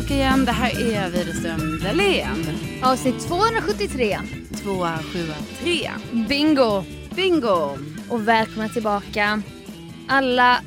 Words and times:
tillbaka 0.00 0.14
igen. 0.14 0.44
Det 0.44 0.52
här 0.52 0.92
är 0.92 1.10
Widerström 1.10 1.78
Dahlén. 1.78 2.58
Avsnitt 2.82 3.28
273. 3.28 4.18
Tvåa, 4.62 4.98
sjua, 4.98 5.34
tre. 5.60 5.90
Bingo! 6.28 6.84
Bingo! 7.16 7.78
Och 8.08 8.28
välkomna 8.28 8.68
tillbaka. 8.68 9.42
Alla 10.08 10.60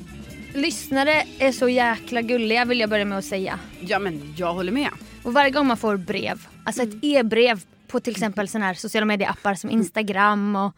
lyssnare 0.53 1.23
är 1.39 1.51
så 1.51 1.69
jäkla 1.69 2.21
gulliga 2.21 2.65
vill 2.65 2.79
jag 2.79 2.89
börja 2.89 3.05
med 3.05 3.17
att 3.17 3.25
säga. 3.25 3.59
Ja 3.79 3.99
men 3.99 4.33
jag 4.37 4.53
håller 4.53 4.71
med. 4.71 4.89
Och 5.23 5.33
varje 5.33 5.51
gång 5.51 5.67
man 5.67 5.77
får 5.77 5.97
brev, 5.97 6.47
alltså 6.65 6.83
ett 6.83 6.93
e-brev 7.01 7.61
på 7.87 7.99
till 7.99 8.11
exempel 8.11 8.47
såna 8.47 8.65
här 8.65 8.73
sociala 8.73 9.05
medieappar 9.05 9.55
som 9.55 9.69
Instagram 9.69 10.55
och 10.55 10.73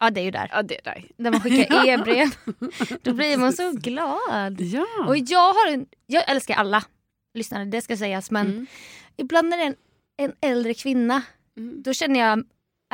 Ja 0.00 0.10
det 0.10 0.20
är 0.20 0.24
ju 0.24 0.30
där. 0.30 0.50
Ja 0.52 0.62
det 0.62 0.78
är 0.78 0.84
där. 0.84 1.04
Där 1.16 1.30
man 1.30 1.40
skickar 1.40 1.88
e-brev. 1.88 2.28
Då 3.02 3.12
blir 3.12 3.36
man 3.36 3.52
så 3.52 3.72
glad. 3.72 4.60
Ja. 4.60 4.86
Och 5.06 5.16
jag 5.16 5.52
har 5.54 5.72
en, 5.72 5.86
jag 6.06 6.30
älskar 6.30 6.54
alla 6.54 6.84
lyssnare, 7.34 7.64
det 7.64 7.80
ska 7.82 7.96
sägas 7.96 8.30
men 8.30 8.46
Mm. 8.46 8.66
ibland 9.16 9.48
när 9.48 9.56
det 9.56 9.62
är 9.62 9.66
en, 9.66 9.76
en 10.16 10.32
äldre 10.40 10.74
kvinna 10.74 11.22
Mm. 11.56 11.82
då 11.82 11.92
känner 11.92 12.20
jag 12.20 12.44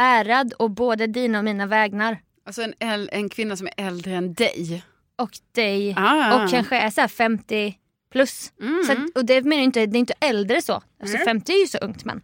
ärad 0.01 0.53
och 0.53 0.71
både 0.71 1.07
dina 1.07 1.39
och 1.39 1.45
mina 1.45 1.67
vägnar. 1.67 2.19
Alltså 2.47 2.63
en, 2.79 3.09
en 3.13 3.29
kvinna 3.29 3.57
som 3.57 3.67
är 3.67 3.87
äldre 3.87 4.15
än 4.15 4.35
dig. 4.35 4.85
Och 5.17 5.31
dig. 5.53 5.95
Ah. 5.99 6.45
Och 6.45 6.51
kanske 6.51 6.77
är 6.77 6.91
så 6.91 7.01
här 7.01 7.09
50 7.09 7.79
plus. 8.13 8.53
Mm. 8.61 8.85
Så 8.85 9.19
och 9.21 9.25
det 9.25 9.43
menar 9.43 9.57
jag 9.57 9.65
inte, 9.65 9.87
det 9.87 9.97
är 9.97 10.01
inte 10.01 10.15
äldre 10.21 10.63
så. 10.63 10.73
Alltså 11.01 11.17
Mm. 11.17 11.25
50 11.25 11.53
är 11.53 11.61
ju 11.61 11.67
så 11.67 11.79
ungt 11.79 12.05
men. 12.05 12.23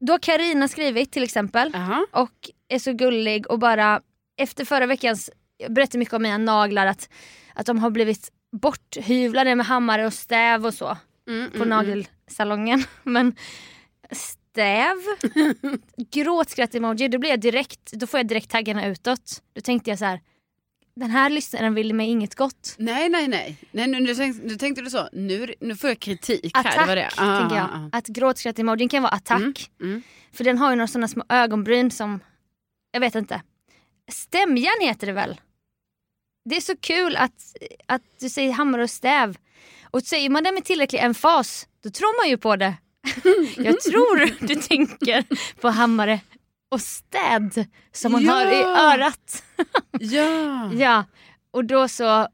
Då 0.00 0.12
har 0.12 0.18
Karina 0.18 0.68
skrivit 0.68 1.12
till 1.12 1.22
exempel 1.22 1.70
Jaha. 1.74 2.06
och 2.12 2.50
är 2.68 2.78
så 2.78 2.92
gullig 2.92 3.50
och 3.50 3.58
bara 3.58 4.00
efter 4.36 4.64
förra 4.64 4.86
veckans, 4.86 5.30
jag 5.56 5.72
berättade 5.72 5.98
mycket 5.98 6.14
om 6.14 6.22
mina 6.22 6.38
naglar 6.38 6.86
att, 6.86 7.08
att 7.54 7.66
de 7.66 7.78
har 7.78 7.90
blivit 7.90 8.32
borthyvlade 8.52 9.54
med 9.54 9.66
hammare 9.66 10.06
och 10.06 10.12
stäv 10.12 10.66
och 10.66 10.74
så 10.74 10.96
Mm, 11.28 11.50
på 11.50 11.56
mm, 11.56 11.68
nagelsalongen. 11.68 12.84
Men 13.02 13.34
stäv, 14.10 14.96
gråtskratt-emoji, 16.10 17.08
då 17.08 17.18
blir 17.18 17.30
jag 17.30 17.40
direkt, 17.40 17.92
då 17.92 18.06
får 18.06 18.20
jag 18.20 18.26
direkt 18.28 18.50
taggarna 18.50 18.86
utåt. 18.86 19.42
Då 19.52 19.60
tänkte 19.60 19.90
jag 19.90 19.98
så 19.98 20.04
här. 20.04 20.20
den 20.96 21.10
här 21.10 21.30
lyssnaren 21.30 21.74
vill 21.74 21.94
mig 21.94 22.08
inget 22.08 22.34
gott. 22.34 22.74
Nej 22.78 23.08
nej 23.08 23.28
nej. 23.28 23.56
nej 23.70 23.86
nu, 23.86 24.00
nu, 24.00 24.14
tänkte, 24.14 24.46
nu 24.46 24.56
tänkte 24.56 24.82
du 24.82 24.90
så. 24.90 25.08
Nu, 25.12 25.54
nu 25.60 25.76
får 25.76 25.90
jag 25.90 26.00
kritik 26.00 26.50
här. 26.54 26.60
Attack 26.60 26.78
Det 26.78 26.86
var 26.86 26.96
det. 26.96 27.10
Ah, 27.16 27.38
tänker 27.40 27.56
jag. 27.56 27.64
ah, 27.64 27.88
ah. 27.92 27.98
Att 27.98 28.06
gråtskratt-emojin 28.06 28.88
kan 28.88 29.02
vara 29.02 29.12
attack. 29.12 29.40
Mm, 29.80 29.92
mm. 29.92 30.02
För 30.32 30.44
den 30.44 30.58
har 30.58 30.70
ju 30.70 30.76
några 30.76 30.88
sådana 30.88 31.08
små 31.08 31.24
ögonbryn 31.28 31.90
som, 31.90 32.20
jag 32.92 33.00
vet 33.00 33.14
inte. 33.14 33.42
Stämjärn 34.08 34.80
heter 34.80 35.06
det 35.06 35.12
väl? 35.12 35.40
Det 36.44 36.56
är 36.56 36.60
så 36.60 36.76
kul 36.76 37.16
att, 37.16 37.32
att 37.86 38.02
du 38.20 38.28
säger 38.28 38.52
hammare 38.52 38.82
och 38.82 38.90
stäv. 38.90 39.36
Och 39.90 40.02
säger 40.02 40.30
man 40.30 40.44
det 40.44 40.52
med 40.52 40.64
tillräcklig 40.64 40.98
emfas, 41.00 41.66
då 41.82 41.90
tror 41.90 42.22
man 42.22 42.30
ju 42.30 42.36
på 42.36 42.56
det. 42.56 42.74
Jag 43.56 43.80
tror 43.80 44.46
du 44.46 44.54
tänker 44.54 45.24
på 45.60 45.68
hammare 45.68 46.20
och 46.70 46.80
städ 46.80 47.66
som 47.92 48.12
man 48.12 48.24
Ja. 48.24 48.32
har 48.32 48.46
i 48.46 48.62
örat. 48.62 49.42
Ja. 50.00 50.72
Ja, 50.72 51.04
och 51.50 51.64
då 51.64 51.88
så 51.88 52.28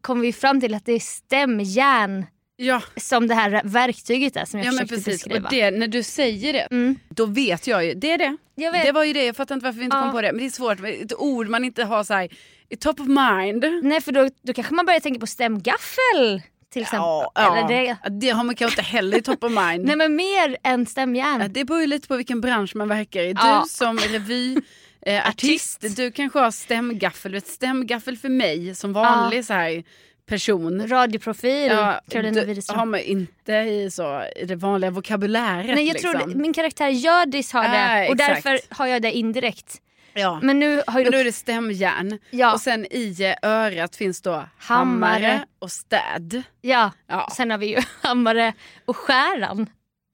kom 0.00 0.20
vi 0.20 0.32
fram 0.32 0.60
till 0.60 0.74
att 0.74 0.84
det 0.86 0.92
är 0.92 1.00
stämjärn 1.00 2.26
Ja. 2.56 2.82
som 2.96 3.26
det 3.28 3.34
här 3.34 3.60
verktyget 3.64 4.36
är 4.36 4.44
som 4.44 4.60
jag 4.60 4.66
ja 4.66 4.72
försökte 4.72 4.94
precis. 4.94 5.06
beskriva. 5.24 5.46
Och 5.48 5.54
det, 5.54 5.70
när 5.70 5.88
du 5.88 6.02
säger 6.02 6.52
det, 6.52 6.68
Mm. 6.70 6.96
då 7.08 7.26
vet 7.26 7.66
jag 7.66 7.84
ju. 7.84 7.94
Det 7.94 8.10
är 8.12 8.18
det. 8.18 8.36
Det 8.84 8.92
var 8.92 9.04
ju 9.04 9.12
det. 9.12 9.24
Jag 9.26 9.36
fattar 9.36 9.54
inte 9.54 9.64
varför 9.64 9.78
vi 9.78 9.84
inte 9.84 9.96
Ja. 9.96 10.02
kom 10.02 10.12
på 10.12 10.22
det. 10.22 10.32
Men 10.32 10.38
det 10.38 10.46
är 10.46 10.50
svårt. 10.50 10.78
Ett 10.84 11.14
ord 11.14 11.48
man 11.48 11.64
inte 11.64 11.84
har 11.84 12.04
så 12.04 12.14
här, 12.14 12.28
i 12.68 12.76
top 12.76 13.00
of 13.00 13.06
mind. 13.06 13.64
Nej 13.82 14.00
för 14.00 14.12
då, 14.12 14.28
då 14.42 14.52
kanske 14.52 14.74
man 14.74 14.86
börjar 14.86 15.00
tänka 15.00 15.20
på 15.20 15.26
stämgaffel 15.26 16.42
till 16.72 16.82
exempel. 16.82 16.98
Ja, 17.00 17.32
ja. 17.34 17.66
det. 17.68 17.84
Ja, 18.02 18.08
det 18.10 18.30
har 18.30 18.44
man 18.44 18.54
kanske 18.54 18.80
inte 18.80 18.90
heller 18.90 19.18
i 19.18 19.22
top 19.22 19.44
of 19.44 19.52
mind. 19.52 19.84
Nej 19.86 19.96
men 19.96 20.16
mer 20.16 20.56
än 20.62 20.86
stämjärn. 20.86 21.40
Ja, 21.40 21.48
det 21.48 21.64
beror 21.64 21.80
ju 21.80 21.86
lite 21.86 22.08
på 22.08 22.16
vilken 22.16 22.40
bransch 22.40 22.76
man 22.76 22.88
verkar 22.88 23.20
i. 23.20 23.32
Du 23.32 23.40
Ja. 23.42 23.64
som 23.68 23.98
revyartist, 23.98 24.66
eh, 25.06 25.28
artist, 25.28 25.96
du 25.96 26.10
kanske 26.12 26.38
har 26.38 26.50
stämgaffel. 26.50 27.32
Du 27.32 27.36
vet, 27.36 27.46
stämgaffel 27.46 28.16
för 28.16 28.28
mig 28.28 28.74
som 28.74 28.92
vanlig 28.92 29.44
så 29.44 29.52
här 29.52 29.84
person. 30.26 30.88
Radioprofil, 30.88 31.66
Ja, 31.70 32.00
Carolina 32.10 32.40
du 32.40 32.46
Widerström. 32.46 32.78
har 32.78 32.86
man 32.86 33.00
inte 33.00 33.52
i, 33.52 33.90
så, 33.90 34.24
i 34.36 34.44
det 34.44 34.56
vanliga 34.56 34.90
vokabuläret. 34.90 35.66
Nej 35.74 35.86
jag 35.86 35.94
liksom. 35.94 36.12
tror 36.12 36.34
min 36.34 36.52
karaktär 36.52 36.88
Hjördis 36.88 37.52
har 37.52 37.62
det 37.62 37.68
Ah, 37.68 38.08
och 38.08 38.14
exakt. 38.20 38.44
därför 38.44 38.60
har 38.74 38.86
jag 38.86 39.02
det 39.02 39.12
indirekt. 39.12 39.80
ja. 40.12 40.40
Men 40.42 40.58
nu 40.60 40.82
har 40.86 40.94
Men 40.94 41.04
då, 41.04 41.10
då 41.10 41.18
är 41.18 41.24
det 41.24 41.32
stämjärn. 41.32 42.18
Ja. 42.30 42.52
Och 42.54 42.60
sen 42.60 42.86
i 42.90 43.16
eh, 43.42 43.48
örat 43.50 43.96
finns 43.96 44.22
då 44.22 44.30
hammare, 44.58 45.10
Hammare. 45.12 45.44
och 45.58 45.70
städ. 45.70 46.42
ja, 46.60 46.90
Ja. 47.08 47.28
sen 47.36 47.50
har 47.50 47.58
vi 47.58 47.66
ju 47.66 47.80
hammare 48.02 48.52
och 48.84 48.96
skäran. 48.96 49.66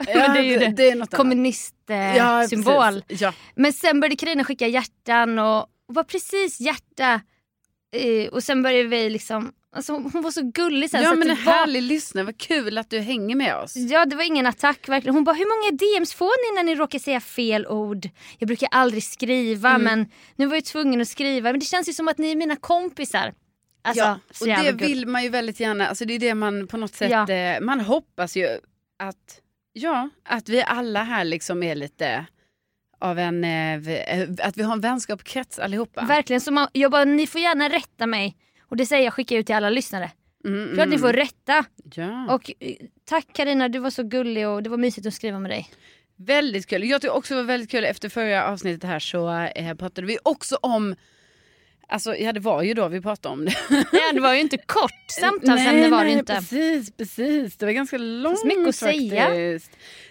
Ja, 0.06 0.14
Men 0.14 0.32
det 0.34 0.38
är 0.40 0.42
ju 0.42 0.58
det. 0.58 0.68
det 0.68 0.90
är 0.90 1.06
Kommunistsymbol. 1.16 3.02
precis. 3.02 3.20
Ja. 3.20 3.32
Men 3.54 3.72
sen 3.72 4.00
började 4.00 4.16
Carina 4.16 4.44
skicka 4.44 4.66
hjärtan 4.66 5.38
och, 5.38 5.58
och 5.60 5.94
var 5.94 6.04
precis 6.04 6.60
hjärta. 6.60 7.20
Eh, 7.96 8.28
och 8.32 8.42
sen 8.44 8.62
började 8.62 8.88
vi 8.88 9.10
liksom, 9.10 9.52
alltså 9.72 9.92
hon 9.92 10.22
var 10.22 10.30
så 10.30 10.42
gullig 10.54 10.90
sen. 10.90 11.02
ja 11.02 11.10
så 11.10 11.16
men 11.16 11.30
en 11.30 11.36
det 11.36 11.42
var, 11.44 11.52
härlig 11.52 11.82
lyssnare, 11.82 12.24
vad 12.24 12.38
kul 12.38 12.78
att 12.78 12.90
du 12.90 12.98
hänger 13.00 13.36
med 13.36 13.56
oss. 13.56 13.76
Ja 13.76 14.04
det 14.06 14.16
var 14.16 14.22
ingen 14.24 14.46
attack 14.46 14.88
verkligen. 14.88 15.14
Hon 15.14 15.24
bara 15.24 15.36
hur 15.36 15.46
många 15.46 15.76
DMs 15.76 16.14
får 16.14 16.52
ni 16.52 16.56
när 16.56 16.64
ni 16.64 16.74
råkar 16.74 16.98
säga 16.98 17.20
fel 17.20 17.66
ord? 17.66 18.08
Jag 18.38 18.46
brukar 18.46 18.68
aldrig 18.70 19.04
skriva 19.04 19.70
Mm. 19.70 19.82
men 19.82 20.06
nu 20.36 20.46
var 20.46 20.54
jag 20.54 20.64
tvungen 20.64 21.00
att 21.00 21.08
skriva. 21.08 21.50
Men 21.50 21.60
det 21.60 21.66
känns 21.66 21.88
ju 21.88 21.92
som 21.92 22.08
att 22.08 22.18
ni 22.18 22.30
är 22.30 22.36
mina 22.36 22.56
kompisar. 22.56 23.34
Alltså, 23.82 24.04
ja, 24.04 24.18
och 24.40 24.46
det 24.46 24.54
gulligt. 24.54 24.82
vill 24.82 25.06
man 25.06 25.22
ju 25.22 25.28
väldigt 25.28 25.60
gärna, 25.60 25.88
alltså 25.88 26.04
det 26.04 26.14
är 26.14 26.18
det 26.18 26.34
man 26.34 26.66
på 26.66 26.76
något 26.76 26.94
sätt, 26.94 27.10
Ja. 27.10 27.30
eh, 27.30 27.60
man 27.60 27.80
hoppas 27.80 28.36
ju 28.36 28.46
att, 28.98 29.40
ja, 29.72 30.08
att 30.24 30.48
vi 30.48 30.62
alla 30.62 31.02
här 31.02 31.24
liksom 31.24 31.62
är 31.62 31.74
lite 31.74 32.26
av 32.98 33.18
en, 33.18 33.44
eh, 33.44 33.88
eh, 33.88 34.28
att 34.42 34.56
vi 34.56 34.62
har 34.62 34.72
en 34.72 34.80
vänskapskrets 34.80 35.58
allihopa. 35.58 36.04
Verkligen, 36.04 36.40
så 36.40 36.52
man, 36.52 36.68
jag 36.72 36.90
bara, 36.90 37.04
ni 37.04 37.26
får 37.26 37.40
gärna 37.40 37.68
rätta 37.68 38.06
mig. 38.06 38.36
Och 38.70 38.76
det 38.76 38.86
säger 38.86 39.04
jag 39.04 39.14
skickar 39.14 39.36
ut 39.36 39.46
till 39.46 39.54
alla 39.54 39.70
lyssnare. 39.70 40.10
Mm, 40.44 40.74
Klart 40.74 40.88
ni 40.88 40.98
får 40.98 41.12
rätta. 41.12 41.64
Ja. 41.94 42.34
Och 42.34 42.50
eh, 42.60 42.74
tack 43.04 43.26
Karina 43.32 43.68
du 43.68 43.78
var 43.78 43.90
så 43.90 44.02
gullig 44.02 44.48
och 44.48 44.62
det 44.62 44.70
var 44.70 44.76
mysigt 44.76 45.06
att 45.06 45.14
skriva 45.14 45.38
med 45.38 45.50
dig. 45.50 45.70
Väldigt 46.16 46.66
kul. 46.66 46.84
Jag 46.84 47.00
tycker 47.00 47.14
också 47.14 47.34
det 47.34 47.40
var 47.40 47.46
väldigt 47.46 47.70
kul 47.70 47.84
efter 47.84 48.08
förra 48.08 48.46
avsnittet 48.46 48.84
här 48.84 48.98
så 48.98 49.30
eh, 49.54 49.74
pratade 49.74 50.06
vi 50.06 50.18
också 50.22 50.56
om 50.62 50.94
Alltså 51.88 52.16
ja 52.16 52.32
det 52.32 52.40
var 52.40 52.62
ju 52.62 52.74
då 52.74 52.88
vi 52.88 53.00
pratade 53.00 53.32
om 53.32 53.44
det. 53.44 53.54
Ja, 53.92 54.12
det 54.12 54.20
var 54.20 54.34
ju 54.34 54.40
inte 54.40 54.58
kort 54.58 55.10
samtalsämne 55.20 55.88
var 55.88 55.98
det 55.98 56.04
nej, 56.04 56.18
inte. 56.18 56.34
precis, 56.34 56.96
precis. 56.96 57.56
Det 57.56 57.66
var 57.66 57.72
ganska 57.72 57.98
långt 57.98 58.44
mycket 58.44 58.68
att 58.68 58.74
säga. 58.74 59.58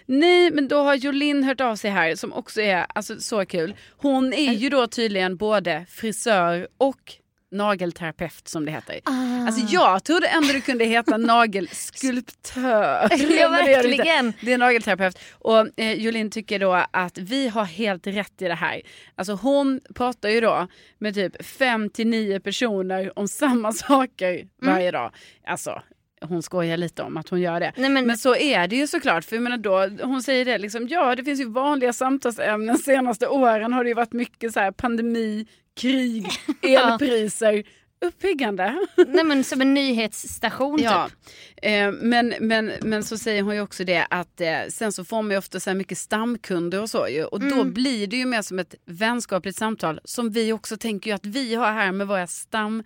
Nej 0.06 0.50
men 0.50 0.68
då 0.68 0.82
har 0.82 0.94
Jolin 0.94 1.44
hört 1.44 1.60
av 1.60 1.76
sig 1.76 1.90
här 1.90 2.14
som 2.14 2.32
också 2.32 2.60
är 2.60 2.86
alltså, 2.94 3.20
så 3.20 3.46
kul. 3.46 3.74
Hon 3.96 4.32
är 4.32 4.52
ju 4.52 4.68
då 4.68 4.86
tydligen 4.86 5.36
både 5.36 5.86
frisör 5.88 6.68
och 6.78 7.14
nagelterapeut 7.50 8.48
som 8.48 8.64
det 8.64 8.72
heter. 8.72 9.00
Ah. 9.04 9.46
Alltså 9.46 9.66
jag 9.74 10.04
trodde 10.04 10.26
ändå 10.28 10.52
det 10.52 10.60
kunde 10.60 10.84
heta 10.84 11.16
nagelskulptör. 11.16 13.08
Ja, 13.40 13.48
verkligen. 13.66 14.32
Det 14.40 14.52
är 14.52 14.58
nagelterapeut. 14.58 15.18
Och 15.32 15.80
eh, 15.80 15.92
Jolin 15.92 16.30
tycker 16.30 16.58
då 16.58 16.84
att 16.90 17.18
vi 17.18 17.48
har 17.48 17.64
helt 17.64 18.06
rätt 18.06 18.42
i 18.42 18.44
det 18.48 18.54
här. 18.54 18.82
Alltså 19.14 19.32
hon 19.32 19.80
pratar 19.94 20.28
ju 20.28 20.40
då 20.40 20.66
med 20.98 21.14
typ 21.14 21.44
5 21.46 21.90
till 21.90 22.06
9 22.06 22.40
personer 22.40 23.18
om 23.18 23.28
samma 23.28 23.72
saker 23.72 24.30
Mm. 24.62 24.74
varje 24.74 24.90
dag. 24.90 25.12
Alltså 25.46 25.82
hon 26.28 26.42
skojar 26.42 26.76
lite 26.76 27.02
om 27.02 27.16
att 27.16 27.28
hon 27.28 27.40
gör 27.40 27.60
det. 27.60 27.72
Nej, 27.76 27.90
men, 27.90 28.06
Men 28.06 28.18
så 28.18 28.36
är 28.36 28.68
det 28.68 28.76
ju 28.76 28.86
såklart. 28.86 29.24
För 29.24 29.36
jag 29.36 29.42
menar 29.42 29.56
då, 29.56 30.04
hon 30.06 30.22
säger 30.22 30.44
det 30.44 30.58
liksom, 30.58 30.88
ja 30.88 31.14
det 31.14 31.24
finns 31.24 31.40
ju 31.40 31.48
vanliga 31.48 31.92
samtalsämnen. 31.92 32.78
Senaste 32.78 33.26
åren 33.28 33.72
har 33.72 33.84
det 33.84 33.88
ju 33.90 33.94
varit 33.94 34.12
mycket 34.12 34.52
så 34.52 34.60
här 34.60 34.72
pandemi, 34.72 35.46
krig, 35.80 36.26
elpriser. 36.62 37.62
Uppiggande. 38.04 38.86
nej, 39.08 39.24
men 39.24 39.44
som 39.44 39.60
en 39.60 39.74
nyhetsstation 39.74 40.80
Ja, 40.82 41.08
typ. 41.08 41.34
Eh, 41.62 41.92
men, 41.92 42.34
men, 42.40 42.72
men 42.82 43.04
så 43.04 43.18
säger 43.18 43.42
hon 43.42 43.54
ju 43.54 43.60
också 43.60 43.84
det 43.84 44.06
att 44.10 44.40
eh, 44.40 44.48
sen 44.68 44.92
så 44.92 45.04
får 45.04 45.22
man 45.22 45.30
ju 45.30 45.36
ofta 45.38 45.60
så 45.60 45.70
här 45.70 45.74
mycket 45.74 45.98
stamkunder 45.98 46.82
och 46.82 46.90
så 46.90 47.08
ju. 47.08 47.24
Och 47.24 47.40
då 47.40 47.46
Mm. 47.60 47.72
blir 47.72 48.06
det 48.06 48.16
ju 48.16 48.24
mer 48.26 48.42
som 48.42 48.58
ett 48.58 48.74
vänskapligt 48.86 49.58
samtal 49.58 50.00
som 50.04 50.30
vi 50.30 50.52
också 50.52 50.76
tänker 50.76 51.10
ju 51.10 51.14
att 51.14 51.26
vi 51.26 51.54
har 51.54 51.72
här 51.72 51.92
med 51.92 52.06
våra 52.06 52.26
stamlyssnare. 52.26 52.84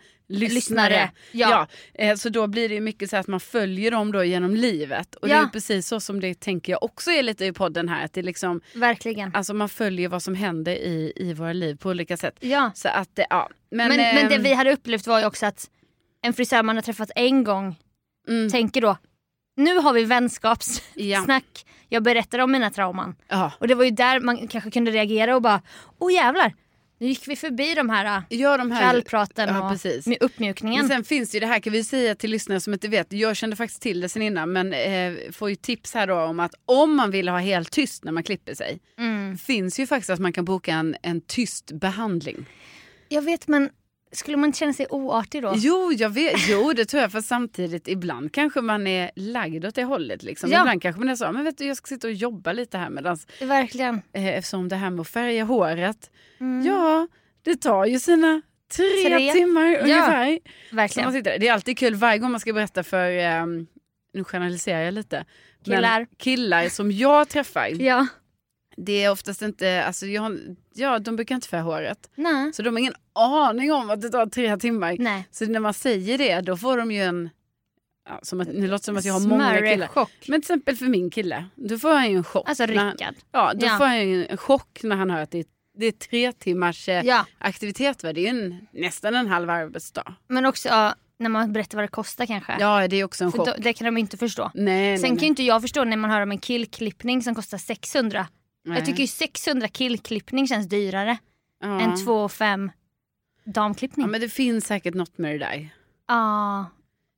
Lyssnare, 0.54 1.10
ja. 1.32 1.66
eh, 1.94 2.16
så 2.16 2.28
då 2.28 2.46
blir 2.46 2.68
det 2.68 2.74
ju 2.74 2.80
mycket 2.80 3.10
så 3.10 3.16
att 3.16 3.26
man 3.26 3.40
följer 3.40 3.90
dem 3.90 4.12
då 4.12 4.24
genom 4.24 4.54
livet. 4.56 5.14
Och 5.14 5.28
det 5.28 5.34
är 5.34 5.38
Ja. 5.38 5.50
precis 5.52 5.88
så 5.88 6.00
som 6.00 6.20
det 6.20 6.40
tänker 6.40 6.72
jag 6.72 6.82
också 6.82 7.10
är 7.10 7.22
lite 7.22 7.44
i 7.44 7.52
podden 7.52 7.88
här. 7.88 8.04
Att 8.04 8.12
det 8.12 8.22
liksom, 8.22 8.60
Verkligen. 8.74 9.30
alltså 9.34 9.54
man 9.54 9.68
följer 9.68 10.08
vad 10.08 10.22
som 10.22 10.34
händer 10.34 10.72
i, 10.72 11.12
i 11.16 11.32
våra 11.34 11.52
liv 11.52 11.76
på 11.76 11.88
olika 11.88 12.16
sätt. 12.16 12.34
Ja. 12.40 12.70
Så 12.74 12.88
att, 12.88 13.18
eh, 13.18 13.24
ja. 13.30 13.48
Men, 13.70 13.88
Men, 13.88 13.96
men 14.14 14.28
det 14.28 14.34
ehm, 14.34 14.42
vi 14.42 14.52
hade 14.54 14.72
upplevt 14.72 15.06
var 15.06 15.20
ju 15.20 15.26
också 15.26 15.46
att 15.46 15.70
en 16.22 16.32
frisör 16.32 16.62
man 16.62 16.76
har 16.76 16.82
träffat 16.82 17.10
en 17.14 17.44
gång 17.44 17.76
mm, 18.28 18.50
tänker 18.50 18.80
då 18.80 18.96
nu 19.56 19.78
har 19.78 19.92
vi 19.92 20.04
vänskapssnack. 20.04 21.44
Ja. 21.54 21.70
Jag 21.88 22.02
berättar 22.02 22.38
om 22.38 22.52
mina 22.52 22.70
trauman. 22.70 23.14
ja. 23.28 23.52
Och 23.58 23.68
det 23.68 23.74
var 23.74 23.84
ju 23.84 23.90
där 23.90 24.20
man 24.20 24.48
kanske 24.48 24.70
kunde 24.70 24.90
reagera 24.90 25.36
och 25.36 25.42
bara 25.42 25.62
åh 25.98 26.12
jävlar. 26.12 26.54
Nu 26.98 27.06
gick 27.06 27.28
vi 27.28 27.36
förbi 27.36 27.74
de 27.74 27.90
här, 27.90 28.04
äh, 28.04 28.22
Ja, 28.28 28.56
de 28.56 28.70
här 28.70 28.92
kallpraten 28.92 29.48
ja, 29.48 29.62
och 29.62 29.70
precis. 29.70 30.06
med 30.06 30.18
uppmjukningen. 30.20 30.80
Men 30.80 30.88
sen 30.88 31.04
finns 31.04 31.30
det 31.30 31.36
ju 31.36 31.40
det 31.40 31.46
här 31.46 31.58
kan 31.60 31.72
vi 31.72 31.84
säga 31.84 32.14
till 32.14 32.30
lyssnare 32.30 32.60
som 32.60 32.72
inte 32.72 32.88
vet. 32.88 33.12
Jag 33.12 33.36
kände 33.36 33.56
faktiskt 33.56 33.82
till 33.82 34.00
det 34.00 34.08
sen 34.08 34.22
innan 34.22 34.52
men 34.52 34.72
eh, 34.72 35.32
får 35.32 35.50
ju 35.50 35.56
tips 35.56 35.94
här 35.94 36.06
då 36.06 36.20
om 36.20 36.40
att 36.40 36.54
om 36.66 36.96
man 36.96 37.10
vill 37.10 37.28
ha 37.28 37.38
helt 37.38 37.70
tyst 37.70 38.04
när 38.04 38.12
man 38.12 38.22
klipper 38.22 38.54
sig. 38.54 38.80
Mm. 38.98 39.38
Finns 39.38 39.80
ju 39.80 39.86
faktiskt 39.86 40.10
att 40.10 40.20
man 40.20 40.32
kan 40.32 40.44
boka 40.44 40.72
en, 40.72 40.96
en 41.02 41.20
tyst 41.20 41.72
behandling. 41.72 42.46
Jag 43.08 43.22
vet 43.22 43.48
men 43.48 43.70
skulle 44.14 44.36
man 44.36 44.46
inte 44.46 44.58
känna 44.58 44.72
sig 44.72 44.86
oartig 44.90 45.42
då? 45.42 45.52
Jo, 45.56 45.92
jag 45.92 46.10
vet, 46.10 46.48
jo 46.48 46.72
det 46.72 46.84
tror 46.84 47.00
jag 47.02 47.12
för 47.12 47.20
samtidigt 47.20 47.88
ibland 47.88 48.32
kanske 48.32 48.60
man 48.60 48.86
är 48.86 49.10
lagd 49.16 49.64
åt 49.64 49.74
det 49.74 49.84
hållet. 49.84 50.22
Liksom. 50.22 50.50
Ja. 50.50 50.60
Ibland 50.60 50.82
kanske 50.82 50.98
man 51.00 51.08
är 51.08 51.16
så, 51.16 51.32
men 51.32 51.44
vet 51.44 51.58
du 51.58 51.66
jag 51.66 51.76
ska 51.76 51.86
sitta 51.86 52.06
och 52.06 52.12
jobba 52.12 52.52
lite 52.52 52.78
här 52.78 52.90
medans, 52.90 53.26
Verkligen. 53.40 54.02
eh, 54.12 54.26
eftersom 54.28 54.68
det 54.68 54.76
här 54.76 54.90
med 54.90 55.00
att 55.00 55.08
färga 55.08 55.44
håret. 55.44 56.10
Mm. 56.40 56.66
Ja, 56.66 57.08
det 57.42 57.56
tar 57.56 57.84
ju 57.84 57.98
sina 57.98 58.42
tre, 58.76 58.86
Tre. 59.16 59.32
timmar 59.32 59.78
ungefär. 59.82 60.38
Så 60.70 60.76
Verkligen. 60.76 61.06
man 61.06 61.12
sitter, 61.12 61.30
där. 61.30 61.38
det 61.38 61.48
är 61.48 61.52
alltid 61.52 61.78
kul 61.78 61.94
varje 61.94 62.18
gång 62.18 62.30
man 62.30 62.40
ska 62.40 62.52
berätta 62.52 62.82
för, 62.82 63.10
ehm, 63.10 63.66
nu 64.14 64.24
generaliserar 64.24 64.80
jag 64.80 64.94
lite, 64.94 65.24
Killar. 65.64 66.06
killar 66.18 66.68
som 66.68 66.92
jag 66.92 67.28
träffar. 67.28 67.82
Ja. 67.82 68.06
Det 68.76 69.04
är 69.04 69.10
oftast 69.10 69.42
inte, 69.42 69.84
alltså 69.84 70.06
jag, 70.06 70.38
ja 70.74 70.98
de 70.98 71.16
brukar 71.16 71.34
inte 71.34 71.48
färga 71.48 71.62
håret. 71.62 72.10
Nej. 72.14 72.52
Så 72.52 72.62
de 72.62 72.70
har 72.74 72.78
ingen 72.78 72.94
aning 73.12 73.72
om 73.72 73.90
att 73.90 74.00
det 74.00 74.08
tar 74.08 74.26
tre 74.26 74.56
timmar. 74.56 74.96
Nej. 74.98 75.28
Så 75.30 75.46
när 75.46 75.60
man 75.60 75.74
säger 75.74 76.18
det 76.18 76.40
då 76.40 76.56
får 76.56 76.76
de 76.78 76.92
ju 76.92 77.02
en, 77.02 77.30
ja, 78.08 78.20
som 78.22 78.40
att, 78.40 78.48
nu 78.48 78.66
låter 78.66 78.72
det 78.76 78.84
som 78.84 78.96
att 78.96 79.04
jag 79.04 79.12
har 79.14 79.20
många 79.20 79.58
killar. 79.72 79.86
chock. 79.86 80.10
Men 80.28 80.40
till 80.40 80.52
exempel 80.52 80.76
för 80.76 80.86
min 80.86 81.10
kille, 81.10 81.44
då 81.54 81.78
får 81.78 81.94
han 81.94 82.10
ju 82.10 82.16
en 82.16 82.24
chock. 82.24 82.48
Alltså 82.48 82.66
när 82.66 82.76
han, 82.76 82.92
Rickard. 82.92 83.14
ja, 83.32 83.52
då 83.54 83.66
Ja. 83.66 83.78
får 83.78 83.84
han 83.84 84.08
ju 84.08 84.26
en 84.26 84.36
chock 84.36 84.80
när 84.82 84.96
han 84.96 85.10
hör 85.10 85.22
att 85.22 85.30
det 85.30 85.38
är, 85.38 85.44
det 85.78 85.86
är 85.86 85.92
tre 85.92 86.32
timmars 86.32 86.88
eh, 86.88 87.04
Ja. 87.06 87.26
aktivitet. 87.38 88.02
Va? 88.04 88.12
Det 88.12 88.26
är 88.26 88.30
en, 88.30 88.66
nästan 88.72 89.14
en 89.14 89.26
halv 89.28 89.50
arbetsdag. 89.50 90.14
Men 90.28 90.46
också 90.46 90.68
ja, 90.68 90.94
när 91.18 91.28
man 91.28 91.52
berättar 91.52 91.78
vad 91.78 91.84
det 91.84 91.88
kostar 91.88 92.26
kanske. 92.26 92.56
Ja, 92.60 92.88
det 92.88 92.96
är 92.96 93.04
också 93.04 93.24
en 93.24 93.32
chock. 93.32 93.46
då, 93.46 93.54
det 93.58 93.72
kan 93.72 93.84
de 93.84 93.96
inte 93.98 94.16
förstå. 94.16 94.50
Nej, 94.54 94.98
Sen 94.98 95.02
nej, 95.02 95.08
kan 95.10 95.16
nej. 95.16 95.26
inte 95.26 95.42
jag 95.42 95.60
förstå 95.62 95.84
när 95.84 95.96
man 95.96 96.10
hör 96.10 96.20
om 96.20 96.30
en 96.30 96.38
killklippning 96.38 97.22
som 97.22 97.34
kostar 97.34 97.58
600. 97.58 98.26
Nej. 98.64 98.76
Jag 98.78 98.86
tycker 98.86 99.00
ju 99.00 99.06
600 99.06 99.68
killklippning 99.68 100.48
känns 100.48 100.68
dyrare 100.68 101.18
ja. 101.60 101.80
än 101.80 102.04
2 102.04 102.28
5 102.28 102.70
Ja, 103.44 103.52
damklippning. 103.52 104.08
men 104.10 104.20
det 104.20 104.28
finns 104.28 104.66
säkert 104.66 104.94
något 104.94 105.18
med 105.18 105.34
det 105.34 105.38
där. 105.38 105.68
Ah, 106.06 106.64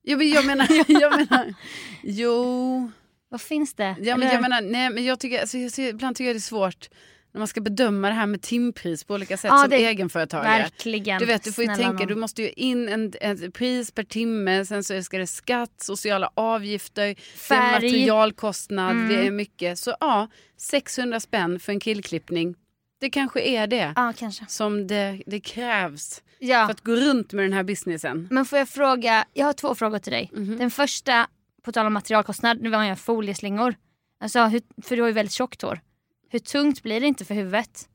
Jo, 0.09 0.19
men 0.19 0.31
jag 0.31 0.47
menar, 0.47 0.69
jag 1.01 1.17
menar, 1.17 1.55
jo, 2.03 2.91
vad 3.29 3.41
finns 3.41 3.75
det? 3.75 3.85
ja, 4.01 4.17
men 4.17 4.23
Eller- 4.23 4.33
jag 4.33 4.43
menar, 4.43 4.61
nej 4.61 4.91
men 4.91 5.05
jag 5.05 5.21
tycker, 5.21 5.41
alltså, 5.41 5.59
jag, 5.59 5.79
ibland 5.89 6.17
tycker 6.17 6.27
jag 6.29 6.35
det 6.35 6.39
är 6.39 6.41
svårt 6.41 6.89
när 7.37 7.41
man 7.41 7.49
ska 7.49 7.61
bedöma 7.61 8.09
det 8.09 8.15
här 8.15 8.27
med 8.27 8.43
timpris 8.43 9.05
på 9.05 9.15
olika 9.15 9.37
sätt 9.37 9.49
Ja, 9.49 9.59
som 9.59 9.71
det- 9.71 9.77
egenföretagare. 9.77 10.63
Verkligen. 10.63 11.19
Du 11.19 11.27
vet, 11.27 11.43
du 11.45 11.53
får 11.53 11.65
ju 11.65 11.69
tänka, 11.75 11.93
nån. 11.93 12.07
du 12.07 12.15
måste 12.15 12.43
ju 12.43 12.49
in 12.51 12.89
en, 12.89 13.13
ett 13.21 13.55
pris 13.55 13.91
per 13.91 14.03
timme, 14.03 14.65
sen 14.67 14.85
så 14.85 15.03
ska 15.03 15.19
det 15.19 15.27
skatt, 15.27 15.75
sociala 15.83 16.31
avgifter, 16.35 17.03
det 17.05 17.11
är 17.11 17.39
Färg. 17.39 17.73
materialkostnad, 17.73 18.91
Mm. 18.91 19.09
det 19.09 19.27
är 19.27 19.31
mycket. 19.31 19.79
Så 19.79 19.95
ja, 20.01 20.29
600 20.57 21.21
spänn 21.21 21.61
för 21.61 21.73
en 21.73 21.81
killklippning, 21.81 22.55
det 23.01 23.11
kanske 23.11 23.41
är 23.41 23.67
det 23.67 23.93
Ja, 23.97 24.13
kanske. 24.17 24.45
som 24.49 24.87
det, 24.87 25.23
det 25.27 25.41
krävs 25.41 26.23
Ja. 26.39 26.67
för 26.67 26.73
att 26.73 26.81
gå 26.81 26.93
runt 26.97 27.33
med 27.33 27.45
den 27.45 27.53
här 27.53 27.63
businessen. 27.63 28.29
Men 28.31 28.45
får 28.45 28.59
jag 28.59 28.69
fråga, 28.69 29.25
jag 29.33 29.47
har 29.47 29.53
två 29.53 29.75
frågor 29.75 29.99
till 29.99 30.13
dig. 30.13 30.31
Mhm. 30.35 30.59
Den 30.59 30.71
första, 30.71 31.27
på 31.65 31.73
tal 31.73 31.87
om 31.87 31.93
materialkostnad, 31.93 32.61
nu 32.63 32.71
var 32.71 32.85
jag 32.85 32.99
folieslingor. 32.99 33.75
Alltså, 34.21 34.45
hur, 34.45 34.61
för 34.83 34.97
du 34.97 35.03
har 35.03 35.07
ju 35.09 35.15
väldigt 35.15 35.33
tjockt 35.33 35.63
hår. 35.63 35.81
Hur 36.29 36.39
tungt 36.39 36.83
blir 36.83 37.01
det 37.01 37.07
inte 37.07 37.25
för 37.25 37.35
huvudet? 37.35 37.89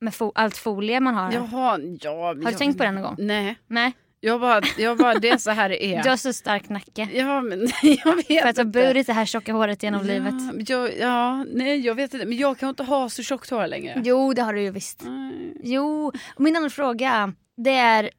Med 0.00 0.12
fo- 0.12 0.32
allt 0.34 0.56
folie 0.56 1.00
man 1.00 1.14
har. 1.14 1.32
Jaha, 1.32 1.78
ja. 2.00 2.10
Har 2.26 2.34
du 2.34 2.42
jag- 2.42 2.58
tänkt 2.58 2.78
på 2.78 2.84
det 2.84 2.90
någon 2.92 3.02
gång? 3.02 3.14
Nej, 3.18 3.58
Nej, 3.66 3.92
jag 4.20 4.40
bara, 4.40 4.60
jag 4.78 4.98
bara 4.98 5.14
det 5.14 5.28
är 5.30 5.38
så 5.38 5.50
här 5.50 5.68
det 5.68 5.84
är. 5.84 6.02
du 6.02 6.08
har 6.08 6.16
så 6.16 6.32
stark 6.32 6.68
nacke. 6.68 7.08
Ja, 7.12 7.40
men 7.42 7.60
jag 7.82 8.16
vet 8.16 8.26
För 8.26 8.34
att 8.36 8.42
ha 8.44 8.48
inte. 8.48 8.64
burit 8.64 9.06
det 9.06 9.12
här 9.12 9.24
tjocka 9.24 9.52
håret 9.52 9.82
genom 9.82 10.06
livet. 10.06 10.34
Ja, 10.68 10.76
jag, 10.76 10.98
ja, 10.98 11.44
nej 11.52 11.80
jag 11.80 11.94
vet 11.94 12.14
inte. 12.14 12.26
Men 12.26 12.36
jag 12.36 12.58
kan 12.58 12.68
inte 12.68 12.82
ha 12.82 13.08
så 13.08 13.22
tjockt 13.22 13.50
hår 13.50 13.66
längre. 13.66 14.02
Jo, 14.04 14.34
det 14.34 14.42
har 14.42 14.52
du 14.54 14.62
ju 14.62 14.70
visst. 14.70 15.02
Nej. 15.04 15.56
Jo, 15.64 16.12
och 16.34 16.40
min 16.40 16.56
andra 16.56 16.70
fråga 16.70 17.32
det 17.56 17.70
är, 17.74 18.10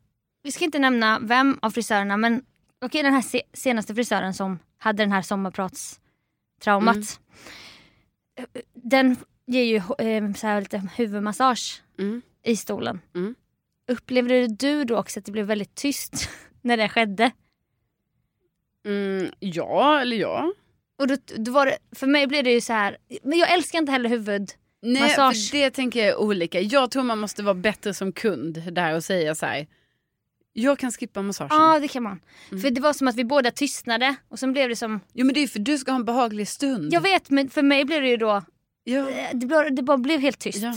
vi 0.43 0.51
ska 0.51 0.65
inte 0.65 0.79
nämna 0.79 1.19
vem 1.21 1.59
av 1.61 1.69
frisörerna 1.71 2.17
men 2.17 2.41
okej 2.85 3.03
den 3.03 3.13
här 3.13 3.21
se- 3.21 3.43
senaste 3.53 3.95
frisören 3.95 4.33
som 4.33 4.59
hade 4.77 5.03
den 5.03 5.11
här 5.11 5.21
sommarpratstraumat. 5.21 6.95
Mm. 6.95 8.47
Den 8.73 9.15
ger 9.49 9.63
ju 9.63 9.75
eh, 10.07 10.33
så 10.33 10.47
här 10.47 10.61
lite 10.61 10.81
huvudmassage 10.95 11.81
Mm. 11.99 12.21
i 12.45 12.55
stolen. 12.55 13.01
Mm. 13.15 13.35
Upplevde 13.87 14.47
du 14.47 14.83
då 14.83 14.97
också 14.97 15.19
att 15.19 15.25
det 15.25 15.31
blev 15.31 15.45
väldigt 15.45 15.75
tyst 15.75 16.29
när 16.61 16.77
det 16.77 16.89
skedde? 16.89 17.31
Mm, 18.85 19.31
ja, 19.39 20.01
eller 20.01 20.17
ja. 20.17 20.53
Och 20.99 21.07
då, 21.07 21.15
då 21.37 21.51
var 21.51 21.65
det, 21.65 21.77
för 21.95 22.07
mig 22.07 22.27
blev 22.27 22.43
det 22.43 22.51
ju 22.51 22.61
så 22.61 22.73
här, 22.73 22.97
men 23.23 23.37
jag 23.39 23.53
älskar 23.53 23.79
inte 23.79 23.91
heller 23.91 24.09
huvud. 24.09 24.49
Nej, 24.81 25.01
Massage. 25.01 25.49
för 25.51 25.57
det 25.57 25.71
tänker 25.71 25.99
jag 25.99 26.09
är 26.09 26.15
olika. 26.19 26.61
Jag 26.61 26.91
tror 26.91 27.03
man 27.03 27.19
måste 27.19 27.43
vara 27.43 27.53
bättre 27.53 27.93
som 27.93 28.11
kund 28.11 28.73
där 28.73 28.95
och 28.95 29.03
säga 29.03 29.35
så 29.35 29.45
här. 29.45 29.67
Jag 30.53 30.79
kan 30.79 30.91
skippa 30.91 31.21
massagen. 31.21 31.57
Ja 31.57 31.79
det 31.79 31.87
kan 31.87 32.03
man. 32.03 32.19
Mm. 32.51 32.61
För 32.61 32.69
det 32.69 32.81
var 32.81 32.93
som 32.93 33.07
att 33.07 33.15
vi 33.15 33.23
båda 33.25 33.51
tystnade 33.51 34.15
och 34.29 34.39
sen 34.39 34.51
blev 34.51 34.69
det 34.69 34.75
som, 34.75 34.99
Jo 35.13 35.25
men 35.25 35.33
det 35.33 35.39
är 35.43 35.47
för 35.47 35.59
du 35.59 35.77
ska 35.77 35.91
ha 35.91 35.95
en 35.95 36.05
behaglig 36.05 36.47
stund. 36.47 36.93
jag 36.93 37.01
vet 37.01 37.29
men 37.29 37.49
för 37.49 37.61
mig 37.63 37.85
blev 37.85 38.01
det 38.01 38.07
ju 38.09 38.17
då, 38.17 38.41
Ja. 38.83 39.09
eh, 39.09 39.29
det, 39.33 39.45
bara, 39.45 39.69
det 39.69 39.83
bara 39.83 39.97
blev 39.97 40.19
helt 40.19 40.39
tyst. 40.39 40.61
Ja. 40.63 40.73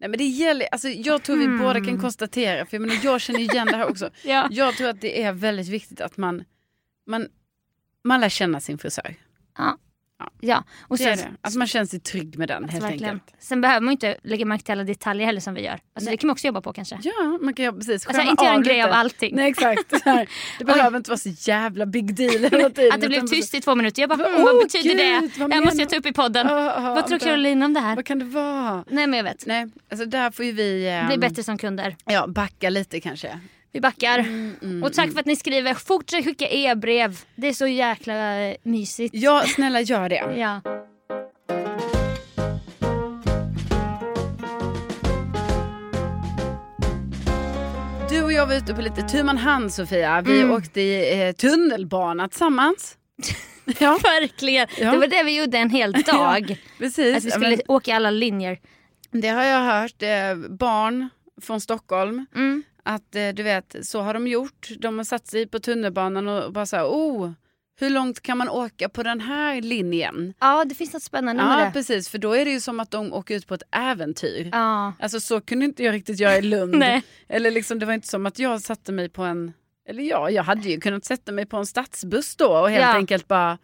Nej 0.00 0.08
men 0.10 0.18
det 0.18 0.24
gäller, 0.24 0.66
alltså 0.72 0.88
jag 0.88 1.22
tror 1.22 1.36
vi 1.36 1.44
Hmm. 1.44 1.58
båda 1.58 1.84
kan 1.84 2.00
konstatera, 2.00 2.66
för 2.66 2.76
jag, 2.76 2.80
menar, 2.80 3.00
jag 3.04 3.20
känner 3.20 3.40
igen 3.40 3.66
det 3.66 3.76
här 3.76 3.90
också. 3.90 4.10
Ja. 4.24 4.48
Jag 4.50 4.76
tror 4.76 4.88
att 4.88 5.00
det 5.00 5.22
är 5.22 5.32
väldigt 5.32 5.68
viktigt 5.68 6.00
att 6.00 6.16
man, 6.16 6.44
man, 7.06 7.28
man 8.04 8.20
lär 8.20 8.28
känna 8.28 8.60
sin 8.60 8.78
frisör. 8.78 9.14
Ja. 9.58 9.78
Och 10.80 10.98
Det 10.98 11.04
är 11.04 11.16
sen, 11.16 11.32
det. 11.42 11.48
Att 11.48 11.54
man 11.54 11.66
känner 11.66 11.86
sig 11.86 12.00
trygg 12.00 12.38
med 12.38 12.48
den 12.48 12.62
alltså, 12.62 12.72
helt 12.78 12.84
verkligen. 12.84 13.14
enkelt. 13.14 13.36
sen 13.42 13.60
behöver 13.60 13.80
man 13.80 13.92
inte 13.92 14.16
lägga 14.22 14.44
märke 14.46 14.64
till 14.64 14.72
alla 14.72 14.84
detaljer 14.84 15.26
heller 15.26 15.40
som 15.40 15.54
vi 15.54 15.60
gör. 15.64 15.72
Alltså, 15.72 15.82
Nej. 15.96 16.10
det 16.10 16.16
kan 16.16 16.26
man 16.28 16.32
också 16.32 16.46
jobba 16.46 16.60
på 16.60 16.72
kanske. 16.72 16.98
Ja, 17.02 17.38
man 17.42 17.54
kan 17.54 17.64
göra 17.64 17.76
precis. 17.76 18.06
Alltså, 18.06 18.22
inte 18.22 18.44
göra 18.44 18.54
en 18.54 18.62
grej 18.62 18.82
av 18.82 18.90
allting. 18.92 19.36
Nej 19.36 19.48
exakt. 19.50 19.92
Här. 20.04 20.28
Det 20.58 20.64
behöver 20.64 20.96
inte 20.96 21.10
vara 21.10 21.18
så 21.18 21.28
jävla 21.50 21.86
big 21.86 22.14
deal 22.14 22.30
hela 22.38 22.70
tiden. 22.70 22.92
Att 22.92 23.00
det 23.00 23.06
blev 23.08 23.18
utan 23.18 23.28
tyst 23.28 23.54
i 23.54 23.60
två 23.60 23.74
minuter. 23.74 24.02
Jag 24.02 24.08
bara, 24.18 24.28
mm, 24.28 24.42
vad 24.42 24.56
betyder 24.62 24.88
Gud, 24.90 24.98
det? 24.98 25.40
vad 25.40 25.50
Det 25.50 25.54
här 25.54 25.62
måste 25.64 25.78
jag 25.78 25.88
ta 25.88 25.96
upp 25.96 26.06
i 26.06 26.12
podden. 26.12 26.46
"Ah, 26.46 26.74
ah, 26.76 26.94
vad 26.94 27.06
tror. 27.06 27.18
Caroline 27.18 27.62
om 27.62 27.74
det 27.74 27.80
här? 27.80 27.96
Vad 27.96 28.04
kan 28.06 28.18
det 28.18 28.24
vara? 28.24 28.84
Nej 28.90 29.06
men 29.06 29.16
jag 29.16 29.24
vet. 29.24 29.46
Nej, 29.46 29.66
alltså 29.90 30.06
där 30.06 30.30
får 30.30 30.44
ju 30.44 30.52
vi 30.52 30.88
ehm, 30.88 31.06
Bli 31.06 31.18
bättre 31.18 31.42
som 31.42 31.58
kunder. 31.58 31.96
ja, 32.04 32.26
backa 32.26 32.70
lite 32.70 33.00
kanske. 33.00 33.40
Vi 33.72 33.80
backar. 33.80 34.18
mm, 34.18 34.82
och 34.82 34.92
tack 34.92 35.12
för 35.12 35.20
att 35.20 35.26
ni 35.26 35.36
skriver. 35.36 35.74
Fortsätt 35.74 36.24
skicka 36.24 36.48
e-brev. 36.48 37.18
Det 37.36 37.48
är 37.48 37.52
så 37.52 37.66
jäkla 37.66 38.40
eh, 38.40 38.56
mysigt. 38.62 39.14
Ja, 39.14 39.42
snälla 39.46 39.80
gör 39.80 40.08
det. 40.08 40.34
Ja. 40.36 40.60
Du 48.10 48.22
och 48.24 48.32
jag 48.32 48.46
var 48.46 48.54
ute 48.54 48.74
på 48.74 48.80
lite 48.82 49.02
tu 49.02 49.22
man 49.22 49.38
hand 49.38 49.72
Sofia. 49.72 50.20
Vi 50.22 50.40
Mm. 50.40 50.50
åkte 50.54 50.80
i 50.80 51.22
eh, 51.28 51.32
tunnelbana 51.32 52.28
tillsammans. 52.28 52.96
ja, 53.78 53.98
Verkligen. 54.02 54.66
Ja. 54.78 54.90
Det 54.92 54.98
var 54.98 55.06
det 55.06 55.22
vi 55.22 55.38
gjorde 55.40 55.58
en 55.58 55.70
hel 55.70 55.92
dag. 56.06 56.56
precis. 56.78 57.16
Att 57.16 57.24
vi 57.24 57.28
Ja, 57.28 57.34
skulle 57.34 57.48
men 57.50 57.60
åka 57.68 57.96
alla 57.96 58.10
linjer. 58.10 58.58
det 59.10 59.28
har 59.28 59.42
jag 59.44 59.60
hört. 59.60 60.02
Eh, 60.02 60.48
barn 60.50 61.08
från 61.42 61.60
Stockholm. 61.60 62.26
Mm. 62.34 62.62
Att 62.88 63.14
eh, 63.14 63.28
du 63.28 63.42
vet, 63.42 63.76
så 63.82 64.00
har 64.00 64.14
de 64.14 64.26
gjort. 64.26 64.68
De 64.78 64.96
har 64.98 65.04
satt 65.04 65.26
sig 65.26 65.46
på 65.46 65.58
tunnelbanan 65.58 66.28
och 66.28 66.52
bara 66.52 66.66
så 66.66 66.76
här, 66.76 66.84
oh, 66.84 67.30
hur 67.80 67.90
långt 67.90 68.20
kan 68.22 68.38
man 68.38 68.48
åka 68.48 68.88
på 68.88 69.02
den 69.02 69.20
här 69.20 69.60
linjen? 69.62 70.34
Ja 70.40 70.64
det 70.64 70.74
finns 70.74 70.92
något 70.92 71.02
spännande 71.02 71.42
Ja, 71.42 71.48
med 71.56 71.66
det. 71.66 71.70
precis. 71.72 72.08
För 72.08 72.18
då 72.18 72.32
är 72.32 72.44
det 72.44 72.50
ju 72.50 72.60
som 72.60 72.80
att 72.80 72.90
de 72.90 73.12
åker 73.12 73.34
ut 73.34 73.46
på 73.46 73.54
ett 73.54 73.62
äventyr. 73.70 74.48
Ja. 74.52 74.92
Alltså 75.00 75.20
så 75.20 75.40
kunde 75.40 75.64
inte 75.64 75.82
jag 75.84 75.92
riktigt 75.94 76.20
göra 76.20 76.36
i 76.36 76.42
Lund. 76.42 76.74
Nej. 76.78 77.02
Eller 77.28 77.50
liksom, 77.50 77.78
det 77.78 77.86
var 77.86 77.92
inte 77.92 78.08
som 78.08 78.26
att 78.26 78.38
jag 78.38 78.60
satte 78.60 78.92
mig 78.92 79.08
på 79.08 79.22
en... 79.22 79.52
Eller 79.88 80.02
ja, 80.02 80.30
jag 80.30 80.42
hade 80.42 80.68
ju 80.68 80.80
kunnat 80.80 81.04
sätta 81.04 81.32
mig 81.32 81.46
på 81.46 81.56
en 81.56 81.66
stadsbuss 81.66 82.36
då 82.36 82.46
och 82.48 82.70
helt 82.70 82.82
Ja. 82.82 82.94
enkelt 82.94 83.28
bara... 83.28 83.58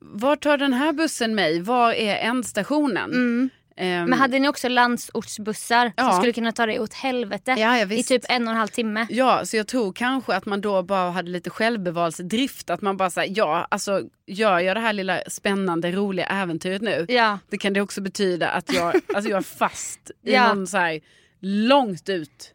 Var 0.00 0.36
tar 0.36 0.58
den 0.58 0.72
här 0.72 0.92
bussen 0.92 1.34
mig? 1.34 1.60
Var 1.60 1.92
är 1.92 2.16
ändstationen? 2.16 3.10
Mm. 3.10 3.50
Ehm, 3.80 4.10
Men 4.10 4.18
hade 4.18 4.38
ni 4.38 4.48
också 4.48 4.68
landsortsbussar 4.68 5.92
Ja. 5.96 6.04
som 6.04 6.12
skulle 6.20 6.32
kunna 6.32 6.52
ta 6.52 6.66
dig 6.66 6.80
åt 6.80 6.92
helvete 6.94 7.54
ja, 7.58 7.92
i 7.92 8.02
typ 8.02 8.22
en 8.28 8.46
och 8.48 8.52
en 8.52 8.58
halv 8.58 8.68
timme? 8.68 9.06
Ja, 9.10 9.44
så 9.44 9.56
jag 9.56 9.66
tror 9.66 9.92
kanske 9.92 10.34
att 10.34 10.46
man 10.46 10.60
då 10.60 10.82
bara 10.82 11.10
hade 11.10 11.30
lite 11.30 11.50
självbevarelsedrift. 11.50 12.70
Att 12.70 12.82
man 12.82 12.96
bara 12.96 13.10
säger 13.10 13.34
ja, 13.36 13.66
alltså 13.70 14.02
gör 14.26 14.58
jag 14.58 14.76
det 14.76 14.80
här 14.80 14.92
lilla 14.92 15.20
spännande, 15.28 15.92
roliga 15.92 16.26
äventyret 16.26 16.82
nu. 16.82 17.06
Ja. 17.08 17.38
Det 17.50 17.58
kan 17.58 17.72
det 17.72 17.80
också 17.80 18.00
betyda 18.00 18.48
att 18.50 18.72
jag, 18.74 18.94
alltså 19.14 19.30
jag 19.30 19.38
är 19.38 19.42
fast 19.58 20.10
i 20.10 20.14
Ja. 20.32 20.54
någon 20.54 20.66
så 20.66 20.78
här 20.78 21.00
långt 21.40 22.08
ut 22.08 22.54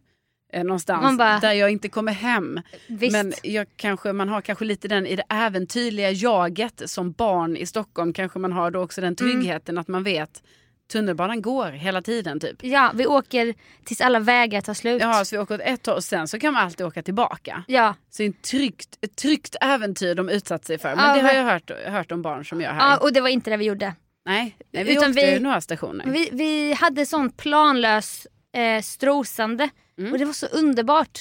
eh, 0.53 0.63
någonstans 0.63 1.18
bara- 1.18 1.39
där 1.39 1.53
jag 1.53 1.70
inte 1.72 1.89
kommer 1.89 2.12
hem. 2.13 2.62
Visst. 2.88 3.12
Men 3.13 3.34
jag 3.44 3.68
kanske, 3.75 4.13
man 4.13 4.30
har 4.30 4.42
kanske 4.42 4.65
lite 4.65 4.88
den 4.88 5.08
i 5.08 5.15
det 5.15 5.24
äventyrliga 5.30 6.12
jaget 6.12 6.82
som 6.86 7.12
barn 7.12 7.58
i 7.58 7.65
Stockholm 7.65 8.13
kanske 8.13 8.39
man 8.39 8.51
har 8.53 8.72
då 8.72 8.80
också 8.80 9.01
den 9.01 9.15
tryggheten 9.15 9.77
att 9.77 9.88
man 9.88 10.03
vet 10.03 10.44
tunnelbanan 10.92 11.42
går 11.42 11.72
hela 11.72 12.02
tiden 12.02 12.40
typ. 12.40 12.63
Ja, 12.63 12.92
vi 12.96 13.06
åker 13.08 13.54
tills 13.86 14.02
alla 14.02 14.20
vägar 14.20 14.62
tar 14.62 14.74
slut. 14.74 15.02
Ja, 15.02 15.25
så 15.25 15.36
vi 15.36 15.40
åker 15.42 15.56
åt 15.56 15.62
ett 15.63 15.86
håll 15.86 15.96
och 15.96 16.04
sen 16.04 16.28
så 16.28 16.40
kan 16.40 16.54
man 16.54 16.63
alltid 16.63 16.86
åka 16.86 17.04
tillbaka. 17.04 17.63
Ja, 17.68 17.96
Så 18.10 18.18
det 18.18 18.24
är 18.24 18.28
en 18.28 18.34
tryggt, 18.34 18.98
ett 19.02 19.16
tryggt 19.16 19.56
äventyr 19.62 20.16
de 20.16 20.30
utsatt 20.30 20.66
sig 20.66 20.78
för. 20.78 20.96
Men 20.96 21.06
Ja, 21.06 21.13
det 21.16 21.22
har 21.22 21.34
jag 21.34 21.44
hört, 21.44 21.72
hört 21.86 22.12
om 22.12 22.22
barn 22.22 22.46
som 22.46 22.62
gör 22.62 22.72
här. 22.72 22.90
ja, 22.92 22.98
och 22.98 23.13
det 23.13 23.22
var 23.22 23.30
inte 23.30 23.50
det 23.50 23.58
vi 23.58 23.66
gjorde. 23.66 23.94
Nej, 24.25 24.58
nej, 24.72 24.84
vi 24.84 24.92
Utan 24.98 25.10
åkte 25.10 25.25
vi- 25.34 25.40
några 25.40 25.62
stationer. 25.62 26.06
Vi, 26.06 26.30
vi 26.32 26.74
hade 26.74 27.06
sån 27.06 27.32
planlös 27.32 28.28
eh, 28.56 28.82
strosande 28.82 29.70
Mm. 29.98 30.12
och 30.13 30.20
det 30.20 30.25
var 30.25 30.34
så 30.34 30.46
underbart. 30.46 31.20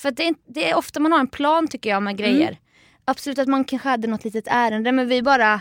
För 0.00 0.08
att 0.08 0.16
det, 0.16 0.26
är, 0.28 0.34
det 0.48 0.70
är 0.70 0.74
ofta 0.76 1.00
man 1.00 1.12
har 1.12 1.18
en 1.20 1.26
plan 1.28 1.68
tycker 1.68 1.90
jag 1.90 2.02
med 2.02 2.16
grejer. 2.16 2.48
Mm. 2.48 2.54
Absolut 3.04 3.38
att 3.38 3.48
man 3.48 3.64
kanske 3.64 3.88
hade 3.88 4.06
något 4.08 4.24
litet 4.24 4.44
ärende 4.46 4.92
men 4.92 5.08
vi 5.08 5.22
bara, 5.22 5.60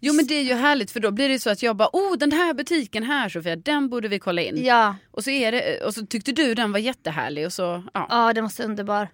Jo 0.00 0.14
men 0.14 0.26
det 0.26 0.34
är 0.34 0.42
ju 0.42 0.54
härligt 0.54 0.90
för 0.90 1.00
då 1.00 1.10
blir 1.10 1.28
det 1.28 1.38
så 1.38 1.50
att 1.50 1.62
jag 1.62 1.76
bara, 1.76 1.90
oh 1.92 2.16
den 2.16 2.32
här 2.32 2.54
butiken 2.54 3.02
här 3.02 3.28
Sofia, 3.28 3.56
den 3.56 3.88
borde 3.88 4.08
vi 4.08 4.18
kolla 4.18 4.42
in. 4.42 4.64
ja, 4.64 4.96
Och, 5.10 5.24
så 5.24 5.30
är 5.30 5.52
det, 5.52 5.84
och 5.84 5.94
så 5.94 6.06
tyckte 6.06 6.32
du 6.32 6.54
den 6.54 6.72
var 6.72 6.78
jättehärlig 6.78 7.46
och 7.46 7.52
så, 7.52 7.82
ja. 7.94 8.06
ja 8.10 8.32
den 8.32 8.44
var 8.44 8.50
så 8.50 8.62
underbar. 8.62 9.08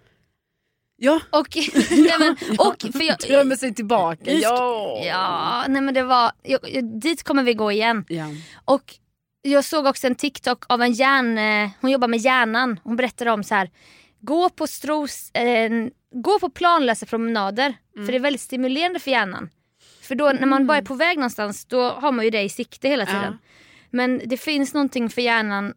Ja, 0.95 1.21
Och, 1.29 1.47
nej, 1.91 2.13
men, 2.19 2.35
och 2.57 2.81
för 2.81 3.03
jag, 3.03 3.17
drömmer 3.27 3.55
sig 3.55 3.73
tillbaka. 3.73 4.31
Ja. 4.33 5.01
ja, 5.05 5.65
nej 5.67 5.81
men 5.81 5.93
det 5.93 6.03
var, 6.03 6.31
jag, 6.43 6.59
dit 7.01 7.23
kommer 7.23 7.43
vi 7.43 7.53
gå 7.53 7.71
igen. 7.71 8.05
ja. 8.09 8.25
Och 8.65 8.95
jag 9.41 9.65
såg 9.65 9.85
också 9.85 10.07
en 10.07 10.15
TikTok 10.15 10.65
av 10.69 10.81
en 10.81 10.91
hjärn, 10.91 11.37
eh, 11.37 11.69
hon 11.81 11.91
jobbar 11.91 12.07
med 12.07 12.19
hjärnan. 12.19 12.79
Hon 12.83 12.95
berättade 12.95 13.31
om 13.31 13.43
så 13.43 13.55
här, 13.55 13.69
gå 14.19 14.49
på 14.49 14.67
stros, 14.67 15.31
eh, 15.31 15.69
gå 16.11 16.39
på 16.39 16.49
planlösa 16.49 17.05
promenader. 17.05 17.73
Mm. 17.95 18.05
För 18.05 18.11
det 18.11 18.17
är 18.17 18.21
väldigt 18.21 18.41
stimulerande 18.41 18.99
för 18.99 19.11
hjärnan. 19.11 19.49
För 20.07 20.15
då 20.15 20.25
när 20.31 20.45
man 20.47 20.67
bara 20.67 20.77
är 20.77 20.81
på 20.81 20.93
väg 20.93 21.17
någonstans 21.17 21.65
då 21.65 21.81
har 21.89 22.11
man 22.11 22.25
ju 22.25 22.31
det 22.31 22.41
i 22.41 22.49
sikte 22.49 22.87
hela 22.89 23.05
tiden. 23.05 23.23
Ja. 23.23 23.47
Men 23.89 24.21
det 24.25 24.37
finns 24.37 24.73
någonting 24.73 25.09
för 25.09 25.21
hjärnan, 25.21 25.73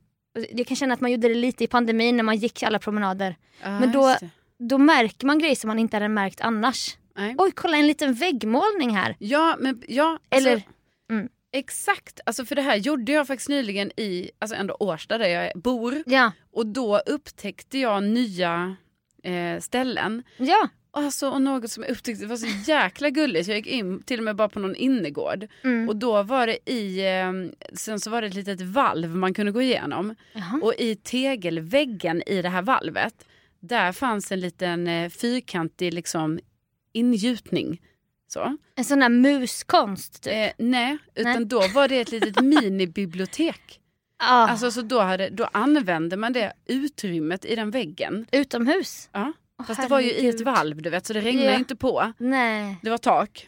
jag 0.50 0.66
kan 0.66 0.76
känna 0.76 0.94
att 0.94 1.00
man 1.00 1.10
gjorde 1.12 1.28
det 1.28 1.34
lite 1.34 1.64
i 1.64 1.66
pandemin 1.66 2.16
när 2.16 2.22
man 2.24 2.36
gick 2.36 2.62
alla 2.62 2.78
promenader. 2.78 3.36
Ja, 3.62 3.80
Men 3.80 3.92
då-. 3.92 4.16
Då 4.58 4.78
märker 4.78 5.26
man 5.26 5.38
grejer 5.38 5.54
som 5.56 5.68
man 5.68 5.78
inte 5.78 5.96
hade 5.96 6.08
märkt 6.08 6.40
annars. 6.40 6.96
Nej. 7.16 7.34
Oj 7.38 7.50
kolla 7.54 7.76
en 7.76 7.86
liten 7.86 8.14
väggmålning 8.14 8.96
här. 8.96 9.16
Ja, 9.18 9.56
men 9.60 9.82
ja. 9.88 10.18
Alltså, 10.30 10.48
Eller, 10.50 10.62
mm. 11.10 11.28
Exakt, 11.52 12.20
alltså 12.26 12.44
för 12.44 12.56
det 12.56 12.62
här 12.62 12.76
gjorde 12.76 13.12
jag 13.12 13.26
faktiskt 13.26 13.48
nyligen 13.48 13.90
i 14.00 14.30
alltså 14.38 14.56
ändå 14.56 14.76
Årsta 14.80 15.18
där 15.18 15.28
jag 15.28 15.52
bor. 15.62 16.02
ja, 16.06 16.32
Och 16.52 16.66
då 16.66 16.98
upptäckte 16.98 17.78
jag 17.78 18.02
nya 18.02 18.76
eh, 19.22 19.60
ställen. 19.60 20.22
ja. 20.36 20.68
Alltså, 20.92 21.28
och 21.30 21.42
något 21.42 21.70
som 21.70 21.82
jag 21.82 21.90
upptäckte 21.92 22.26
var 22.26 22.36
så 22.36 22.46
jäkla 22.70 23.10
gulligt. 23.10 23.48
Jag 23.48 23.56
gick 23.56 23.66
in 23.66 24.02
till 24.02 24.18
och 24.20 24.24
med 24.24 24.36
bara 24.36 24.48
på 24.48 24.58
någon 24.60 24.76
innergård. 24.76 25.46
Mm. 25.64 25.88
Och 25.88 25.96
då 25.96 26.22
var 26.22 26.46
det 26.46 26.70
i, 26.70 27.06
eh, 27.08 27.32
sen 27.74 28.00
så 28.00 28.10
var 28.10 28.20
det 28.22 28.26
ett 28.28 28.34
litet 28.34 28.60
valv 28.60 29.16
man 29.16 29.34
kunde 29.34 29.52
gå 29.52 29.62
igenom. 29.62 30.14
Jaha. 30.32 30.60
Och 30.62 30.74
i 30.78 30.94
tegelväggen 30.96 32.22
i 32.26 32.42
det 32.42 32.48
här 32.48 32.62
valvet, 32.62 33.14
där 33.60 33.92
fanns 33.92 34.32
en 34.32 34.40
liten 34.40 34.86
eh, 34.86 35.10
fyrkantig 35.10 35.94
liksom 35.94 36.38
ingjutning. 36.92 37.80
Så. 38.28 38.56
En 38.74 38.84
sån 38.84 39.00
där 39.00 39.08
muskonst 39.08 40.22
typ. 40.22 40.32
Eh, 40.32 40.50
nej, 40.58 40.98
utan 41.14 41.32
Nej. 41.32 41.44
då 41.44 41.62
var 41.74 41.88
det 41.88 42.00
ett 42.00 42.10
litet 42.12 42.40
minibibliotek. 42.44 43.80
Ah, 44.22 44.46
Alltså, 44.48 44.70
så 44.70 44.82
då, 44.82 45.00
hade, 45.00 45.28
då 45.28 45.44
använde 45.52 46.16
man 46.16 46.32
det 46.32 46.52
utrymmet 46.66 47.44
i 47.44 47.54
den 47.56 47.70
väggen. 47.70 48.26
utomhus. 48.32 49.08
Ja. 49.12 49.32
Fast 49.66 49.82
det 49.82 49.88
var 49.88 50.00
ju 50.00 50.06
i 50.06 50.10
ett 50.12 50.22
herregud. 50.22 50.44
valv 50.46 50.82
du 50.82 50.90
vet, 50.90 51.06
så 51.06 51.12
det 51.12 51.20
regnade 51.20 51.52
Ja. 51.52 51.58
inte 51.58 51.76
på. 51.76 52.12
Nej. 52.18 52.76
Det 52.82 52.90
var 52.90 52.98
tak. 52.98 53.46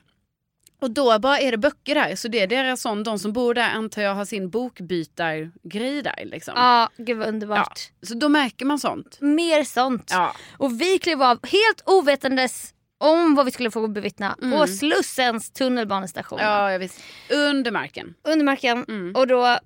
Och 0.81 0.91
då 0.91 1.19
bara 1.19 1.39
är 1.39 1.51
det 1.51 1.59
böcker 1.59 1.95
där. 1.95 2.17
Så 2.17 2.29
det 2.29 2.41
är 2.41 2.47
deras 2.47 2.81
sån, 2.81 3.03
de 3.03 3.19
som 3.19 3.33
bor 3.33 3.55
där 3.55 3.71
antar 3.71 4.03
jag 4.03 4.15
har 4.15 4.25
sin 4.25 4.51
bokbytargrej 4.51 6.03
där. 6.03 6.25
Liksom. 6.25 6.55
Ja, 6.57 6.89
gud 6.97 7.19
vad 7.19 7.29
underbart. 7.29 7.81
Så 8.03 8.15
då 8.15 8.29
märker 8.29 8.65
man 8.65 8.79
sånt. 8.79 9.21
Mer 9.21 9.65
sånt. 9.65 10.09
Ja. 10.11 10.35
Och 10.59 10.81
vi 10.81 10.99
klev 10.99 11.23
av 11.23 11.39
helt 11.47 11.83
ovetandes 11.87 12.75
om 12.99 13.35
vad 13.35 13.45
vi 13.47 13.51
skulle 13.53 13.71
få 13.71 13.89
bevittna 13.89 14.37
Mm. 14.43 14.59
på 14.59 14.67
Slussens 14.67 15.51
tunnelbanestation. 15.51 16.39
Ja, 16.43 16.73
jag 16.73 16.79
visst. 16.79 17.01
Under 17.31 17.71
marken. 17.71 18.15
Undermarken. 18.25 18.85
Mm. 18.89 19.15
Och 19.17 19.27
då 19.27 19.59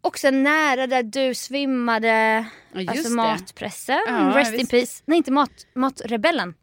också 0.00 0.30
nära 0.30 0.86
där 0.86 1.02
du 1.02 1.34
svimmade. 1.34 2.44
Ja, 2.72 2.90
alltså 2.90 3.08
det. 3.08 3.14
matpressen. 3.14 4.00
Ja, 4.06 4.32
Rest 4.36 4.54
in 4.54 4.66
peace. 4.66 5.02
Nej 5.06 5.16
inte 5.18 5.30
mat, 5.32 5.66
matrebellen. 5.74 6.54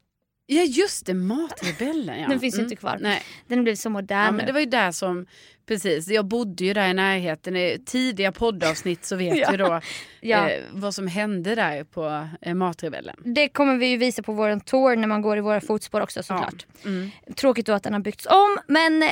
Ja, 0.46 0.62
just 0.63 1.06
det. 1.06 1.13
Matrebellen. 1.13 2.20
Ja. 2.20 2.28
Den 2.30 2.39
finns 2.39 2.58
ju 2.58 2.63
inte 2.63 2.75
kvar. 2.75 2.98
Nej. 3.01 3.22
Den 3.48 3.63
blev 3.63 3.75
så 3.75 3.89
modern 3.89 4.25
Ja, 4.25 4.32
men 4.32 4.46
det 4.46 4.51
var 4.51 4.60
ju 4.60 4.66
där 4.66 4.92
som, 4.92 5.25
precis, 5.68 6.08
jag 6.08 6.25
bodde 6.25 6.66
ju 6.66 6.74
där 6.74 6.89
i 6.89 6.94
närheten. 6.94 7.56
I 7.56 7.84
tidiga 7.86 8.32
poddavsnitt 8.32 9.06
så 9.06 9.16
vet 9.16 9.38
Ja. 9.42 9.51
vi 9.51 9.58
då 9.58 9.82
Ja. 10.22 10.50
eh, 10.50 10.63
vad 10.72 10.96
som 10.96 11.08
hände 11.08 11.56
där 11.56 11.84
på 11.84 12.28
eh, 12.42 12.54
Matrebellen. 12.56 13.16
Det 13.25 13.50
kommer 13.50 13.78
vi 13.78 13.88
ju 13.88 13.98
visa 13.98 14.24
på 14.24 14.34
vår 14.34 14.60
tour 14.60 14.96
när 14.96 15.08
man 15.08 15.22
går 15.22 15.38
i 15.38 15.42
våra 15.42 15.62
fotspår 15.62 16.01
också 16.01 16.24
såklart. 16.24 16.66
Mm. 16.86 17.10
Tråkigt 17.36 17.66
då 17.66 17.74
att 17.74 17.84
den 17.84 17.94
har 17.94 18.00
byggts 18.00 18.25
om 18.25 18.58
men 18.68 19.04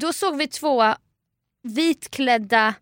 då 0.00 0.12
såg 0.12 0.36
vi 0.36 0.46
två 0.46 0.84
vitklädda, 1.62 2.74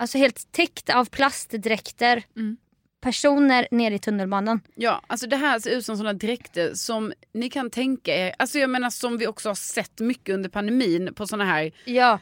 alltså 0.00 0.18
helt 0.18 0.52
täckta 0.52 0.94
av 0.98 1.04
plastdräkter 1.04 2.22
Mm. 2.36 2.56
personer 3.00 3.68
nere 3.70 3.94
i 3.94 3.98
tunnelbanan. 3.98 4.60
Ja, 4.74 5.02
alltså 5.06 5.26
det 5.26 5.36
här 5.36 5.58
ser 5.58 5.70
ut 5.70 5.84
som 5.86 5.96
sådana 5.96 6.12
dräkter 6.12 6.74
som 6.74 7.12
ni 7.34 7.50
kan 7.50 7.70
tänka 7.70 8.14
er, 8.16 8.34
alltså 8.38 8.58
jag 8.58 8.70
menar 8.70 8.90
som 8.90 9.18
vi 9.18 9.26
också 9.26 9.48
har 9.48 9.54
sett 9.54 10.00
mycket 10.00 10.34
under 10.34 10.48
pandemin 10.50 11.14
på 11.14 11.26
sådana 11.26 11.44
här, 11.44 11.72
Ja. 11.84 12.18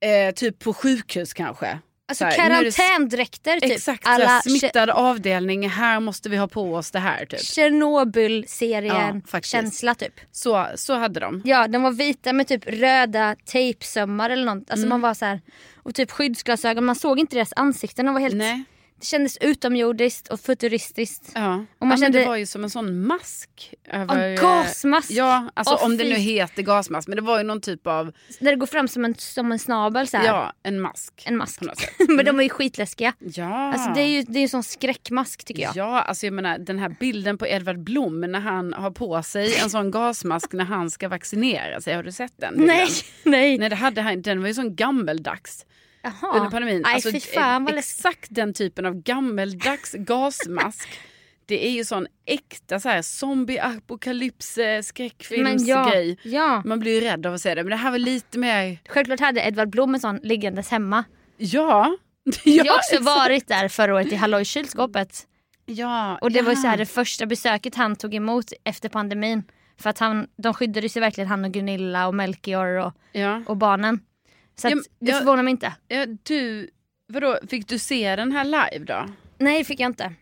eh, 0.00 0.34
typ 0.34 0.58
på 0.58 0.74
sjukhus 0.74 1.32
kanske. 1.32 1.78
Alltså 2.08 2.24
karantändräkter 2.24 3.60
typ. 3.60 3.72
Exakt, 3.72 4.06
Alla 4.06 4.40
smittad 4.40 4.90
avdelning, 4.90 5.68
här 5.68 6.00
måste 6.00 6.28
vi 6.28 6.36
ha 6.36 6.48
på 6.48 6.74
oss 6.74 6.90
det 6.90 6.98
här 6.98 7.26
typ. 7.26 7.40
Tjernobyl-serien 7.44 8.94
Ja, 8.96 9.94
typ. 9.94 10.20
Så, 10.32 10.66
så 10.74 10.94
hade 10.94 11.20
de. 11.20 11.42
Ja, 11.44 11.68
de 11.68 11.82
var 11.82 11.90
vita 11.90 12.32
med 12.32 12.46
typ 12.48 12.66
röda 12.66 13.36
tejpsömmar 13.44 14.30
eller 14.30 14.44
något. 14.44 14.70
Alltså 14.70 14.86
Mm. 14.86 14.88
man 14.88 15.00
var 15.00 15.14
så 15.14 15.24
här, 15.24 15.40
och 15.76 15.94
typ 15.94 16.10
skyddsglasögon. 16.10 16.84
Man 16.84 16.96
såg 16.96 17.18
inte 17.18 17.36
deras 17.36 17.52
ansikten. 17.56 18.06
De 18.06 18.14
var 18.14 18.20
helt, 18.20 18.34
Nej. 18.36 18.64
Det 19.00 19.04
kändes 19.06 19.36
utomjordiskt 19.40 20.28
och 20.28 20.40
futuristiskt. 20.40 21.32
Ja. 21.34 21.54
Och 21.54 21.60
ja, 21.78 21.86
man 21.86 21.90
det 21.90 21.96
kände- 22.04 22.24
var 22.26 22.36
ju 22.36 22.46
som 22.46 22.64
en 22.64 22.70
sån 22.70 23.06
mask. 23.06 23.74
Över, 23.92 24.28
Ja, 24.28 24.42
gasmask. 24.42 25.10
Ja, 25.10 25.50
alltså 25.54 25.74
Åh, 25.74 25.84
om 25.84 25.96
det 25.96 26.04
fy. 26.04 26.10
nu 26.10 26.16
heter 26.16 26.62
gasmask. 26.62 27.08
Men 27.08 27.16
det 27.16 27.22
var 27.22 27.38
ju 27.38 27.44
någon 27.44 27.60
typ 27.60 27.86
av, 27.86 28.12
Där 28.40 28.50
det 28.50 28.56
går 28.56 28.66
fram 28.66 28.88
som 28.88 29.04
en, 29.04 29.14
som 29.14 29.52
en 29.52 29.58
snabel 29.58 30.08
så 30.08 30.16
här. 30.16 30.26
ja, 30.26 30.52
en 30.62 30.80
mask. 30.80 31.22
En 31.26 31.36
mask. 31.36 31.60
Men 32.08 32.24
de 32.24 32.38
är 32.38 32.42
ju 32.42 32.48
skitläskiga. 32.48 33.12
Ja. 33.18 33.72
Alltså 33.72 33.90
det 33.94 34.00
är 34.00 34.06
ju 34.08 34.22
det 34.22 34.38
är 34.38 34.42
en 34.42 34.48
sån 34.48 34.62
skräckmask 34.62 35.44
tycker 35.44 35.62
jag. 35.62 35.76
Ja, 35.76 36.00
alltså 36.00 36.26
jag 36.26 36.32
menar 36.32 36.58
den 36.58 36.78
här 36.78 36.96
bilden 37.00 37.38
på 37.38 37.46
Edvard 37.46 37.78
Blom 37.78 38.20
när 38.20 38.40
han 38.40 38.72
har 38.72 38.90
på 38.90 39.22
sig 39.22 39.56
en 39.56 39.70
sån 39.70 39.90
gasmask 39.90 40.52
när 40.52 40.64
han 40.64 40.90
ska 40.90 41.08
vaccinera 41.08 41.80
sig. 41.80 41.94
Har 41.94 42.02
du 42.02 42.12
sett 42.12 42.32
den? 42.36 42.54
bilden? 42.58 42.76
Nej, 42.76 42.88
nej. 43.22 43.58
Nej, 43.58 43.68
det 43.68 43.76
hade 43.76 44.00
han, 44.02 44.22
den 44.22 44.40
var 44.40 44.48
ju 44.48 44.54
sån 44.54 44.74
gammeldags 44.76 45.64
Jaha. 46.02 46.36
under 46.36 46.50
pandemin. 46.50 46.82
Nej 46.82 46.94
Alltså, 46.94 47.20
fan 47.34 47.68
eh, 47.68 47.74
exakt 47.78 48.26
den 48.30 48.54
typen 48.54 48.86
av 48.86 48.94
gammeldags 49.02 49.92
gasmask. 49.98 50.88
Det 51.46 51.66
är 51.66 51.70
ju 51.70 51.84
sån 51.84 52.06
äkta 52.26 52.80
så 52.80 52.88
här, 52.88 53.02
zombie-apokalyps 53.02 54.56
Men 54.56 54.74
ja, 54.76 54.82
skräckfilmsgrej. 54.82 56.18
ja. 56.22 56.62
Man 56.64 56.80
blir 56.80 56.94
ju 56.94 57.00
rädd 57.00 57.26
av 57.26 57.34
att 57.34 57.40
se 57.40 57.54
det. 57.54 57.62
Men 57.62 57.70
det 57.70 57.76
här 57.76 57.90
var 57.90 57.98
lite 57.98 58.38
mer, 58.38 58.78
Självklart 58.88 59.20
hade 59.20 59.40
Edvard 59.40 59.70
Blom 59.70 59.94
en 59.94 60.00
sån 60.00 60.20
liggandes 60.22 60.68
hemma. 60.70 61.04
ja. 61.36 61.96
Jag 62.44 62.66
ja, 62.66 62.72
har 62.72 63.00
varit 63.04 63.48
där 63.48 63.68
förra 63.68 63.94
året 63.94 64.12
i 64.12 64.14
Hallå 64.16 64.40
i 64.40 64.44
kylskåpet. 64.44 65.26
ja, 65.66 66.18
Och 66.22 66.30
det 66.32 66.42
var 66.42 66.52
ja. 66.52 66.56
så 66.56 66.66
här 66.66 66.76
det 66.76 66.86
första 66.86 67.26
besöket 67.26 67.74
han 67.74 67.96
tog 67.96 68.14
emot 68.14 68.52
efter 68.64 68.88
pandemin. 68.88 69.42
För 69.80 69.90
att 69.90 69.98
han, 69.98 70.26
de 70.36 70.54
skyddade 70.54 70.88
sig 70.88 71.00
verkligen 71.00 71.28
han 71.28 71.44
och 71.44 71.50
Gunilla 71.52 72.06
och 72.06 72.14
Melchior 72.14 72.66
och, 72.86 72.92
Ja. 73.12 73.42
och 73.46 73.56
barnen. 73.56 74.00
Så 74.58 74.66
att, 74.66 74.70
Ja, 74.70 74.76
men- 74.76 74.84
det 75.06 75.10
ja. 75.10 75.18
förvånar 75.18 75.42
mig 75.42 75.50
inte. 75.50 75.72
ja, 75.88 76.06
du, 76.22 76.70
vadå, 77.06 77.38
fick 77.48 77.68
du 77.68 77.78
se 77.78 78.16
den 78.16 78.32
här 78.32 78.44
live 78.44 78.84
då? 78.84 79.08
Nej 79.38 79.58
det 79.58 79.64
fick 79.64 79.80
jag 79.80 79.88
inte. 79.90 80.12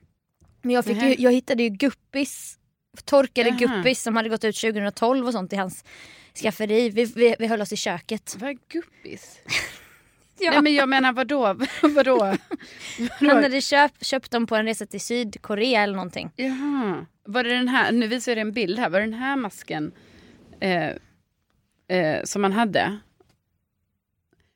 Men 0.62 0.74
jag, 0.74 0.84
fick 0.84 1.02
ju, 1.02 1.14
jag 1.18 1.32
hittade 1.32 1.62
ju 1.62 1.68
guppis, 1.68 2.58
torkade 3.04 3.48
Jaha. 3.48 3.58
guppis 3.58 4.02
som 4.02 4.16
hade 4.16 4.28
gått 4.28 4.44
ut 4.44 4.56
2012 4.60 5.26
och 5.26 5.32
sånt 5.32 5.52
i 5.52 5.56
hans 5.56 5.84
skafferi. 6.42 6.90
Vi, 6.90 7.04
vi, 7.04 7.36
vi 7.38 7.46
höll 7.46 7.60
oss 7.60 7.72
i 7.72 7.76
köket. 7.76 8.36
Vad 8.38 8.50
är 8.50 8.56
guppis? 8.68 9.38
Ja. 10.38 10.50
Nej 10.50 10.62
men 10.62 10.74
jag 10.74 10.88
menar 10.88 11.12
vadå? 11.12 11.56
vadå? 11.82 12.24
Han 12.24 12.38
vadå? 13.20 13.34
hade 13.42 13.60
köpt, 13.60 14.06
köpt 14.06 14.30
dem 14.30 14.46
på 14.46 14.56
en 14.56 14.66
resa 14.66 14.86
till 14.86 15.00
Sydkorea 15.00 15.82
eller 15.82 15.94
någonting. 15.94 16.30
Jaha. 16.36 17.06
Var 17.24 17.44
det 17.44 17.50
den 17.50 17.68
här, 17.68 17.92
nu 17.92 18.06
visar 18.06 18.32
jag 18.32 18.36
dig 18.36 18.40
en 18.42 18.52
bild 18.52 18.78
här, 18.78 18.90
var 18.90 19.00
det 19.00 19.06
den 19.06 19.14
här 19.14 19.36
masken 19.36 19.92
eh, 20.60 20.86
eh, 21.98 22.22
som 22.24 22.42
man 22.42 22.52
hade? 22.52 22.98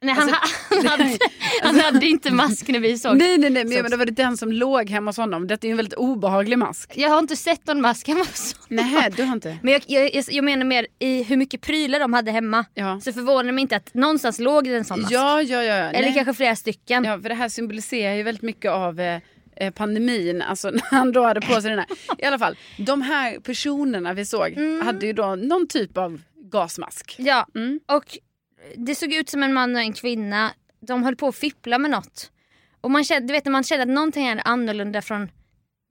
Nej, 0.02 0.14
han, 0.14 0.28
han, 0.70 0.86
hade, 0.86 1.18
han 1.62 1.80
hade 1.80 2.06
inte 2.06 2.32
mask 2.32 2.68
när 2.68 2.78
vi 2.80 2.98
såg. 2.98 3.16
Nej 3.16 3.38
nej 3.38 3.50
nej 3.50 3.64
men 3.64 3.82
menar, 3.82 3.96
var 3.96 4.06
det 4.06 4.12
den 4.12 4.36
som 4.36 4.52
låg 4.52 4.90
hemma 4.90 5.08
hos 5.08 5.16
honom? 5.16 5.46
Detta 5.46 5.66
är 5.66 5.68
ju 5.68 5.70
en 5.70 5.76
väldigt 5.76 5.94
obehaglig 5.94 6.58
mask. 6.58 6.92
Jag 6.96 7.08
har 7.10 7.18
inte 7.18 7.36
sett 7.36 7.66
någon 7.66 7.80
mask 7.80 8.08
hemma 8.08 8.20
hos 8.20 8.54
honom. 8.68 8.90
Nej 8.92 9.10
du 9.16 9.22
har 9.22 9.32
inte? 9.32 9.58
Men 9.62 9.72
jag, 9.72 9.82
jag, 9.86 10.14
jag, 10.14 10.24
jag 10.30 10.44
menar 10.44 10.64
mer 10.64 10.86
i 10.98 11.22
hur 11.22 11.36
mycket 11.36 11.60
prylar 11.60 11.98
de 12.00 12.12
hade 12.12 12.30
hemma. 12.30 12.64
Ja. 12.74 13.00
Så 13.00 13.12
förvånar 13.12 13.44
det 13.44 13.52
mig 13.52 13.62
inte 13.62 13.76
att 13.76 13.94
någonstans 13.94 14.38
låg 14.38 14.64
det 14.64 14.76
en 14.76 14.84
sån 14.84 15.00
mask. 15.00 15.12
Ja 15.12 15.42
ja 15.42 15.62
ja. 15.62 15.74
Eller 15.74 16.00
nej. 16.00 16.14
kanske 16.14 16.34
flera 16.34 16.56
stycken. 16.56 17.04
Ja 17.04 17.20
för 17.20 17.28
det 17.28 17.34
här 17.34 17.48
symboliserar 17.48 18.14
ju 18.14 18.22
väldigt 18.22 18.42
mycket 18.42 18.70
av 18.70 19.00
eh, 19.00 19.20
eh, 19.56 19.70
pandemin, 19.72 20.42
alltså 20.42 20.70
när 20.70 20.82
han 20.90 21.12
då 21.12 21.22
hade 21.24 21.40
på 21.40 21.60
sig 21.60 21.70
den 21.70 21.78
här. 21.78 21.88
I 22.18 22.24
alla 22.24 22.38
fall, 22.38 22.56
de 22.78 23.02
här 23.02 23.38
personerna 23.40 24.12
vi 24.14 24.24
såg 24.26 24.56
hade 24.84 25.06
ju 25.06 25.12
då 25.12 25.34
någon 25.34 25.68
typ 25.68 25.96
av 25.98 26.20
gasmask. 26.52 27.14
Ja, 27.18 27.46
Mm. 27.54 27.80
och 27.86 28.04
det 28.76 28.94
såg 28.94 29.12
ut 29.12 29.28
som 29.28 29.42
en 29.42 29.52
man 29.52 29.74
och 29.76 29.80
en 29.82 29.92
kvinna. 29.92 30.50
De 30.80 31.02
höll 31.04 31.16
på 31.16 31.28
att 31.28 31.36
fippla 31.36 31.78
med 31.78 31.90
något. 31.90 32.30
Och 32.80 32.90
man 32.90 33.04
kände, 33.04 33.26
du 33.28 33.32
vet 33.32 33.44
när 33.44 33.52
man 33.52 33.64
känner 33.64 33.82
att 33.82 33.88
någonting 33.88 34.26
är 34.26 34.42
annorlunda 34.44 35.02
från 35.02 35.30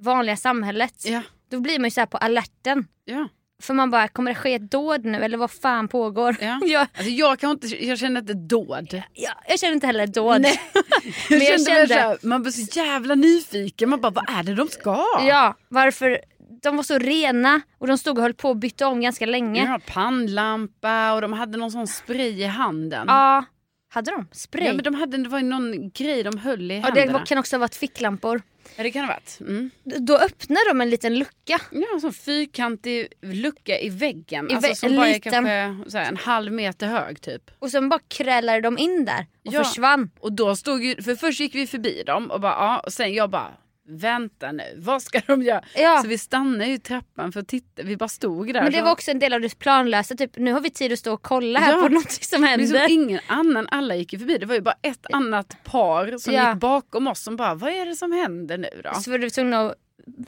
vanliga 0.03 0.37
samhället. 0.37 0.93
Ja, 1.05 1.21
Då 1.51 1.59
blir 1.59 1.79
man 1.79 1.87
ju 1.87 1.91
så 1.91 2.01
här 2.01 2.05
på 2.05 2.17
alerten. 2.17 2.87
ja. 3.05 3.27
För 3.61 3.73
man 3.73 3.91
bara, 3.91 4.07
kommer 4.07 4.31
det 4.31 4.35
ske 4.35 4.53
ett 4.53 4.71
dåd 4.71 5.05
nu 5.05 5.17
eller 5.17 5.37
vad 5.37 5.51
fan 5.51 5.87
pågår? 5.87 6.35
Ja. 6.41 6.59
jag, 6.65 6.81
Alltså 6.81 7.11
jag 7.11 7.39
kan 7.39 7.51
inte, 7.51 7.85
jag 7.85 7.99
känner 7.99 8.19
inte 8.21 8.33
dåd. 8.33 9.03
jag, 9.13 9.33
jag 9.47 9.59
känner 9.59 9.73
inte 9.73 9.87
heller 9.87 10.07
dåd. 10.07 10.41
Nej. 10.41 10.59
Men 11.29 11.39
jag 11.39 11.47
kände 11.47 11.65
kände- 11.87 11.93
här, 11.93 12.17
man 12.23 12.41
blir 12.41 12.51
så 12.51 12.79
jävla 12.79 13.15
nyfiken. 13.15 13.89
Man 13.89 14.01
bara, 14.01 14.11
vad 14.11 14.29
är 14.29 14.43
det 14.43 14.55
de 14.55 14.67
ska? 14.67 15.05
Ja, 15.27 15.55
varför? 15.67 16.19
De 16.61 16.75
var 16.75 16.83
så 16.83 16.97
rena 16.97 17.61
och 17.77 17.87
de 17.87 17.97
stod 17.97 18.17
och 18.17 18.23
höll 18.23 18.33
på 18.33 18.51
att 18.51 18.57
byta 18.57 18.87
om 18.87 19.01
ganska 19.01 19.25
länge. 19.25 19.63
Ja, 19.65 19.79
pannlampa 19.87 21.13
och 21.13 21.21
de 21.21 21.33
hade 21.33 21.57
någon 21.57 21.71
sån 21.71 21.87
spray 21.87 22.41
i 22.41 22.45
handen. 22.45 23.05
Ja, 23.07 23.45
hade 23.89 24.11
de? 24.11 24.27
Spray? 24.31 24.65
Ja, 24.67 24.73
men 24.73 24.83
de 24.83 24.93
hade, 24.95 25.17
det 25.17 25.29
var 25.29 25.39
ju 25.39 25.45
någon 25.45 25.89
grej 25.89 26.23
de 26.23 26.37
höll 26.37 26.71
i 26.71 26.75
Ja, 26.75 26.81
händerna. 26.81 27.19
det 27.19 27.25
kan 27.25 27.37
också 27.37 27.55
ha 27.55 27.59
varit 27.59 27.75
ficklampor. 27.75 28.41
Ja, 28.75 28.83
det 28.83 28.91
kan 28.91 29.05
ha 29.05 29.13
varit. 29.13 29.37
Mm. 29.41 29.69
Då 29.83 30.17
öppnade 30.17 30.61
de 30.69 30.81
en 30.81 30.89
liten 30.89 31.19
lucka. 31.19 31.59
Ja, 31.71 31.85
en 31.93 32.01
sån 32.01 32.13
fyrkantig 32.13 33.07
lucka 33.21 33.79
i 33.79 33.89
väggen. 33.89 34.51
I 34.51 34.53
alltså, 34.53 34.71
vä- 34.71 34.75
som 34.75 34.89
en 34.89 34.95
bara 34.95 35.07
är 35.07 35.19
kanske 35.19 35.77
så 35.91 35.97
här, 35.97 36.05
en 36.09 36.17
halv 36.17 36.51
meter 36.53 36.87
hög 36.87 37.21
typ. 37.21 37.51
Och 37.59 37.71
sen 37.71 37.89
bara 37.89 37.99
krälade 38.07 38.61
de 38.61 38.77
in 38.77 39.05
där 39.05 39.25
och 39.45 39.53
Ja. 39.53 39.63
försvann. 39.63 40.11
Och 40.19 40.33
då 40.33 40.55
stod 40.55 40.83
ju, 40.83 41.01
för 41.01 41.15
först 41.15 41.39
gick 41.39 41.55
vi 41.55 41.67
förbi 41.67 42.03
dem 42.05 42.31
och 42.31 42.41
bara 42.41 42.51
ja, 42.51 42.79
och 42.85 42.93
sen 42.93 43.13
jag 43.13 43.29
bara 43.29 43.51
vänta 43.89 44.51
nu, 44.51 44.63
vad 44.77 45.01
ska 45.01 45.21
de 45.27 45.41
göra? 45.43 45.63
Ja. 45.75 45.99
Så 46.01 46.07
vi 46.07 46.17
stannade 46.17 46.65
ju 46.65 46.73
i 46.73 46.79
trappan 46.79 47.31
för 47.31 47.39
att 47.39 47.47
titta, 47.47 47.83
vi 47.83 47.97
bara 47.97 48.09
stod 48.09 48.53
där. 48.53 48.63
Men 48.63 48.71
det 48.71 48.81
var 48.81 48.91
också 48.91 49.11
en 49.11 49.19
del 49.19 49.33
av 49.33 49.41
det 49.41 49.59
planlösa. 49.59 50.15
Typ, 50.15 50.37
nu 50.37 50.53
har 50.53 50.61
vi 50.61 50.69
tid 50.69 50.93
att 50.93 50.99
stå 50.99 51.13
och 51.13 51.21
kolla 51.21 51.59
här 51.59 51.73
Ja. 51.73 51.81
på 51.81 51.87
något 51.89 52.11
som 52.11 52.43
händer. 52.43 52.65
som 52.67 52.77
ingen 52.89 53.19
annan, 53.27 53.67
alla 53.71 53.95
gick 53.95 54.13
ju 54.13 54.19
förbi. 54.19 54.37
Det 54.37 54.45
var 54.45 54.55
ju 54.55 54.61
bara 54.61 54.75
ett 54.81 55.05
annat 55.13 55.57
par 55.63 56.17
som 56.17 56.33
Ja. 56.33 56.49
gick 56.51 56.59
bakom 56.59 57.07
oss 57.07 57.23
som 57.23 57.35
bara, 57.35 57.55
vad 57.55 57.71
är 57.71 57.85
det 57.85 57.95
som 57.95 58.11
händer 58.11 58.57
nu 58.57 58.81
då? 58.83 58.93
Så 58.99 59.11
var 59.11 59.17
du 59.17 59.29
tvungen 59.29 59.53
att 59.53 59.73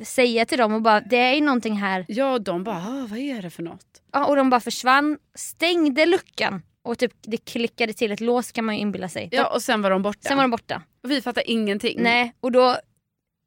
säga 0.03 0.45
till 0.45 0.57
dem 0.57 0.73
och 0.73 0.81
bara, 0.81 0.99
det 0.99 1.17
är 1.17 1.33
ju 1.33 1.41
någonting 1.41 1.73
här. 1.75 2.05
Ja, 2.07 2.31
och 2.33 2.41
de 2.41 2.63
bara, 2.63 2.75
"Ah, 2.77 3.07
vad 3.09 3.19
är 3.19 3.41
det 3.41 3.49
för 3.49 3.63
något? 3.63 3.85
Ja, 4.13 4.25
och 4.25 4.35
de 4.35 4.49
bara 4.49 4.61
försvann, 4.61 5.17
stängde 5.35 6.05
luckan 6.05 6.61
och 6.83 6.97
typ 6.97 7.11
det 7.21 7.37
klickade 7.37 7.93
till 7.93 8.11
ett 8.11 8.19
lås 8.19 8.51
kan 8.51 8.65
man 8.65 8.75
ju 8.75 8.81
inbilla 8.81 9.09
sig. 9.09 9.29
Ja, 9.31 9.47
och 9.53 9.61
sen 9.61 9.81
var 9.81 9.89
de 9.89 10.01
borta. 10.01 10.19
Sen 10.27 10.37
var 10.37 10.43
de 10.43 10.51
borta. 10.51 10.81
Och 11.03 11.11
vi 11.11 11.21
fattade 11.21 11.51
ingenting. 11.51 11.97
Nej, 12.03 12.33
och 12.39 12.51
då, 12.51 12.75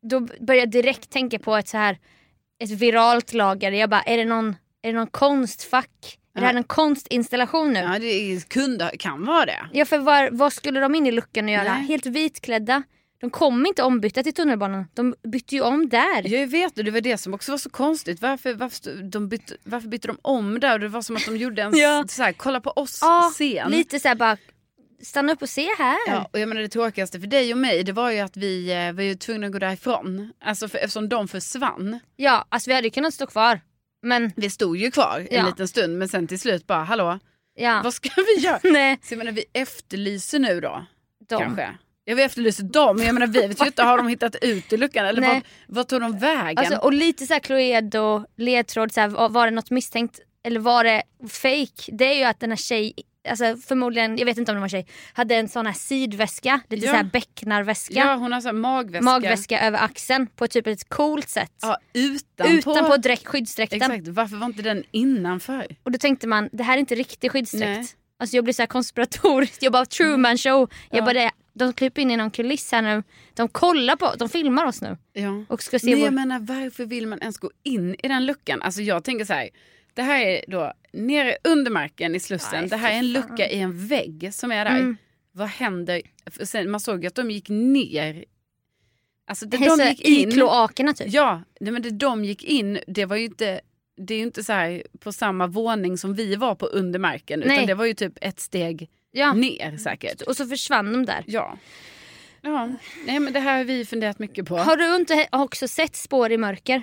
då 0.08 0.20
började 0.20 0.56
jag 0.56 0.70
direkt 0.70 1.10
tänka 1.10 1.38
på 1.38 1.56
ett 1.56 1.68
så 1.68 1.76
här 1.76 1.98
ett 2.58 2.70
viralt 2.70 3.32
lager. 3.32 3.72
Jag 3.72 3.90
bara, 3.90 4.02
är 4.02 4.16
det 4.16 4.24
någon, 4.24 4.56
är 4.82 4.92
det 4.92 4.98
någon 4.98 5.06
konstfack? 5.06 6.18
Är 6.36 6.40
det 6.40 6.46
här 6.46 6.54
en 6.54 6.64
konstinstallation 6.64 7.72
nu? 7.72 7.80
Ja, 7.80 7.98
det 7.98 8.48
kunde, 8.48 8.90
kan 8.98 9.24
vara 9.24 9.46
det. 9.46 9.66
Ja 9.72 9.84
för 9.84 9.98
var, 9.98 10.28
vad 10.32 10.52
skulle 10.52 10.80
de 10.80 10.94
in 10.94 11.06
i 11.06 11.10
luckan 11.12 11.44
och 11.44 11.50
göra? 11.50 11.74
Nej. 11.74 11.82
Helt 11.86 12.06
vitklädda. 12.06 12.82
De 13.20 13.30
kom 13.30 13.66
inte 13.66 13.82
ombytta 13.82 14.22
till 14.22 14.34
tunnelbanan. 14.34 14.86
De 14.94 15.14
bytte 15.22 15.54
ju 15.54 15.60
om 15.62 15.88
där. 15.88 16.28
Jag 16.34 16.46
vet 16.46 16.78
och 16.78 16.84
det 16.84 16.90
var 16.90 17.00
det 17.00 17.18
som 17.18 17.34
också 17.34 17.50
var 17.52 17.58
så 17.58 17.70
konstigt. 17.70 18.22
Varför, 18.22 18.54
varför, 18.54 19.02
de 19.02 19.28
bytte, 19.28 19.56
varför 19.64 19.88
bytte 19.88 20.08
de 20.08 20.18
om 20.22 20.60
där? 20.60 20.78
Det 20.78 20.88
var 20.88 21.02
som 21.02 21.16
att 21.16 21.24
de 21.26 21.36
gjorde 21.36 21.62
en 21.62 21.72
Ja. 21.78 22.04
så 22.08 22.22
här, 22.22 22.32
kolla 22.32 22.60
på 22.60 22.70
oss 22.70 22.98
Ja, 23.02 23.30
scen. 23.34 23.70
lite 23.70 24.00
så 24.00 24.08
här 24.08 24.14
bara, 24.14 24.36
stanna 25.04 25.32
upp 25.32 25.42
och 25.42 25.48
se 25.48 25.68
här. 25.78 25.96
Ja, 26.06 26.28
och 26.32 26.38
jag 26.38 26.48
menar 26.48 26.62
det 26.62 26.68
tråkigaste 26.68 27.20
för 27.20 27.26
dig 27.26 27.52
och 27.52 27.58
mig 27.58 27.84
det 27.84 27.92
var 27.92 28.10
ju 28.10 28.18
att 28.18 28.36
vi 28.36 28.72
eh, 28.72 28.92
var 28.92 29.02
ju 29.02 29.14
tvungna 29.14 29.46
att 29.46 29.52
gå 29.52 29.58
därifrån. 29.58 30.32
Alltså 30.44 30.68
för, 30.68 30.78
eftersom 30.78 31.08
de 31.08 31.28
försvann. 31.28 31.98
Ja, 32.16 32.44
alltså 32.48 32.70
vi 32.70 32.74
hade 32.74 32.86
ju 32.86 32.90
kunnat 32.90 33.14
stå 33.14 33.26
kvar. 33.26 33.60
Men 34.02 34.32
Vi 34.36 34.50
stod 34.50 34.76
ju 34.76 34.90
kvar 34.90 35.26
en 35.30 35.36
Ja. 35.36 35.46
liten 35.46 35.68
stund 35.68 35.98
men 35.98 36.08
sen 36.08 36.26
till 36.26 36.40
slut 36.40 36.66
bara 36.66 36.84
hallå 36.84 37.18
ja, 37.54 37.80
vad 37.84 37.94
ska 37.94 38.08
vi 38.16 38.42
göra? 38.42 38.58
nej. 38.72 38.98
Så 39.02 39.14
jag 39.14 39.18
menar 39.18 39.32
vi 39.32 39.44
efterlyser 39.52 40.38
nu 40.38 40.60
då 40.60 40.86
De. 41.28 41.38
kanske. 41.40 41.74
Ja 42.04 42.14
vi 42.14 42.22
efterlyser 42.22 42.62
dem, 42.64 42.98
jag 42.98 43.14
menar 43.14 43.26
vi 43.26 43.46
vet 43.46 43.62
ju 43.62 43.66
inte, 43.66 43.82
har 43.82 43.96
de 43.96 44.08
hittat 44.08 44.36
ut 44.42 44.72
i 44.72 44.76
luckan 44.76 45.06
eller 45.06 45.20
Nej. 45.20 45.42
vad, 45.66 45.76
vad 45.76 45.88
tog 45.88 46.00
de 46.00 46.18
vägen? 46.18 46.58
Alltså, 46.58 46.76
och 46.76 46.92
lite 46.92 47.26
så 47.26 47.32
här 47.32 47.40
Cluedo, 47.40 48.24
ledtråd, 48.36 48.92
så 48.92 49.00
här, 49.00 49.08
var- 49.08 49.28
var 49.28 49.44
det 49.46 49.50
något 49.50 49.70
misstänkt 49.70 50.20
eller 50.46 50.60
var 50.60 50.84
det 50.84 51.02
fake? 51.28 51.92
Det 51.92 52.04
är 52.04 52.14
ju 52.18 52.24
att 52.24 52.40
den 52.40 52.50
här 52.50 52.56
tjej, 52.56 52.92
alltså 53.28 53.56
förmodligen, 53.56 54.18
jag 54.18 54.26
vet 54.26 54.38
inte 54.38 54.52
om 54.52 54.56
det 54.56 54.60
var 54.60 54.66
en 54.66 54.70
tjej, 54.70 54.86
hade 55.12 55.34
en 55.34 55.48
sån 55.48 55.66
här 55.66 55.72
sidväska, 55.72 56.60
lite 56.70 56.86
Ja. 56.86 56.92
så 56.92 56.96
här 56.96 57.04
becknarväska. 57.04 57.94
ja 57.94 58.14
hon 58.14 58.32
har 58.32 58.40
så 58.40 58.52
magväska. 58.52 59.04
magväska 59.04 59.60
över 59.60 59.78
axeln 59.78 60.26
på 60.26 60.46
typ 60.46 60.66
ett 60.66 60.88
coolt 60.88 61.28
sätt. 61.28 61.52
Ja, 61.62 61.78
utanpå. 61.92 62.52
Utanpå 62.52 62.96
dräck, 62.96 63.26
skyddsdräkten. 63.26 63.82
Exakt, 63.82 64.08
varför 64.08 64.36
var 64.36 64.46
inte 64.46 64.62
den 64.62 64.84
innanför? 64.90 65.66
Och 65.82 65.90
då 65.92 65.98
tänkte 65.98 66.26
man, 66.26 66.48
det 66.52 66.62
här 66.62 66.74
är 66.74 66.78
inte 66.80 66.94
riktig 66.94 67.30
skyddsdräkt. 67.30 67.64
Nej. 67.78 67.86
Alltså 68.18 68.36
jag 68.36 68.44
blir 68.44 68.54
så 68.54 68.62
här 68.62 68.66
konspiratorisk, 68.66 69.62
jag 69.62 69.72
bara 69.72 69.86
Truman 69.86 70.38
show. 70.38 70.70
Jag 70.90 71.00
Ja. 71.00 71.04
bara 71.04 71.30
de 71.54 71.72
kryper 71.72 72.02
in 72.02 72.10
i 72.10 72.16
någon 72.16 72.30
kuliss 72.30 72.72
här 72.72 72.82
nu. 72.82 73.02
De 73.34 73.48
kollar 73.48 73.96
på, 73.96 74.14
de 74.18 74.28
filmar 74.28 74.64
oss 74.64 74.82
nu. 74.82 74.96
Ja. 75.12 75.44
Och 75.48 75.62
ska 75.62 75.78
se 75.78 75.86
Men 75.90 75.98
vår... 75.98 76.04
jag 76.06 76.14
menar 76.14 76.38
varför 76.40 76.84
vill 76.84 77.06
man 77.06 77.18
ens 77.20 77.38
gå 77.38 77.50
in 77.62 77.96
i 78.02 78.08
den 78.08 78.26
luckan? 78.26 78.62
Alltså 78.62 78.82
jag 78.82 79.04
tänker 79.04 79.24
så 79.24 79.32
här. 79.32 79.48
Det 79.94 80.02
här 80.02 80.20
är 80.26 80.44
då 80.48 80.72
nere 80.92 81.36
under 81.44 81.70
marken 81.70 82.14
i 82.14 82.20
Slussen. 82.20 82.62
Aj, 82.64 82.68
det 82.68 82.76
här 82.76 82.92
är 82.92 82.98
en 82.98 83.12
lucka 83.12 83.48
i 83.50 83.58
en 83.58 83.86
vägg 83.86 84.30
som 84.34 84.52
är 84.52 84.64
där. 84.64 84.76
Mm. 84.78 84.96
Vad 85.32 85.48
händer? 85.48 86.02
Sen, 86.42 86.70
man 86.70 86.80
såg 86.80 87.02
ju 87.02 87.06
att 87.08 87.14
de 87.14 87.30
gick 87.30 87.48
ner. 87.48 88.24
Alltså 89.26 89.46
det, 89.46 89.56
Det 89.56 89.76
de 89.76 89.88
gick 89.88 90.00
I 90.08 90.22
in. 90.22 90.30
kloakerna 90.32 90.92
typ. 90.94 91.06
Ja, 91.12 91.42
nej, 91.60 91.72
men 91.72 91.82
det 91.82 91.90
de 91.90 92.24
gick 92.24 92.44
in 92.44 92.78
det 92.86 93.04
var 93.04 93.16
ju 93.16 93.24
inte 93.24 93.60
det 93.96 94.14
är 94.14 94.18
ju 94.18 94.24
inte 94.24 94.44
så 94.44 94.52
här 94.52 94.82
på 95.00 95.12
samma 95.12 95.46
våning 95.46 95.98
som 95.98 96.14
vi 96.14 96.36
var 96.36 96.54
på 96.54 96.66
under 96.66 96.98
marken. 96.98 97.42
Utan 97.42 97.56
Nej. 97.56 97.66
det 97.66 97.74
var 97.74 97.84
ju 97.84 97.94
typ 97.94 98.12
ett 98.20 98.40
steg 98.40 98.90
Ja. 99.12 99.32
ner 99.32 99.76
säkert. 99.76 100.22
Och 100.22 100.36
så 100.36 100.46
försvann 100.46 100.92
de 100.92 101.06
där. 101.06 101.24
Ja. 101.26 101.58
Ja, 102.40 102.70
nej 103.06 103.20
men 103.20 103.32
det 103.32 103.40
här 103.40 103.56
har 103.58 103.64
vi 103.64 103.84
funderat 103.84 104.18
mycket 104.18 104.46
på. 104.46 104.56
Har 104.58 104.76
du 104.76 104.96
inte 104.96 105.28
också 105.32 105.68
sett 105.68 105.96
Spår 105.96 106.32
i 106.32 106.38
mörker? 106.38 106.82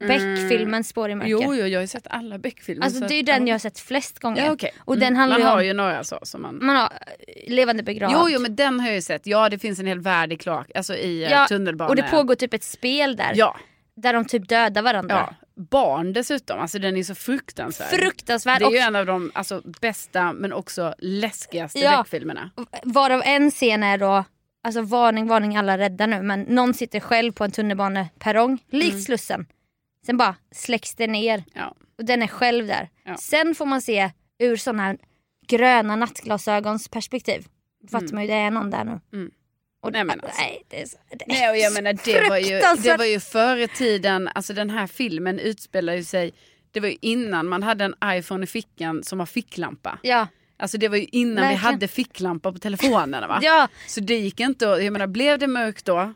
Mm. 0.00 0.34
Beck-filmen 0.36 0.84
Spår 0.84 1.10
i 1.10 1.14
mörker. 1.14 1.30
Jo, 1.30 1.42
jo, 1.54 1.66
jag 1.66 1.78
har 1.78 1.82
ju 1.82 1.86
sett 1.86 2.06
alla 2.10 2.38
Beck-filmer. 2.38 2.84
Alltså 2.84 3.00
så 3.00 3.06
det 3.06 3.14
är 3.14 3.22
den 3.22 3.42
ja. 3.46 3.48
jag 3.48 3.54
har 3.54 3.58
sett 3.58 3.78
flest 3.80 4.18
gånger. 4.18 4.44
Ja, 4.44 4.52
okej. 4.52 4.72
Och 4.78 4.94
den 4.98 5.06
Mm. 5.08 5.16
handlar 5.18 5.38
Man 5.38 5.48
har 5.48 5.56
om- 5.58 5.66
ju 5.66 5.72
några 5.72 6.04
så 6.04 6.18
som 6.22 6.42
man... 6.42 6.58
Man 6.64 6.76
har 6.76 6.84
eh, 6.84 7.52
levande 7.52 7.82
begravd. 7.82 8.12
Jo, 8.16 8.28
jo, 8.30 8.40
men 8.40 8.56
den 8.56 8.80
har 8.80 8.86
jag 8.86 8.94
ju 8.94 9.02
sett. 9.02 9.26
Ja, 9.26 9.48
det 9.48 9.58
finns 9.58 9.78
en 9.78 9.86
hel 9.86 10.00
värld 10.00 10.32
i 10.32 10.36
kloak, 10.36 10.70
alltså 10.74 10.94
i 10.96 11.22
Ja, 11.22 11.30
ja, 11.30 11.46
tunnelbanan. 11.46 11.90
och 11.90 11.96
det 11.96 12.02
pågår 12.02 12.34
typ 12.34 12.54
ett 12.54 12.64
spel 12.64 13.16
där. 13.16 13.32
Ja, 13.34 13.56
Där 13.96 14.12
de 14.12 14.24
typ 14.24 14.48
dödar 14.48 14.82
varandra. 14.82 15.14
ja. 15.16 15.34
Barn 15.70 16.12
dessutom, 16.12 16.60
alltså 16.60 16.78
den 16.78 16.96
är 16.96 17.02
så 17.02 17.14
fruktansvärd. 17.14 17.88
Fruktansvärt. 17.88 18.58
Det 18.58 18.64
är 18.64 18.66
Och 18.66 18.72
ju 18.72 18.78
en 18.78 18.96
av 18.96 19.06
de 19.06 19.30
alltså, 19.34 19.62
bästa 19.80 20.32
men 20.32 20.52
också 20.52 20.94
läskigaste 20.98 21.78
Ja. 21.78 21.96
Beck-filmerna. 21.96 22.50
Varav 22.82 23.22
en 23.24 23.50
scen 23.50 23.82
är 23.82 23.98
då, 23.98 24.24
alltså 24.64 24.82
varning, 24.82 25.26
varning 25.26 25.56
alla 25.56 25.78
rädda 25.78 26.06
nu, 26.06 26.22
men 26.22 26.40
någon 26.42 26.74
sitter 26.74 27.00
själv 27.00 27.32
på 27.32 27.44
en 27.44 27.50
tunnelbaneperrong, 27.50 28.58
likt 28.70 28.92
Mm. 28.92 29.00
Slussen. 29.02 29.46
Sen 30.06 30.16
bara 30.16 30.36
släcks 30.54 30.94
det 30.94 31.06
ner 31.06 31.44
Ja. 31.54 31.74
och 31.98 32.04
den 32.04 32.22
är 32.22 32.26
själv 32.26 32.66
där. 32.66 32.88
Ja. 33.04 33.16
Sen 33.16 33.54
får 33.54 33.66
man 33.66 33.82
se 33.82 34.10
ur 34.38 34.56
sådana 34.56 34.82
här 34.82 34.98
gröna 35.46 35.96
nattglasögons 35.96 36.88
perspektiv. 36.88 37.46
Då 37.82 37.88
fattar 37.88 38.14
man 38.14 38.22
ju 38.22 38.28
det 38.28 38.34
är 38.34 38.50
någon 38.50 38.70
där 38.70 38.84
nu. 38.84 39.00
Mm. 39.12 39.30
Och 39.82 39.92
Nej, 39.92 40.04
men 40.04 40.20
alltså. 40.20 40.40
nej, 40.40 40.62
det 40.68 40.82
är, 40.82 40.86
så- 40.86 40.98
det 41.10 41.24
är 41.24 41.28
Nej, 41.28 41.50
och 41.50 41.56
jag 41.56 41.72
menar, 41.72 41.92
det 42.04 42.28
var, 42.28 42.36
ju, 42.38 42.60
det 42.82 42.96
var 42.96 43.04
ju 43.04 43.20
förr 43.20 43.56
i 43.56 43.68
tiden, 43.68 44.28
alltså 44.34 44.52
den 44.52 44.70
här 44.70 44.86
filmen 44.86 45.38
utspelar 45.38 45.94
ju 45.94 46.04
sig, 46.04 46.32
det 46.70 46.80
var 46.80 46.88
ju 46.88 46.96
innan 47.00 47.46
man 47.48 47.62
hade 47.62 47.84
en 47.84 47.94
iPhone 48.04 48.44
i 48.44 48.46
fickan 48.46 49.04
som 49.04 49.18
har 49.18 49.26
ficklampa. 49.26 49.98
Ja, 50.02 50.26
Alltså 50.60 50.78
det 50.78 50.88
var 50.88 50.96
ju 50.96 51.04
innan 51.04 51.34
vi 51.34 51.40
Verkligen. 51.40 51.58
hade 51.58 51.88
ficklampa 51.88 52.52
på 52.52 52.58
telefonerna 52.58 53.26
va? 53.28 53.38
ja, 53.42 53.68
Så 53.86 54.00
det 54.00 54.18
gick 54.18 54.40
inte 54.40 54.72
att, 54.72 54.84
jag 54.84 54.92
menar 54.92 55.06
blev 55.06 55.38
det 55.38 55.46
mörkt 55.46 55.84
då 55.84 56.14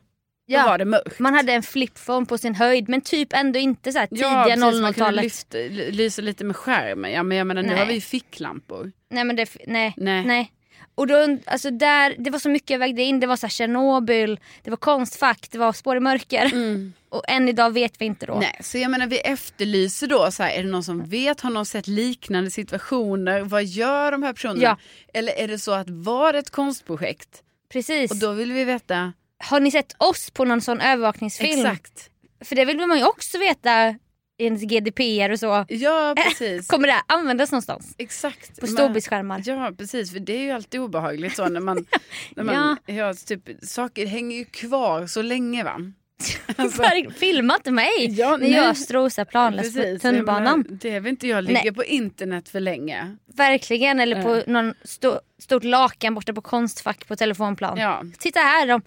ja. 0.58 0.66
var 0.66 0.78
det 0.78 0.84
mörkt. 0.84 1.18
Man 1.18 1.34
hade 1.34 1.52
en 1.52 1.62
flipphone 1.62 2.26
på 2.26 2.38
sin 2.38 2.54
höjd 2.54 2.88
men 2.88 3.00
typ 3.00 3.32
ändå 3.32 3.58
inte 3.58 3.92
så 3.92 3.98
här 3.98 4.06
tidiga 4.06 4.26
Ja, 4.28 4.44
precis, 4.44 4.60
man 4.62 4.72
kunde 4.72 4.90
00-talet. 4.92 5.24
lyfta, 5.24 5.58
l- 5.58 5.84
lysa 5.90 6.22
lite 6.22 6.44
med 6.44 6.56
skärmen. 6.56 7.12
Ja, 7.12 7.22
men 7.22 7.38
jag 7.38 7.46
menar 7.46 7.62
nu 7.62 7.68
Nej. 7.68 7.78
har 7.78 7.86
vi 7.86 7.94
ju 7.94 8.00
ficklampor. 8.00 8.92
Nej 9.10 9.24
men 9.24 9.36
det, 9.36 9.48
nej, 9.66 9.94
Nej. 9.96 10.24
nej. 10.24 10.52
Och 10.94 11.06
då, 11.06 11.38
alltså 11.46 11.70
där, 11.70 12.14
det 12.18 12.30
var 12.30 12.38
så 12.38 12.48
mycket 12.48 12.70
jag 12.70 12.78
vägde 12.78 13.02
in. 13.02 13.20
Det 13.20 13.26
var 13.26 13.36
så 13.36 13.46
här 13.46 13.50
Tjernobyl, 13.50 14.40
det 14.62 14.70
var 14.70 14.76
konstfack, 14.76 15.46
det 15.50 15.58
var 15.58 15.72
spår 15.72 15.96
i 15.96 16.00
mörker. 16.00 16.44
Mm. 16.44 16.92
Och 17.08 17.22
än 17.28 17.48
idag 17.48 17.70
vet 17.70 18.00
vi 18.00 18.04
inte 18.04 18.26
då. 18.26 18.34
Nej, 18.34 18.56
så 18.60 18.78
jag 18.78 18.90
menar 18.90 19.06
vi 19.06 19.18
efterlyser 19.18 20.06
då, 20.06 20.30
så 20.30 20.42
här, 20.42 20.50
är 20.50 20.62
det 20.64 20.70
någon 20.70 20.84
som 20.84 21.04
vet, 21.04 21.40
har 21.40 21.50
någon 21.50 21.66
sett 21.66 21.86
liknande 21.88 22.50
situationer, 22.50 23.40
vad 23.40 23.64
gör 23.64 24.12
de 24.12 24.22
här 24.22 24.32
personerna? 24.32 24.62
Ja. 24.62 24.76
Eller 25.14 25.32
är 25.32 25.48
det 25.48 25.58
så 25.58 25.72
att 25.72 25.90
var 25.90 26.32
det 26.32 26.38
ett 26.38 26.50
konstprojekt? 26.50 27.42
Precis. 27.72 28.10
Och 28.10 28.16
då 28.16 28.32
vill 28.32 28.52
vi 28.52 28.64
veta 28.64 29.12
Har 29.42 29.60
ni 29.60 29.70
sett 29.70 29.94
oss 29.98 30.30
på 30.30 30.44
någon 30.44 30.60
sån 30.60 30.80
övervakningsfilm? 30.80 31.66
exakt. 31.66 32.10
För 32.44 32.56
det 32.56 32.64
vill 32.64 32.86
man 32.86 32.98
ju 32.98 33.04
också 33.04 33.38
veta 33.38 33.94
enligt 34.38 34.62
GDPR 34.70 35.30
och 35.32 35.38
så. 35.40 35.64
Ja 35.68 36.14
precis. 36.16 36.68
Kommer 36.68 36.88
det 36.88 37.02
användas 37.06 37.52
någonstans? 37.52 37.94
Exakt. 37.98 38.60
På 38.60 38.66
storbildsskärmar? 38.66 39.42
Ja 39.46 39.72
precis, 39.78 40.12
för 40.12 40.20
det 40.20 40.32
är 40.36 40.42
ju 40.42 40.50
alltid 40.50 40.80
obehagligt 40.80 41.36
så 41.36 41.48
när 41.48 41.60
man, 41.60 41.86
när 42.36 42.44
man 42.44 42.78
ja. 42.86 43.14
typ, 43.26 43.48
saker 43.62 44.06
hänger 44.06 44.36
ju 44.36 44.44
kvar 44.44 45.06
så 45.06 45.22
länge 45.22 45.64
va. 45.64 45.76
Alltså, 46.56 46.82
Filma 47.16 47.56
inte 47.56 47.70
mig 47.70 48.06
Ja, 48.10 48.36
när 48.36 48.48
jag 48.48 48.76
strosar 48.76 49.24
planlöst 49.24 49.76
på 49.76 49.98
tunnelbanan. 49.98 50.64
det 50.70 51.00
vill 51.00 51.10
inte 51.10 51.28
jag 51.28 51.44
ligga 51.44 51.62
Nej. 51.62 51.72
på 51.74 51.84
internet 51.84 52.48
för 52.48 52.60
länge. 52.60 53.16
Verkligen, 53.34 54.00
eller 54.00 54.22
på 54.22 54.36
Ja. 54.36 54.42
någon 54.46 54.74
sto, 54.84 55.20
stort 55.38 55.64
lakan 55.64 56.14
borta 56.14 56.32
på 56.32 56.40
Konstfack 56.42 57.08
på 57.08 57.16
telefonplan. 57.16 57.78
Ja. 57.78 58.02
Titta 58.18 58.40
här, 58.40 58.66
de, 58.66 58.82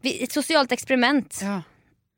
vi, 0.00 0.22
ett 0.24 0.32
socialt 0.32 0.72
experiment. 0.72 1.38
Ja. 1.42 1.62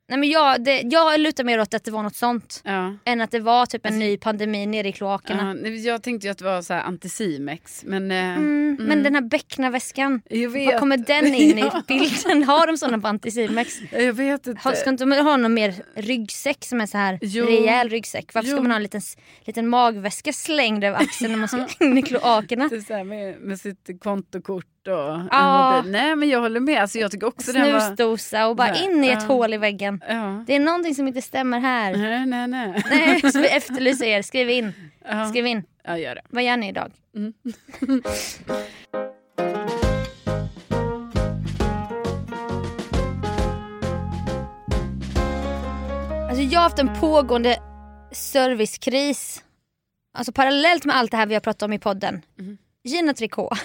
Nej, 0.09 0.19
men 0.19 0.29
jag, 0.29 0.63
det, 0.63 0.81
jag 0.81 1.19
lutar 1.19 1.43
mer 1.43 1.59
åt 1.61 1.73
att 1.73 1.83
det 1.83 1.91
var 1.91 2.03
något 2.03 2.15
sånt. 2.15 2.61
Ja. 2.65 2.95
Än 3.05 3.21
att 3.21 3.31
det 3.31 3.39
var 3.39 3.65
typ 3.65 3.85
en 3.85 3.99
ny 3.99 4.17
pandemi 4.17 4.65
nere 4.65 4.87
i 4.87 4.91
kloakerna. 4.91 5.55
Ja, 5.63 5.69
jag 5.69 6.03
tänkte 6.03 6.27
ju 6.27 6.31
att 6.31 6.37
det 6.37 6.43
var 6.45 6.61
så 6.61 6.73
här 6.73 6.81
anticimex 6.81 7.83
men 7.83 8.11
eh, 8.11 8.37
Mm, 8.73 8.75
Men 8.87 9.03
den 9.03 9.15
här 9.15 9.21
becknarväskan, 9.21 10.21
var 10.29 10.79
kommer 10.79 10.97
den 10.97 11.25
in 11.35 11.57
Ja. 11.57 11.81
i 11.89 11.99
bilden? 11.99 12.43
Har 12.43 12.67
de 12.67 12.77
sådana 12.77 12.99
på 12.99 13.07
Anticimex? 13.07 13.77
Jag 13.91 14.13
vet 14.13 14.47
inte. 14.47 14.61
Har, 14.63 14.73
ska 14.73 14.89
inte 14.89 15.05
man 15.05 15.25
ha 15.25 15.37
någon 15.37 15.53
mer 15.53 15.73
ryggsäck 15.95 16.65
som 16.65 16.81
är 16.81 16.85
så 16.85 16.97
här 16.97 17.19
Jo. 17.21 17.45
rejäl 17.45 17.89
ryggsäck? 17.89 18.33
Varför 18.33 18.49
Jo. 18.49 18.55
ska 18.55 18.61
man 18.61 18.71
ha 18.71 18.75
en 18.75 18.83
liten, 18.83 19.01
liten 19.45 19.67
magväska 19.67 20.33
slängd 20.33 20.83
över 20.83 20.97
axeln 20.97 21.31
när 21.31 21.39
man 21.39 21.47
ska 21.47 21.67
in 21.85 21.97
i 21.97 22.01
kloakerna? 22.01 22.67
Det 22.67 22.75
är 22.75 22.81
så 22.81 22.93
här 22.93 23.03
med, 23.03 23.39
med 23.41 23.59
sitt 23.59 23.89
kontokort 24.03 24.65
och 24.87 25.17
mobil. 25.17 25.91
Nej 25.91 26.15
men 26.15 26.29
jag 26.29 26.39
håller 26.41 26.59
med, 26.59 26.81
alltså, 26.81 26.97
jag 26.99 27.11
tycker 27.11 27.27
också 27.27 27.53
var... 27.53 27.79
Snusdosa 27.79 28.47
och 28.47 28.55
bara 28.55 28.71
Nej, 28.71 28.85
in 28.85 29.03
i 29.03 29.07
ett 29.07 29.21
ja. 29.21 29.27
hål 29.27 29.53
i 29.53 29.57
väggen. 29.57 30.03
Ja. 30.07 30.43
Det 30.47 30.55
är 30.55 30.59
någonting 30.59 30.95
som 30.95 31.07
inte 31.07 31.21
stämmer 31.21 31.59
här. 31.59 31.97
Nej 31.97 32.25
nej 32.25 32.47
nej. 32.47 32.83
Nej, 32.89 33.31
så 33.31 33.39
vi 33.39 33.47
efterlyser 33.47 34.05
er. 34.05 34.21
Skriv 34.21 34.49
in. 34.49 34.73
Skriv 35.29 35.45
in. 35.45 35.63
Ja 35.83 35.97
gör 35.97 36.15
det. 36.15 36.21
Vad 36.29 36.43
gör 36.43 36.57
ni 36.57 36.69
idag? 36.69 36.91
Alltså 46.33 46.45
jag 46.45 46.59
har 46.59 46.63
haft 46.63 46.79
en 46.79 46.99
pågående 46.99 47.57
servicekris. 48.11 49.43
Alltså 50.13 50.31
parallellt 50.31 50.85
med 50.85 50.95
allt 50.95 51.11
det 51.11 51.17
här 51.17 51.25
vi 51.25 51.33
har 51.33 51.41
pratat 51.41 51.63
om 51.63 51.73
i 51.73 51.79
podden. 51.79 52.21
Mm. 52.39 52.57
Gina 52.83 53.13
Tricot. 53.13 53.57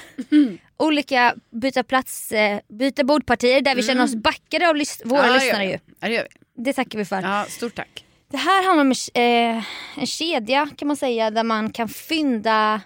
Olika 0.77 1.35
byta 1.51 1.83
plats, 1.85 2.33
eh, 2.33 2.61
byta 2.69 3.05
bordpartier 3.05 3.61
där 3.63 3.75
vi 3.75 3.83
känner 3.83 4.05
oss 4.05 4.15
backade 4.15 4.69
av 4.69 4.77
lys- 4.77 5.03
våra 5.05 5.19
Mm. 5.25 5.35
ja, 5.35 5.41
lyssnare 5.41 5.65
ju. 5.65 5.79
Ja 6.01 6.09
det 6.09 6.15
gör 6.15 6.23
vi. 6.55 6.63
Det 6.65 6.73
tackar 6.73 6.99
vi 6.99 7.05
för. 7.05 7.23
Ja 7.23 7.45
stort 7.49 7.75
tack. 7.75 8.05
Det 8.31 8.37
här 8.37 8.65
handlar 8.65 8.85
om 8.85 8.91
eh, 9.15 9.65
en 10.01 10.07
kedja 10.07 10.69
kan 10.77 10.89
man 10.89 10.97
säga 10.97 11.31
där 11.31 11.45
man 11.45 11.71
kan 11.73 11.89
fynda 11.89 12.81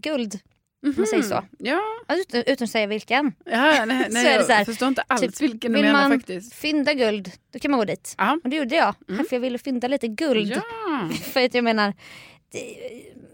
guld. 0.00 0.38
Om 0.86 0.94
man 0.96 1.06
säger 1.06 1.22
så. 1.22 1.44
Ja, 1.58 1.80
Ja, 2.08 2.14
Utan, 2.16 2.42
utan 2.46 2.64
att 2.64 2.70
säga 2.70 2.86
vilken. 2.86 3.32
ja 3.44 3.84
nej, 3.84 4.06
nej 4.10 4.24
jag 4.34 4.44
här, 4.48 4.64
förstår 4.64 4.88
inte 4.88 5.02
alls 5.06 5.20
typ, 5.20 5.40
vilken 5.40 5.72
du 5.72 5.78
Vill 5.78 5.86
menar 5.86 6.08
man 6.08 6.18
faktiskt. 6.20 6.54
fynda 6.54 6.94
guld 6.94 7.32
då 7.52 7.58
kan 7.58 7.70
man 7.70 7.78
gå 7.80 7.84
dit. 7.84 8.14
Ja. 8.18 8.38
Och 8.44 8.50
det 8.50 8.56
gjorde 8.56 8.76
jag. 8.76 8.94
För 9.06 9.26
jag 9.30 9.40
ville 9.40 9.58
fynda 9.58 9.88
lite 9.88 10.08
guld. 10.08 10.52
Ja. 10.56 11.08
För 11.32 11.44
att 11.44 11.54
jag 11.54 11.64
menar, 11.64 11.94
det, 12.52 12.76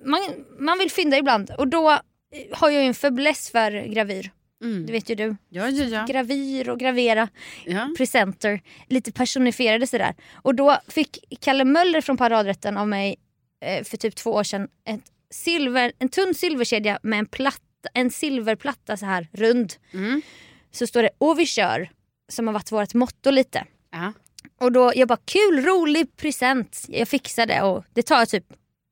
man, 0.05 0.21
man 0.59 0.79
vill 0.79 0.91
fynda 0.91 1.19
ibland. 1.19 1.51
Och 1.59 1.69
då 1.69 1.99
har 2.53 2.71
jag 2.71 2.83
ju 2.83 2.89
en 2.89 2.95
fäbless 2.95 3.51
för 3.51 3.87
gravyr. 3.87 4.31
Mm. 4.65 4.87
Det 4.87 4.93
vet 4.93 5.11
ju 5.11 5.15
du. 5.15 5.37
ja, 5.49 5.69
ja, 5.69 5.85
ja. 5.85 6.05
Gravyr 6.09 6.69
och 6.69 6.79
gravera. 6.79 7.29
ja. 7.67 7.95
presenter, 7.97 8.61
lite 8.89 9.13
personifierade 9.13 9.87
sådär. 9.87 10.15
Och 10.33 10.55
då 10.55 10.79
fick 10.89 11.19
Kalle 11.41 11.65
Möller 11.65 12.01
från 12.01 12.17
Paradrätten 12.17 12.77
av 12.77 12.89
mig 12.89 13.17
eh, 13.61 13.85
för 13.85 13.97
typ 13.97 14.15
två 14.15 14.31
år 14.31 14.45
sedan 14.45 14.69
ett 14.85 15.05
silver, 15.31 15.93
en 15.99 16.09
tunn 16.09 16.35
silverkedja 16.35 16.99
med 17.03 17.19
en, 17.19 17.27
platta, 17.27 17.89
en 17.95 18.11
silverplatta 18.11 18.97
så 18.97 19.07
här 19.07 19.29
rund. 19.33 19.75
Mm. 19.93 20.23
Så 20.71 20.87
står 20.87 21.03
det 21.03 21.11
och 21.19 21.39
vi 21.39 21.47
kör 21.47 21.91
som 22.29 22.47
har 22.47 22.55
varit 22.55 22.73
vårt 22.73 22.95
motto 22.95 23.31
lite. 23.31 23.65
ja. 23.93 24.13
Och 24.61 24.73
då 24.73 24.93
jag 24.95 25.09
bara 25.09 25.19
kul, 25.25 25.65
rolig 25.65 26.17
present. 26.17 26.85
Jag 26.89 27.09
fixar 27.09 27.47
det 27.47 27.63
och 27.63 27.85
det 27.93 28.03
tar 28.03 28.27
typ 28.27 28.45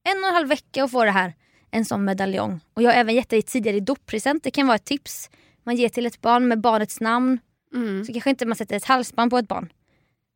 en 0.09 0.22
och 0.22 0.29
en 0.29 0.35
halv 0.35 0.48
vecka 0.48 0.85
att 0.85 0.90
få 0.90 1.05
det 1.05 1.11
här. 1.11 1.35
En 1.70 1.85
sån 1.85 2.04
medaljong. 2.04 2.61
Och 2.74 2.83
jag 2.83 2.90
har 2.90 2.96
även 2.96 3.14
gett 3.14 3.28
dig 3.28 3.42
tidigare 3.42 3.76
i 3.76 3.80
doppresent. 3.80 4.42
Det 4.42 4.50
kan 4.50 4.66
vara 4.66 4.76
ett 4.76 4.85
tips. 4.85 5.30
Man 5.64 5.76
ger 5.76 5.88
till 5.88 6.06
ett 6.06 6.20
barn 6.20 6.48
med 6.48 6.61
barnets 6.61 7.00
namn. 7.00 7.38
Mm. 7.74 8.04
Så 8.04 8.12
kanske 8.12 8.30
inte 8.30 8.46
man 8.46 8.56
sätter 8.56 8.76
ett 8.76 8.85
halsband 8.85 9.30
på 9.30 9.38
ett 9.38 9.48
barn. 9.48 9.72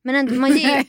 Men 0.04 0.14
ändå, 0.14 0.34
man, 0.34 0.56
ger, 0.56 0.84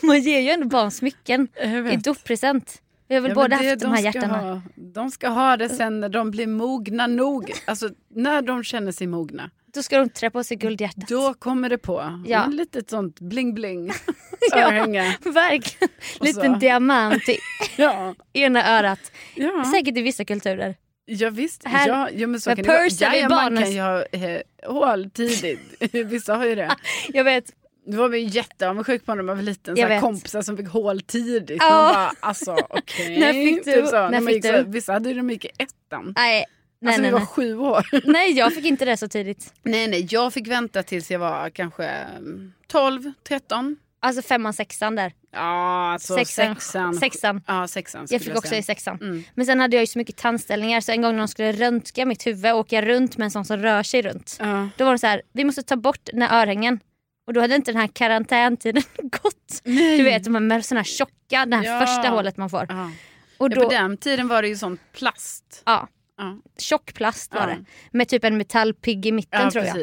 man 0.06 0.20
ger 0.20 0.40
ju 0.40 0.50
ändå 0.50 0.66
barn 0.66 0.90
smycken 0.90 1.48
i 1.92 1.96
doppresent. 1.96 2.82
Vi 3.08 3.14
har 3.14 3.22
väl 3.22 3.30
Ja, 3.30 3.34
båda 3.34 3.56
haft 3.56 3.80
de 3.80 3.86
här 3.86 3.96
ska 3.96 4.04
hjärtarna. 4.04 4.38
Ha, 4.38 4.62
de 4.74 5.10
ska 5.10 5.28
ha 5.28 5.56
det 5.56 5.68
sen 5.68 6.00
när 6.00 6.08
de 6.08 6.30
blir 6.30 6.46
mogna 6.46 7.06
nog. 7.06 7.52
Alltså 7.64 7.88
när 8.08 8.42
de 8.42 8.64
känner 8.64 8.92
sig 8.92 9.06
mogna. 9.06 9.50
Då 9.76 9.82
ska 9.82 9.98
de 9.98 10.08
trä 10.08 10.30
på 10.30 10.44
sig 10.44 10.56
guldhjärtat. 10.56 11.08
Då 11.08 11.34
kommer 11.34 11.68
det 11.68 11.78
på. 11.78 12.22
Ja. 12.26 12.44
En 12.44 12.56
litet 12.56 12.90
sånt 12.90 13.20
bling-bling. 13.20 13.92
Ja. 14.50 14.66
Örhänge. 14.66 15.16
Verkligen. 15.24 15.88
Och 16.20 16.28
så- 16.28 16.42
Liten 16.42 16.58
diamant 16.58 17.28
i 17.28 17.38
Ja. 17.76 18.14
ena 18.32 18.78
örat. 18.78 19.12
Ja. 19.34 19.64
Säkert 19.74 19.96
i 19.98 20.02
vissa 20.02 20.24
kulturer. 20.24 20.74
ja 21.06 21.30
visst. 21.30 21.64
Här- 21.64 21.88
ja, 21.88 22.08
ja, 22.14 22.26
men 22.26 22.40
så 22.40 22.50
kan 22.50 22.64
det 22.64 22.68
vara. 22.68 23.16
Ja, 23.16 23.28
man 23.28 23.56
kan 23.56 23.72
ju 23.72 23.80
ha 23.80 24.02
eh, 24.04 24.40
hål 24.66 25.10
tidigt. 25.10 25.60
Vissa 25.92 26.34
har 26.36 26.46
ju 26.46 26.54
det. 26.54 26.76
Jag 27.08 27.24
vet. 27.24 27.44
Det 27.86 27.96
var 27.96 28.08
vi 28.08 28.18
jätteavundsjuk 28.20 29.06
på 29.06 29.14
när 29.14 29.22
man 29.22 29.36
var 29.36 29.42
liten. 29.42 29.76
Så 29.76 30.00
kompisar 30.00 30.42
som 30.42 30.56
fick 30.56 30.68
hål 30.68 31.00
tidigt. 31.00 31.56
Ja. 31.60 31.70
Man 31.82 31.94
bara 31.94 32.12
alltså 32.20 32.56
okej. 32.70 33.18
När 33.18 33.32
fick 33.32 33.64
du? 33.64 33.72
Typ 33.72 33.86
så. 33.86 33.96
När 34.08 34.10
När 34.20 34.32
fick 34.32 34.46
så, 34.46 34.52
du? 34.52 34.64
vissa 34.66 34.92
hade 34.92 35.08
ju 35.08 35.14
de 35.14 35.30
gick 35.30 35.44
i 35.44 35.48
ettan. 35.58 36.12
Nej. 36.16 36.44
Nej, 36.80 36.88
Alltså 36.92 37.02
nej, 37.02 37.10
var 37.12 37.18
nej. 37.18 37.26
sju 37.28 37.58
år. 37.58 37.86
nej, 38.12 38.32
jag 38.32 38.54
fick 38.54 38.64
inte 38.64 38.84
det 38.84 38.96
så 38.96 39.08
tidigt. 39.08 39.54
Nej 39.62 39.88
nej 39.88 40.08
jag 40.10 40.32
fick 40.32 40.46
vänta 40.48 40.82
tills 40.82 41.10
jag 41.10 41.18
var 41.18 41.50
kanske 41.50 41.84
mm, 41.86 42.52
12, 42.68 43.12
13. 43.28 43.76
Alltså 44.00 44.22
femman, 44.22 44.52
sexan 44.52 44.94
där. 44.94 45.12
Ja 45.32 45.92
alltså 45.92 46.14
Sexan. 46.14 46.54
sexan. 46.54 46.94
Sexan. 46.94 47.42
Ja 47.46 47.68
sexan 47.68 48.06
Jag 48.10 48.22
fick 48.22 48.36
också 48.36 48.54
i 48.54 48.62
sexan. 48.62 48.98
Mm. 49.00 49.24
Men 49.34 49.46
sen 49.46 49.60
hade 49.60 49.76
jag 49.76 49.82
ju 49.82 49.86
så 49.86 49.98
mycket 49.98 50.16
tandställningar 50.16 50.80
så 50.80 50.92
en 50.92 51.02
gång 51.02 51.12
när 51.12 51.18
de 51.18 51.28
skulle 51.28 51.52
röntga 51.52 52.04
mitt 52.06 52.26
huvud 52.26 52.52
och 52.52 52.58
åka 52.58 52.82
runt 52.82 53.16
med 53.16 53.24
en 53.24 53.30
sån 53.30 53.44
som 53.44 53.56
rör 53.56 53.82
sig 53.82 54.02
runt. 54.02 54.36
Ja. 54.40 54.68
Då 54.76 54.84
var 54.84 54.92
det 54.92 54.98
så 54.98 55.06
här, 55.06 55.22
vi 55.32 55.44
måste 55.44 55.62
ta 55.62 55.76
bort 55.76 56.00
den 56.12 56.22
här 56.22 56.42
örhängen. 56.42 56.80
Och 57.26 57.32
då 57.32 57.40
hade 57.40 57.54
inte 57.54 57.72
den 57.72 57.80
här 57.80 57.88
karantäntiden 57.88 58.82
gått. 59.02 59.60
Nej. 59.64 59.98
Du 59.98 60.04
vet 60.04 60.24
de 60.24 60.34
här 60.34 60.40
med 60.42 60.64
såna 60.64 60.80
här 60.80 60.84
tjocka, 60.84 61.46
det 61.46 61.56
här 61.56 61.64
Ja. 61.64 61.80
första 61.86 62.08
hålet 62.08 62.36
man 62.36 62.50
får. 62.50 62.66
Ja. 62.68 62.90
Och 63.38 63.48
Ja, 63.52 63.54
då, 63.54 63.62
på 63.64 63.70
den 63.70 63.96
tiden 63.96 64.28
var 64.28 64.42
det 64.42 64.48
ju 64.48 64.56
sånt 64.56 64.80
plast. 64.92 65.62
ja, 65.64 65.88
Ja, 66.18 66.38
tjock 66.58 66.94
plast 66.94 67.34
var 67.34 67.46
det. 67.46 67.64
Med 67.90 68.08
typ 68.08 68.24
en 68.24 68.36
metallpigg 68.36 69.06
i 69.06 69.12
mitten 69.12 69.50
tror 69.50 69.64
jag. 69.64 69.76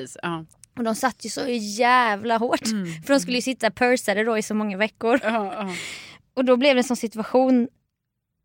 Och 0.77 0.83
de 0.83 0.95
satt 0.95 1.25
ju 1.25 1.29
så 1.29 1.47
jävla 1.79 2.37
hårt. 2.37 2.65
Mm. 2.67 3.01
För 3.05 3.13
de 3.13 3.19
skulle 3.19 3.37
ju 3.37 3.41
sitta 3.41 3.71
pursade 3.71 4.23
då 4.23 4.37
i 4.37 4.41
så 4.41 4.53
många 4.53 4.77
veckor. 4.77 5.19
Och 6.35 6.45
då 6.45 6.57
blev 6.57 6.75
det 6.75 6.79
en 6.79 6.83
sån 6.83 6.97
situation. 6.97 7.67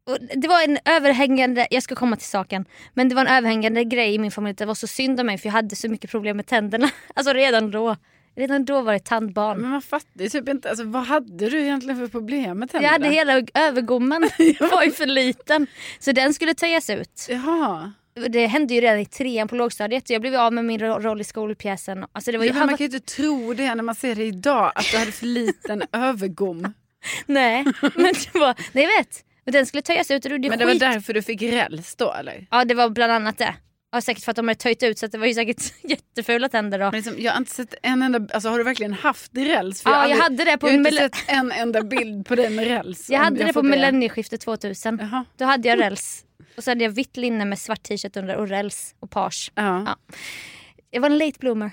Och 0.07 0.19
det 0.37 0.49
var 0.49 0.65
en 0.65 0.79
överhängande, 0.85 1.67
jag 1.71 1.83
ska 1.83 1.95
komma 1.95 2.17
till 2.17 2.27
saken, 2.27 2.65
men 2.95 3.09
det 3.09 3.15
var 3.15 3.23
en 3.23 3.37
överhängande 3.37 3.85
grej 3.85 4.15
i 4.15 4.19
min 4.19 4.31
familj 4.31 4.55
det 4.57 4.65
var 4.67 4.75
så 4.75 4.87
synd 4.87 5.21
om 5.21 5.27
mig 5.27 5.39
för 5.39 5.47
jag 5.47 5.53
hade 5.53 5.77
så 5.77 5.89
mycket 5.89 6.11
problem 6.11 6.37
med 6.37 6.47
tänderna. 6.47 6.91
Alltså 7.15 7.33
redan 7.33 7.71
då. 7.71 7.97
Redan 8.39 8.65
då 8.65 8.81
var 8.83 8.93
det 8.93 8.99
tandbarn. 8.99 9.59
Men 9.61 9.71
man 9.71 9.83
fattar 9.83 10.21
ju 10.23 10.29
typ 10.29 10.49
inte, 10.49 10.69
alltså, 10.69 10.85
vad 10.85 11.03
hade 11.07 11.51
du 11.51 11.61
egentligen 11.61 11.99
för 11.99 12.07
problem 12.09 12.59
med 12.59 12.67
Jag 12.67 12.71
tänderna? 12.71 12.93
hade 12.93 13.09
hela 13.09 13.43
övergommen 13.55 14.23
var 14.61 14.83
ju 14.85 14.91
för 14.93 15.07
liten. 15.07 15.67
Så 15.99 16.13
den 16.13 16.35
skulle 16.35 16.55
töjas 16.55 16.91
ut. 16.91 17.27
Jaha. 17.29 17.93
Det 18.29 18.47
hände 18.47 18.75
ju 18.75 18.81
redan 18.81 18.99
i 18.99 19.07
trean 19.07 19.49
på 19.49 19.57
lågstadiet. 19.57 20.11
Jag 20.11 20.21
blev 20.21 20.35
av 20.35 20.53
med 20.53 20.65
min 20.65 20.79
ro- 20.81 20.99
roll 21.01 21.21
i 21.21 21.25
skolpjäsen. 21.25 22.05
Alltså 22.13 22.33
det 22.33 22.39
var 22.39 22.45
ju, 22.45 22.51
Ja, 22.51 22.59
man 22.59 22.69
kan 22.69 22.77
ju 22.77 22.85
inte 22.85 23.01
tro 23.15 23.55
det 23.55 23.75
när 23.75 23.83
man 23.83 23.95
ser 23.95 24.15
det 24.15 24.25
idag, 24.25 24.73
att 24.75 24.85
du 24.93 24.99
hade 24.99 25.13
för 25.13 25.27
liten 25.27 25.83
övergom. 25.93 26.73
Nej, 27.27 27.65
men 27.95 28.13
det 28.33 28.39
var, 28.39 28.55
nej 28.73 28.85
jag 28.85 28.99
vet. 28.99 29.25
Men 29.45 29.53
den 29.53 29.67
skulle 29.67 29.83
töjas 29.83 30.11
ut 30.11 30.25
och 30.25 30.31
det, 30.41 30.49
Men 30.51 30.59
det 30.59 30.65
var 30.65 30.73
skit. 30.73 30.81
därför 30.81 31.15
du 31.15 31.23
fick 31.23 31.43
räls 31.43 31.97
då 31.97 32.13
eller? 32.13 32.47
Ja 32.51 32.65
det 32.65 32.75
var 32.75 32.89
bland 32.89 33.13
annat 33.13 33.39
det. 33.39 33.55
Ja, 33.91 34.01
säkert 34.01 34.25
för 34.25 34.31
att 34.31 34.37
de 34.37 34.49
hade 34.49 34.61
töjt 34.61 34.83
ut 34.83 34.99
så 34.99 35.07
det 35.07 35.19
var 35.19 35.27
ju 35.27 35.35
säkert 35.35 35.73
jättefula 35.83 36.49
tänder 36.49 36.79
då. 36.79 36.91
Liksom, 36.91 37.15
jag 37.19 37.33
har 37.33 37.39
inte 37.39 37.51
sett 37.55 37.75
en 37.83 38.03
enda, 38.03 38.35
alltså 38.35 38.49
har 38.49 38.59
du 38.59 38.65
verkligen 38.65 38.93
haft 38.93 39.33
räls? 39.37 39.83
För 39.83 39.91
Ja, 39.91 39.97
har 39.97 40.03
jag 40.09 40.21
aldrig- 40.21 40.23
hade 40.23 40.45
det 40.53 40.59
på 40.59 40.67
jag 40.69 40.73
har 40.73 40.79
inte 40.79 40.93
sett 40.93 41.17
en 41.27 41.53
enda 41.53 41.83
bild 41.83 42.27
på 42.27 42.35
dig 42.35 42.51
med 42.51 42.67
räls. 42.67 43.11
Jag 43.11 43.19
hade 43.19 43.45
det 43.45 43.53
på 43.53 43.63
millennieskiftet 43.63 44.41
2000. 44.41 44.99
Jaha. 45.01 45.25
Då 45.37 45.45
hade 45.45 45.69
jag 45.69 45.81
räls. 45.81 46.25
Och 46.57 46.65
så 46.65 46.71
hade 46.71 46.85
jag 46.85 46.91
vitt 46.91 47.17
linne 47.17 47.45
med 47.45 47.59
svart 47.59 47.83
t-shirt 47.83 48.17
under 48.17 48.37
och 48.37 48.49
räls 48.49 48.95
och 49.01 49.11
page. 49.11 49.53
Ja. 49.55 49.85
Ja. 49.87 49.97
Jag 50.91 51.01
var 51.01 51.11
en 51.11 51.19
late 51.19 51.39
bloomer. 51.39 51.71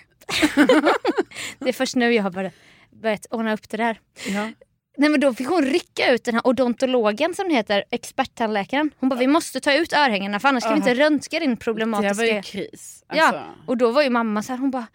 det 1.59 1.69
är 1.69 1.73
först 1.73 1.95
nu 1.95 2.13
jag 2.13 2.23
har 2.23 2.31
börjat, 2.31 2.53
börjat 3.01 3.25
ordna 3.31 3.53
upp 3.53 3.69
det 3.69 3.77
där. 3.77 3.99
Ja. 4.27 4.49
Nej 4.97 5.09
men 5.09 5.19
då 5.19 5.33
fick 5.33 5.47
hon 5.47 5.61
rycka 5.65 6.11
ut 6.11 6.23
den 6.23 6.33
här 6.35 6.47
odontologen 6.47 7.33
som 7.33 7.47
det 7.49 7.55
heter, 7.55 7.83
experttandläkaren. 7.91 8.91
Hon 8.99 9.09
bara 9.09 9.19
vi 9.19 9.27
måste 9.27 9.59
ta 9.59 9.73
ut 9.73 9.93
örhängena 9.93 10.39
för 10.39 10.47
annars 10.49 10.63
kan 10.63 10.73
vi 10.73 10.77
inte 10.77 10.93
röntga 10.95 11.39
din 11.39 11.49
Det 11.49 11.55
problematiska... 11.55 12.13
var 12.13 12.23
ju 12.35 12.41
kris. 12.41 13.03
Ja, 13.13 13.23
Alltså. 13.27 13.41
och 13.65 13.77
då 13.77 13.91
var 13.91 14.01
ju 14.03 14.09
mamma 14.09 14.43
så 14.43 14.51
här, 14.51 14.59
hon 14.59 14.71
bara 14.71 14.87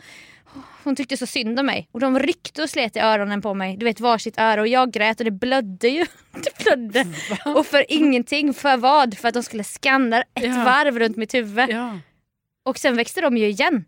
hon 0.85 0.97
tyckte 0.97 1.17
så 1.17 1.27
synd 1.27 1.61
om 1.61 1.67
mig 1.67 1.89
och 1.93 2.01
de 2.01 2.19
ryckte 2.19 2.63
och 2.63 2.71
slet 2.71 2.97
i 2.97 2.99
öronen 2.99 3.43
på 3.43 3.55
mig. 3.55 3.77
Du 3.77 3.85
vet 3.85 4.01
varsitt 4.01 4.39
öra 4.39 4.61
och 4.61 4.69
jag 4.69 4.93
grät 4.93 5.19
och 5.21 5.25
det 5.25 5.31
blödde 5.31 5.89
ju. 5.89 6.07
Det 6.33 6.65
blödde. 6.65 7.07
Och 7.55 7.67
för 7.67 7.85
ingenting, 7.93 8.55
för 8.55 8.77
vad? 8.77 9.19
För 9.19 9.29
att 9.29 9.35
de 9.35 9.43
skulle 9.43 9.65
skanna 9.65 10.21
ett 10.23 10.27
Ja. 10.35 10.65
varv 10.65 10.99
runt 10.99 11.17
mitt 11.17 11.35
huvud. 11.35 11.71
Ja. 11.71 11.99
Och 12.65 12.79
sen 12.79 12.97
växte 12.97 13.21
de 13.21 13.37
ju 13.37 13.47
igen. 13.49 13.85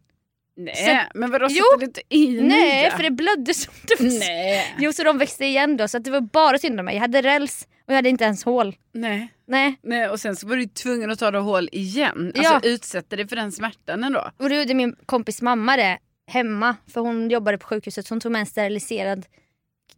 Nej, 0.57 1.09
men 1.15 1.31
vadå 1.31 1.47
Jo. 1.51 1.65
sätter 1.65 1.79
du 1.79 1.85
inte 1.85 2.01
i 2.09 2.41
Nej, 2.41 2.83
nya? 2.83 2.91
för 2.91 3.03
det 3.03 3.11
blödde 3.11 3.55
som 3.55 3.73
det 3.89 4.01
var. 4.01 4.19
Nej. 4.19 4.75
Jo, 4.79 4.93
så 4.93 5.03
de 5.05 5.19
växte 5.19 5.45
igen 5.45 5.77
då. 5.77 5.89
Så 5.89 5.97
att 5.97 6.05
det 6.05 6.11
var 6.11 6.21
bara 6.21 6.59
synd 6.59 6.79
om 6.81 6.85
mig. 6.87 6.95
Jag 6.95 7.01
hade 7.01 7.23
räls 7.23 7.69
och 7.87 7.91
jag 7.93 7.95
hade 7.97 8.09
inte 8.09 8.25
ens 8.25 8.45
hål. 8.45 8.77
Nej. 8.93 9.29
Nej. 9.47 9.75
Nej, 9.83 10.09
och 10.09 10.21
sen 10.21 10.37
så 10.37 10.47
var 10.47 10.57
du 10.57 10.67
tvungen 10.67 11.11
att 11.11 11.19
ta 11.19 11.31
det 11.31 11.39
hål 11.39 11.69
igen. 11.73 12.33
Alltså 12.37 12.43
Ja. 12.53 12.61
utsätta 12.63 13.17
dig 13.17 13.29
för 13.29 13.37
den 13.37 13.53
smärtan 13.53 14.05
ändå. 14.05 14.31
Och 14.39 14.49
då 14.49 14.55
gjorde 14.55 14.75
min 14.75 14.97
kompis 15.07 15.43
mamma 15.43 15.77
det 15.77 15.99
hemma. 16.27 16.77
För 16.93 17.01
hon 17.01 17.31
jobbade 17.31 17.59
på 17.59 17.67
sjukhuset 17.67 18.07
så 18.07 18.15
hon 18.15 18.21
tog 18.21 18.33
med 18.33 18.41
en 18.41 18.47
steriliserad, 18.47 19.27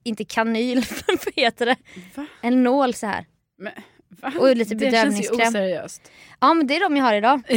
inte 0.05 0.25
kanyl, 0.25 0.85
vad 1.07 1.35
heter 1.37 1.67
det? 1.67 1.77
Va? 2.15 2.27
En 2.43 2.63
nål 2.63 2.95
så 2.95 3.07
här. 3.07 3.27
Men, 3.59 3.73
va? 4.23 4.33
Och 4.39 4.57
lite 4.57 4.75
det 4.75 4.91
känns 4.91 5.05
ju 5.05 5.31
bedövningskräm. 5.31 5.49
oseriöst. 5.49 6.11
Ja 6.41 6.55
men 6.55 6.67
det 6.67 6.77
är 6.77 6.81
de 6.81 6.97
jag 6.97 7.05
har 7.05 7.15
idag. 7.15 7.41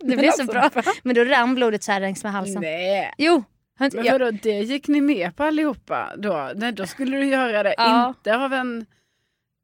Det 0.00 0.06
Men 0.06 0.18
blir 0.18 0.30
så 0.30 0.42
alltså, 0.42 0.80
bra. 0.82 0.92
Men 1.02 1.14
då 1.14 1.24
rann 1.24 1.54
blodet 1.54 1.82
så 1.84 1.92
här 1.92 2.00
längs 2.00 2.22
med 2.24 2.32
halsen. 2.32 2.60
Nej. 2.62 3.12
Jo. 3.18 3.44
Men 3.78 3.90
vadå, 4.12 4.30
det 4.30 4.50
gick 4.50 4.88
ni 4.88 5.00
med 5.00 5.36
på 5.36 5.44
allihopa 5.44 6.12
då? 6.16 6.50
Nej, 6.56 6.72
då 6.72 6.86
skulle 6.86 7.16
du 7.16 7.24
göra 7.26 7.62
det, 7.62 7.74
Ja. 7.78 8.08
inte 8.08 8.36
av 8.36 8.52
en 8.52 8.86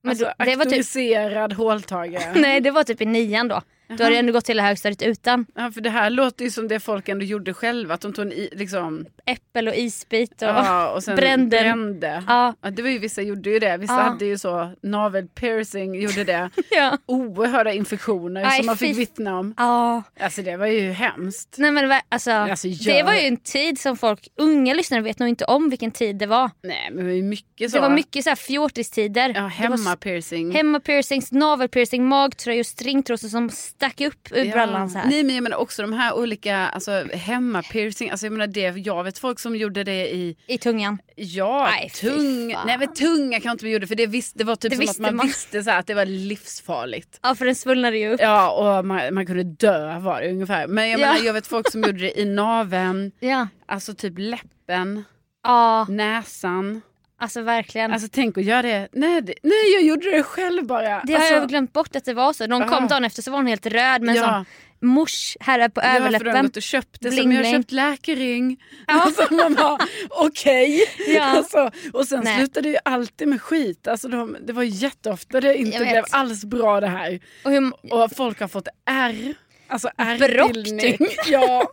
Men 0.03 0.11
alltså, 0.11 0.25
då- 0.39 0.45
det 0.45 0.57
var 0.57 0.65
typ- 0.65 1.57
håltagare. 1.57 2.33
Nej 2.41 2.61
det 2.61 2.71
var 2.71 2.85
typ 2.85 3.01
i 3.01 3.07
nian 3.07 3.49
då. 3.49 3.63
Då 3.89 3.95
hade 3.95 4.05
jag 4.05 4.19
ändå 4.19 4.33
gått 4.33 4.49
hela 4.51 4.63
högstadiet 4.63 5.03
utan 5.03 5.47
Ja, 5.55 5.71
för 5.73 5.81
det 5.81 5.91
här 5.91 6.11
låter 6.11 6.45
ju 6.45 6.51
som 6.51 6.69
det 6.69 6.81
folk 6.81 7.09
ändå 7.09 7.25
gjorde 7.25 7.55
själva, 7.55 7.95
att 7.95 8.01
de 8.01 8.13
tog 8.13 8.25
en 8.27 8.33
i, 8.33 8.49
liksom, 8.53 9.07
äppel 9.27 9.69
och 9.69 9.75
isbit. 9.75 10.43
Och, 10.43 10.49
ja, 10.49 10.91
och 10.91 11.03
brände. 11.17 11.61
brände. 11.61 12.23
ja, 12.27 12.55
Ja, 12.63 12.71
det 12.71 12.83
var 12.83 12.89
ju, 12.91 12.99
vissa 12.99 13.23
gjorde 13.23 13.51
ju 13.51 13.59
det, 13.59 13.77
vissa 13.77 13.93
Ja. 13.95 14.01
hade 14.01 14.25
ju 14.25 14.39
så 14.39 14.73
navelpiercing, 14.83 15.95
gjorde 15.95 16.25
det. 16.25 16.51
ja. 16.71 16.99
Oerhörda 17.07 17.73
infektioner 17.73 18.45
Aj, 18.47 18.57
som 18.57 18.67
man 18.67 18.77
fick 18.77 18.99
vittna 18.99 19.39
om. 19.39 19.55
ja. 19.57 20.03
Alltså 20.21 20.43
det 20.43 20.57
var 20.57 20.67
ju 20.67 20.91
hemskt. 20.91 21.55
Nej 21.59 21.71
men 21.71 22.01
alltså, 22.09 22.31
Alltså, 22.31 22.69
det 22.69 22.75
jag- 22.99 23.05
var 23.05 23.15
ju 23.15 23.21
en 23.21 23.37
tid 23.37 23.81
som 23.81 23.97
folk, 23.97 24.29
unga 24.37 24.75
lyssnare 24.75 25.01
vet 25.01 25.19
nog 25.19 25.29
inte 25.29 25.45
om 25.45 25.71
vilken 25.71 25.91
tid 25.91 26.17
det 26.17 26.27
var. 26.27 26.51
Nej 26.63 26.89
men 26.93 27.07
det 27.07 27.13
var 27.13 27.23
mycket 27.23 27.71
så. 27.71 27.77
Det 27.77 27.81
var 27.81 27.91
mycket 27.95 28.25
så 28.25 28.31
här 28.31 28.37
fjortistider. 28.37 29.29
Ja, 29.29 29.35
Det 29.35 29.41
var 29.41 29.49
hemma 29.49 29.97
piercing. 29.97 30.53
Hemma 30.53 30.81
piercings, 30.81 31.33
navelpiercing, 31.33 32.05
magtröjor, 32.09 32.63
stringtrosor 32.63 33.29
som 33.29 33.51
stack 33.77 34.01
upp 34.01 34.29
ur 34.33 34.53
brallan 34.53 34.91
så 34.91 34.99
här. 34.99 35.07
Nej 35.11 35.23
men 35.25 35.35
jag 35.35 35.43
menar 35.43 35.57
också 35.57 35.83
de 35.83 35.93
här 35.93 36.15
olika 36.15 36.57
alltså, 36.57 37.05
hemma 37.13 37.63
piercing. 37.63 38.11
Alltså 38.11 38.27
jag 38.27 38.33
menar 38.33 38.47
det, 38.47 38.61
jag 38.61 39.05
vet 39.05 39.19
folk 39.19 39.39
som 39.41 39.57
gjorde 39.57 39.85
det 39.85 40.15
i, 40.15 40.37
I 40.47 40.59
tungan. 40.59 40.99
ja 41.17 41.69
fy 41.83 41.89
tung, 42.09 42.47
nej 42.67 42.79
men 42.79 42.95
tunga 42.95 43.33
kanske 43.41 43.51
inte 43.51 43.65
vi 43.65 43.71
gjorde 43.73 43.87
för 43.87 43.95
det, 43.95 44.07
visst, 44.07 44.39
det 44.39 44.45
var 44.45 44.57
typ 44.57 44.71
Det 44.71 44.77
som 44.77 44.83
att 44.85 44.89
visste 44.89 45.03
man, 45.03 45.17
man. 45.17 45.27
visste 45.27 45.63
så 45.63 45.71
här, 45.71 45.79
att 45.79 45.87
det 45.87 45.95
var 45.95 46.07
livsfarligt. 46.07 47.19
Ja 47.23 47.35
för 47.35 47.45
den 47.45 47.55
svullnade 47.55 47.99
ju 47.99 48.13
upp. 48.15 48.21
Ja 48.21 48.51
och 48.79 48.85
man, 48.87 49.15
man 49.15 49.27
kunde 49.27 49.43
dö 49.43 49.99
var 49.99 50.21
det 50.21 50.31
ungefär. 50.31 50.67
Men 50.67 50.89
jag 50.91 51.01
Ja. 51.01 51.07
menar 51.13 51.25
jag 51.27 51.33
vet 51.33 51.47
folk 51.47 51.71
som 51.71 51.83
gjorde 51.83 51.99
det 51.99 52.21
i 52.21 52.25
naveln, 52.25 53.13
Ja. 53.21 53.49
alltså 53.67 53.95
typ 53.95 54.15
läppen, 54.17 55.05
Ja, 55.45 55.87
näsan. 55.89 56.83
Alltså 57.19 57.43
verkligen. 57.43 57.93
Alltså 57.93 58.09
tänk 58.13 58.39
att 58.39 58.45
göra 58.45 58.63
det. 58.63 58.89
Nej, 58.93 59.21
det, 59.23 59.35
nej 59.43 59.73
jag 59.75 59.83
gjorde 59.83 60.11
det 60.11 60.23
själv 60.23 60.67
bara. 60.67 60.81
det 60.83 61.13
har 61.13 61.21
alltså, 61.21 61.35
jag 61.35 61.49
glömt 61.49 61.73
bort 61.73 61.97
att 61.97 62.05
det 62.05 62.15
var 62.15 62.33
så. 62.33 62.47
De 62.47 62.69
kom 62.69 62.89
dagen 62.89 63.05
efter 63.05 63.23
så 63.23 63.31
var 63.31 63.39
hon 63.39 63.47
helt 63.47 63.67
röd 63.67 64.03
med 64.03 64.17
ja. 64.17 64.23
sån 64.25 64.45
mors 64.89 65.37
här 65.41 65.69
på 65.69 65.81
Ja, 65.81 65.85
för 65.85 65.93
de 65.95 66.01
har 66.01 66.07
överläppen. 66.09 66.43
gått 66.47 66.57
och 66.57 66.63
köpt 66.63 66.97
det 67.01 67.09
Bling, 67.11 67.23
som 67.23 67.33
jag 67.33 67.39
har 67.39 67.43
bling. 67.43 67.55
köpt 67.63 67.73
läkering. 67.73 68.63
Ja. 68.87 68.95
Alltså 69.03 69.35
man 69.35 69.55
bara 69.55 69.79
okej. 70.11 70.81
Ja. 71.07 71.23
Alltså, 71.37 71.71
och 71.93 72.05
sen 72.09 72.21
Nej. 72.25 72.37
slutade 72.39 72.69
det 72.69 72.73
ju 72.73 72.79
alltid 72.85 73.29
med 73.29 73.43
skit. 73.43 73.89
Alltså 73.89 74.09
de, 74.09 74.37
det 74.47 74.53
var 74.53 74.63
jätteofta 74.63 75.41
det 75.41 75.57
inte 75.57 75.79
blev 75.79 76.05
alls 76.11 76.45
bra 76.45 76.81
det 76.81 76.87
här. 76.89 77.21
Och 77.45 77.51
hur, 77.51 77.93
Och 77.95 78.11
folk 78.17 78.41
har 78.41 78.49
fått 78.49 78.69
R. 78.91 79.35
Alltså 79.69 79.89
Brock, 79.97 80.51
R-bildning. 80.51 80.99
typ. 80.99 81.11
Ja. 81.27 81.69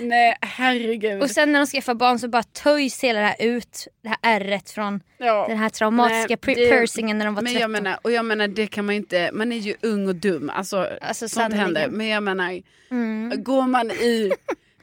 Nej 0.00 0.36
herregud. 0.40 1.22
och 1.22 1.30
sen 1.30 1.52
när 1.52 1.60
de 1.60 1.66
skaffar 1.66 1.94
barn 1.94 2.18
så 2.18 2.28
bara 2.28 2.42
töjs 2.42 3.04
hela 3.04 3.20
det 3.20 3.26
här 3.26 3.36
ut, 3.40 3.88
det 4.02 4.08
här 4.08 4.18
ärret 4.22 4.70
från 4.70 5.00
ja. 5.18 5.46
den 5.48 5.58
här 5.58 5.68
traumatiska 5.68 6.36
Nej, 6.46 6.54
det- 6.54 6.70
piercingen 6.70 7.18
när 7.18 7.24
de 7.24 7.34
var 7.34 7.42
Men 7.42 7.52
13. 7.52 7.60
jag 7.60 7.70
menar, 7.70 7.98
och 8.02 8.12
jag 8.12 8.24
menar 8.24 8.48
det 8.48 8.66
kan 8.66 8.86
man 8.86 8.94
ju 8.94 9.00
inte, 9.00 9.30
man 9.32 9.52
är 9.52 9.56
ju 9.56 9.74
ung 9.82 10.08
och 10.08 10.14
dum. 10.16 10.50
Alltså, 10.54 10.88
Alltså, 11.02 11.28
sånt 11.28 11.54
händer. 11.54 11.88
Men 11.88 12.06
jag 12.08 12.22
menar, 12.22 12.60
Mm. 12.90 13.42
går 13.44 13.66
man 13.66 13.90
i 13.90 14.32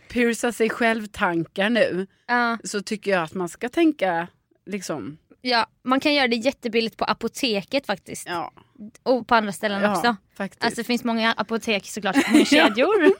pierca 0.10 0.52
sig 0.52 0.70
själv-tankar 0.70 1.70
nu 1.70 2.08
Ja. 2.28 2.58
så 2.64 2.82
tycker 2.82 3.12
jag 3.12 3.24
att 3.24 3.34
man 3.34 3.50
ska 3.50 3.70
tänka 3.70 4.28
liksom, 4.66 5.18
Ja, 5.42 5.68
man 5.84 6.00
kan 6.00 6.14
göra 6.14 6.28
det 6.28 6.36
jättebilligt 6.36 6.98
på 6.98 7.06
apoteket 7.06 7.86
faktiskt. 7.86 8.28
ja, 8.28 8.52
Och 9.04 9.28
på 9.28 9.36
andra 9.36 9.52
ställen 9.52 9.82
ja 9.82 9.92
också. 9.98 10.16
Faktiskt. 10.44 10.64
Alltså 10.64 10.82
det 10.82 10.86
finns 10.86 11.04
många 11.04 11.32
apotek 11.34 11.86
såklart 11.86 12.32
med 12.34 12.48
kedjor. 12.48 13.14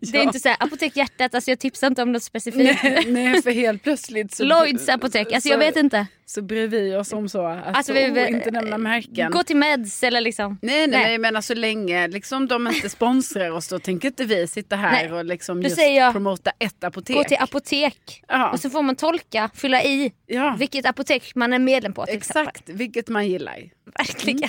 Det 0.12 0.18
är 0.18 0.22
inte 0.22 0.40
så 0.40 0.48
här, 0.48 0.56
apotek 0.60 0.96
hjärtat, 0.96 1.34
alltså 1.34 1.50
jag 1.50 1.58
tipsar 1.58 1.86
inte 1.86 2.02
om 2.02 2.12
något 2.12 2.22
specifikt. 2.22 2.82
nej, 2.84 3.04
nej, 3.08 3.42
för 3.42 3.50
helt 3.50 3.82
plötsligt 3.82 4.34
så, 4.34 4.44
Lloyds 4.44 4.88
apotek, 4.88 5.32
alltså 5.32 5.48
jag 5.48 5.56
så- 5.60 5.66
vet 5.66 5.76
inte. 5.76 6.06
så 6.26 6.42
bryr 6.42 6.68
vi 6.68 6.96
oss 6.96 7.12
om 7.12 7.28
så 7.28 7.46
att 7.46 7.76
Alltså, 7.76 7.92
vi- 7.92 8.10
oh, 8.10 8.30
inte 8.30 8.50
nämna 8.50 8.78
märken. 8.78 9.30
Gå 9.30 9.42
till 9.42 9.56
Meds 9.56 10.02
eller 10.02 10.20
liksom. 10.20 10.58
Nej, 10.62 10.86
nej, 10.86 11.02
Nej. 11.04 11.18
men 11.18 11.42
så 11.42 11.54
länge 11.54 12.08
liksom, 12.08 12.48
de 12.48 12.66
inte 12.68 12.88
sponsrar 12.88 13.50
oss 13.50 13.68
då 13.68 13.78
tänker 13.78 14.08
inte 14.08 14.24
vi 14.24 14.46
sitta 14.46 14.76
här 14.76 14.92
Nej. 14.92 15.12
och 15.12 15.24
liksom 15.24 15.62
just 15.62 15.78
jag, 15.78 16.12
promota 16.12 16.52
ett 16.58 16.84
apotek. 16.84 17.16
Gå 17.16 17.24
till 17.24 17.36
apotek. 17.40 18.22
ja. 18.28 18.50
Och 18.50 18.60
så 18.60 18.70
får 18.70 18.82
man 18.82 18.96
tolka, 18.96 19.50
fylla 19.54 19.82
i 19.82 20.12
ja, 20.26 20.56
vilket 20.58 20.86
apotek 20.86 21.34
man 21.34 21.52
är 21.52 21.58
medlem 21.58 21.92
på 21.92 22.06
till 22.06 22.16
exempel. 22.16 22.48
exakt, 22.48 22.68
vilket 22.68 23.08
man 23.08 23.28
gillar. 23.28 23.58
Verkligen. 23.98 24.48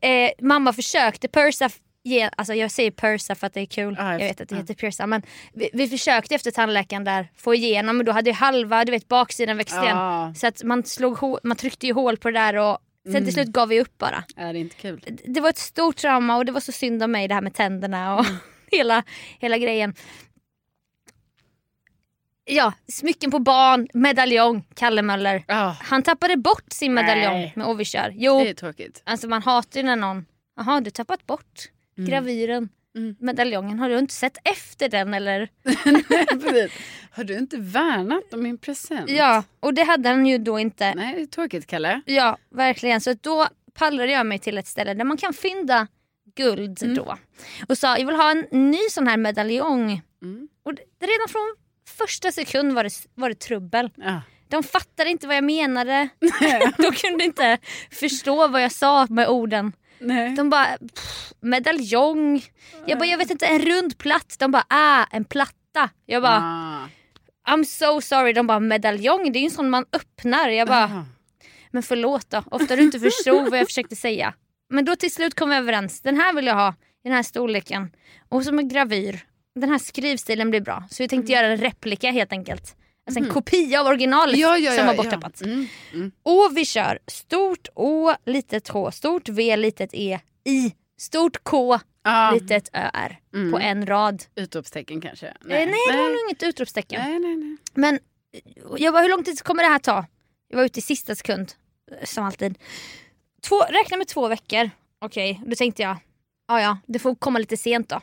Eh, 0.00 0.30
mamma 0.46 0.72
försökte 0.72 1.28
pursa, 1.28 1.70
ge, 2.04 2.30
alltså 2.36 2.54
jag 2.54 2.70
säger 2.70 2.90
pursa 2.90 3.34
för 3.34 3.46
att 3.46 3.54
det 3.54 3.60
är 3.60 3.66
kul. 3.66 3.94
Ja, 3.98 4.12
jag 4.12 4.18
vet 4.18 4.40
att 4.40 4.48
det 4.48 4.56
heter 4.56 4.74
pierca. 4.74 5.06
Men 5.06 5.22
vi, 5.54 5.70
vi 5.72 5.88
försökte 5.88 6.34
efter 6.34 6.50
tandläkaren 6.50 7.04
där 7.04 7.28
få 7.36 7.54
igenom 7.54 7.96
men 7.96 8.06
då 8.06 8.12
hade 8.12 8.30
ju 8.30 8.34
halva, 8.34 8.84
du 8.84 8.92
vet 8.92 9.08
baksidan 9.08 9.56
växt 9.56 9.74
igen. 9.74 9.96
Ja, 9.96 10.34
Så 10.36 10.46
att 10.46 10.62
man, 10.64 10.84
slog, 10.84 11.38
man 11.42 11.56
tryckte 11.56 11.86
ju 11.86 11.92
hål 11.92 12.16
på 12.16 12.30
det 12.30 12.38
där 12.38 12.56
och 12.56 12.78
sen 13.04 13.12
Mm. 13.12 13.24
till 13.24 13.34
slut 13.34 13.48
gav 13.48 13.68
vi 13.68 13.80
upp 13.80 13.98
bara. 13.98 14.24
är 14.36 14.52
det 14.52 14.58
inte 14.58 14.76
kul? 14.76 15.00
Det- 15.06 15.32
Det 15.34 15.40
var 15.40 15.50
ett 15.50 15.58
stort 15.58 15.96
trauma 15.96 16.36
och 16.36 16.44
det 16.44 16.52
var 16.52 16.60
så 16.60 16.72
synd 16.72 17.02
om 17.02 17.12
mig 17.12 17.28
det 17.28 17.34
här 17.34 17.40
med 17.42 17.54
tänderna 17.54 18.14
och 18.14 18.24
Mm. 18.26 18.36
hela, 18.72 19.02
hela 19.38 19.58
grejen. 19.58 19.94
Ja, 22.52 22.72
smycken 22.92 23.30
på 23.30 23.38
barn, 23.38 23.88
medaljong, 23.94 24.64
Kalle 24.74 25.02
Möller. 25.02 25.44
Ja, 25.48 25.76
Han 25.80 26.02
tappade 26.02 26.36
bort 26.36 26.64
sin 26.72 26.94
medaljong 26.94 27.32
Nej. 27.34 27.52
med 27.56 27.66
Ovikör. 27.66 28.12
Jo, 28.16 28.38
det 28.44 28.50
är 28.50 28.54
tråkigt. 28.54 29.02
alltså 29.04 29.28
man 29.28 29.42
hatar 29.42 29.80
ju 29.80 29.86
när 29.86 29.96
någon, 29.96 30.26
jaha 30.56 30.80
du 30.80 30.90
tappat 30.90 31.26
bort 31.26 31.68
Mm. 31.98 32.10
gravyren, 32.10 32.68
Mm. 32.96 33.16
medaljongen. 33.20 33.78
Har 33.78 33.88
du 33.88 33.98
inte 33.98 34.14
sett 34.14 34.38
efter 34.44 34.88
den 34.88 35.14
eller? 35.14 35.48
Nej. 36.52 36.70
Har 37.10 37.24
du 37.24 37.38
inte 37.38 37.56
värnat 37.56 38.34
om 38.34 38.42
min 38.42 38.58
present? 38.58 39.10
Ja, 39.10 39.44
och 39.60 39.74
det 39.74 39.82
hade 39.82 40.08
han 40.08 40.26
ju 40.26 40.38
då 40.38 40.58
inte. 40.58 40.94
Nej, 40.94 41.14
det 41.14 41.20
är 41.22 41.26
tråkigt 41.26 41.66
Kalle. 41.66 42.00
Ja, 42.06 42.36
verkligen. 42.50 43.00
Så 43.00 43.12
då 43.20 43.46
pallrade 43.74 44.12
jag 44.12 44.26
mig 44.26 44.38
till 44.38 44.58
ett 44.58 44.66
ställe 44.66 44.94
där 44.94 45.04
man 45.04 45.16
kan 45.16 45.32
fynda 45.32 45.86
guld 46.36 46.82
Mm. 46.82 46.94
då. 46.96 47.16
Och 47.68 47.78
sa 47.78 47.98
jag 47.98 48.06
vill 48.06 48.16
ha 48.16 48.30
en 48.30 48.46
ny 48.70 48.78
sån 48.90 49.06
här 49.06 49.16
medaljong. 49.16 50.02
Mm. 50.22 50.48
Och 50.62 50.72
redan 51.00 51.28
från 51.28 51.54
första 51.90 52.32
sekund 52.32 52.72
var 52.72 52.84
det, 52.84 52.90
var 53.14 53.28
det 53.28 53.34
trubbel. 53.34 53.90
Ja. 53.96 54.22
De 54.48 54.62
fattade 54.62 55.10
inte 55.10 55.26
vad 55.26 55.36
jag 55.36 55.44
menade. 55.44 56.08
De 56.76 56.92
kunde 56.92 57.24
inte 57.24 57.58
förstå 57.90 58.48
vad 58.48 58.62
jag 58.62 58.72
sa 58.72 59.06
med 59.10 59.28
orden. 59.28 59.72
Nej. 59.98 60.34
De 60.34 60.50
bara, 60.50 60.66
pff, 60.94 61.32
medaljong. 61.40 62.42
Jag 62.86 62.98
bara, 62.98 63.06
jag 63.08 63.18
vet 63.18 63.30
inte, 63.30 63.46
en 63.46 63.58
rund 63.62 63.98
platt. 63.98 64.36
De 64.38 64.50
bara, 64.50 64.64
ah, 64.68 65.04
en 65.10 65.24
platta. 65.24 65.90
Jag 66.06 66.22
bara, 66.22 66.36
Ah. 66.42 66.88
I'm 67.54 67.64
so 67.64 68.00
sorry. 68.00 68.32
De 68.32 68.46
bara, 68.46 68.60
medaljong, 68.60 69.32
det 69.32 69.38
är 69.38 69.40
ju 69.40 69.44
en 69.44 69.50
sån 69.50 69.70
man 69.70 69.84
öppnar. 69.92 70.48
Jag 70.48 70.68
bara, 70.68 70.84
Ah. 70.84 71.04
men 71.70 71.82
förlåt 71.82 72.30
då. 72.30 72.42
Ofta 72.50 72.76
du 72.76 72.82
inte 72.82 73.00
förstod 73.00 73.50
vad 73.50 73.58
jag 73.58 73.66
försökte 73.66 73.96
säga. 73.96 74.34
Men 74.70 74.84
då 74.84 74.96
till 74.96 75.12
slut 75.12 75.34
kom 75.34 75.50
vi 75.50 75.56
överens. 75.56 76.00
Den 76.02 76.16
här 76.16 76.32
vill 76.34 76.46
jag 76.46 76.54
ha 76.54 76.68
i 77.04 77.08
den 77.08 77.12
här 77.12 77.22
storleken. 77.22 77.90
Och 78.28 78.44
som 78.44 78.58
en 78.58 78.68
gravyr. 78.68 79.20
Den 79.54 79.70
här 79.70 79.78
skrivstilen 79.78 80.50
blir 80.50 80.60
bra. 80.60 80.84
Så 80.90 81.02
vi 81.02 81.08
tänkte 81.08 81.32
göra 81.32 81.46
en 81.46 81.56
replika 81.56 82.10
helt 82.10 82.32
enkelt. 82.32 82.76
Alltså 83.06 83.20
en 83.24 83.30
kopia 83.30 83.80
av 83.80 83.86
originalet 83.86 84.38
Ja, 84.38 84.58
ja, 84.58 84.70
ja, 84.72 84.76
som 84.76 84.86
var 84.86 84.94
borttappat. 84.94 85.42
Mm. 85.42 85.66
Mm. 85.92 86.12
Och 86.22 86.50
vi 86.56 86.64
kör 86.64 86.98
stort 87.06 87.68
Å, 87.74 88.14
litet 88.26 88.68
H, 88.68 88.90
stort 88.90 89.28
V, 89.28 89.56
litet 89.56 89.90
E, 89.92 90.20
I, 90.44 90.74
Stort 91.00 91.44
K, 91.44 91.78
Ja. 92.02 92.30
litet 92.34 92.70
ÖR 92.76 93.18
Mm. 93.34 93.52
på 93.52 93.58
en 93.58 93.86
rad. 93.86 94.22
Utropstecken 94.34 95.00
kanske? 95.00 95.26
Nej, 95.40 95.66
nej, 95.66 95.74
det 95.90 95.96
var 95.96 96.08
nog 96.08 96.16
inget 96.28 96.42
utropstecken. 96.42 97.02
nej, 97.02 97.18
nej, 97.18 97.36
nej. 97.36 97.56
Men 97.74 97.98
jag 98.76 98.92
bara, 98.94 99.02
hur 99.02 99.10
lång 99.10 99.24
tid 99.24 99.42
kommer 99.42 99.62
det 99.62 99.68
här 99.68 99.78
ta? 99.78 100.06
Jag 100.48 100.56
var 100.56 100.64
ute 100.64 100.78
i 100.78 100.82
sista 100.82 101.14
sekund, 101.14 101.52
eh, 101.92 102.04
som 102.04 102.24
alltid. 102.24 102.58
Två, 103.42 103.60
räkna 103.60 103.96
med 103.96 104.08
två 104.08 104.28
veckor. 104.28 104.70
Okej, 105.00 105.40
då 105.46 105.54
tänkte 105.56 105.82
jag, 105.82 105.96
ja 106.48 106.60
ja, 106.60 106.78
det 106.86 106.98
får 106.98 107.14
komma 107.14 107.38
lite 107.38 107.56
sent 107.56 107.88
då. 107.88 108.00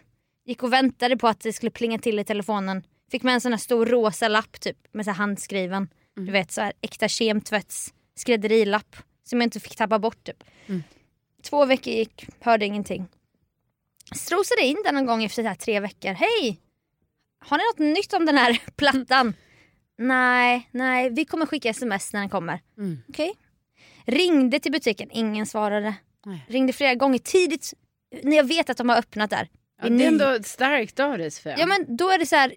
Gick 0.48 0.64
och 0.64 0.74
väntade 0.74 1.18
på 1.18 1.28
att 1.28 1.40
det 1.40 1.54
skulle 1.54 1.72
plinga 1.72 2.00
till 2.00 2.20
i 2.20 2.24
telefonen. 2.24 2.84
Fick 3.12 3.24
med 3.24 3.34
en 3.34 3.42
sån 3.42 3.52
här 3.52 3.60
stor 3.60 3.86
rosa 3.86 4.28
lapp 4.28 4.60
typ, 4.60 4.78
med 4.92 5.06
så 5.06 5.12
handskriven. 5.12 5.90
Du 6.16 6.32
vet 6.32 6.52
så 6.52 6.62
här 6.62 6.74
äkta 6.82 7.08
kemtvätts 7.08 7.94
skrädderilapp. 8.16 8.96
Som 9.24 9.42
jag 9.42 9.46
inte 9.46 9.60
fick 9.60 9.76
tappa 9.76 10.00
bort 10.00 10.24
typ. 10.24 10.44
Mm. 10.68 10.84
Två 11.44 11.66
veckor 11.66 11.94
gick, 11.94 12.28
hörde 12.40 12.66
ingenting. 12.66 13.08
Strosade 14.16 14.62
in 14.62 14.78
den 14.86 14.96
någon 14.96 15.06
gång 15.06 15.24
efter 15.24 15.44
här 15.44 15.56
tre 15.56 15.80
veckor. 15.80 16.12
Hej! 16.14 16.60
Har 17.40 17.58
ni 17.58 17.64
något 17.64 17.96
nytt 17.98 18.14
om 18.14 18.26
den 18.26 18.38
här 18.38 18.62
plattan? 18.76 19.34
Nej, 19.98 20.70
nej, 20.72 21.10
vi 21.10 21.26
kommer 21.26 21.46
skicka 21.46 21.70
sms 21.70 22.14
när 22.14 22.20
den 22.20 22.30
kommer. 22.30 22.62
Mm. 22.78 23.00
Okej. 23.10 23.34
Ringde 24.06 24.60
till 24.60 24.72
butiken, 24.72 25.10
ingen 25.12 25.46
svarade. 25.46 25.96
Nej. 26.26 26.46
Ringde 26.48 26.74
flera 26.74 26.96
gånger 26.96 27.20
tidigt 27.20 27.74
när 28.24 28.38
jag 28.38 28.48
vet 28.48 28.70
att 28.70 28.78
de 28.78 28.90
har 28.90 28.98
öppnat 28.98 29.30
där. 29.30 29.50
Ja, 29.82 29.90
det 29.90 30.04
är 30.04 30.08
ändå 30.08 30.44
starkt 30.44 31.00
av 31.00 31.18
dig 31.18 31.32
Sofia. 31.32 31.56
Ja 31.60 31.66
men 31.66 31.98
då 31.98 32.10
är 32.10 32.20
det 32.20 32.26
så 32.26 32.36
här. 32.36 32.56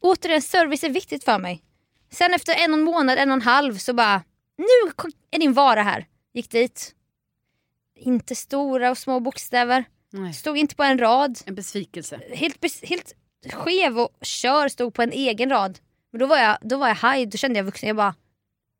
Återigen 0.00 0.42
service 0.42 0.84
är 0.84 0.88
viktigt 0.88 1.24
för 1.24 1.38
mig. 1.38 1.62
Sen 2.10 2.34
efter 2.34 2.54
en 2.54 2.72
och 2.72 2.78
en 2.78 2.84
månad, 2.84 3.18
en 3.18 3.30
och 3.30 3.34
en 3.34 3.42
halv 3.42 3.78
så 3.78 3.94
bara 3.94 4.22
nu 4.56 4.92
är 5.30 5.38
din 5.38 5.52
vara 5.52 5.82
här. 5.82 6.06
Gick 6.34 6.50
dit. 6.50 6.94
Inte 7.96 8.34
stora 8.34 8.90
och 8.90 8.98
små 8.98 9.20
bokstäver. 9.20 9.84
Nej. 10.10 10.32
Stod 10.32 10.58
inte 10.58 10.76
på 10.76 10.82
en 10.82 10.98
rad. 10.98 11.38
En 11.46 11.54
besvikelse. 11.54 12.20
Helt, 12.30 12.84
helt 12.84 13.14
skev 13.52 13.98
och 13.98 14.18
kör 14.22 14.68
stod 14.68 14.94
på 14.94 15.02
en 15.02 15.12
egen 15.12 15.50
rad. 15.50 15.78
Men 16.12 16.18
då 16.18 16.26
var 16.26 16.38
jag, 16.38 16.58
då 16.60 16.76
var 16.76 16.88
jag 16.88 17.12
high, 17.12 17.28
då 17.28 17.38
kände 17.38 17.58
jag 17.58 17.64
vuxen. 17.64 17.86
Jag 17.86 17.96
bara, 17.96 18.14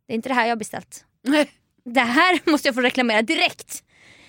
det 0.06 0.12
är 0.12 0.14
inte 0.14 0.28
det 0.28 0.34
här 0.34 0.44
jag 0.44 0.50
har 0.50 0.56
beställt. 0.56 1.04
Nej. 1.22 1.50
Det 1.84 2.00
här 2.00 2.40
måste 2.50 2.68
jag 2.68 2.74
få 2.74 2.80
reklamera 2.80 3.22
direkt. 3.22 3.84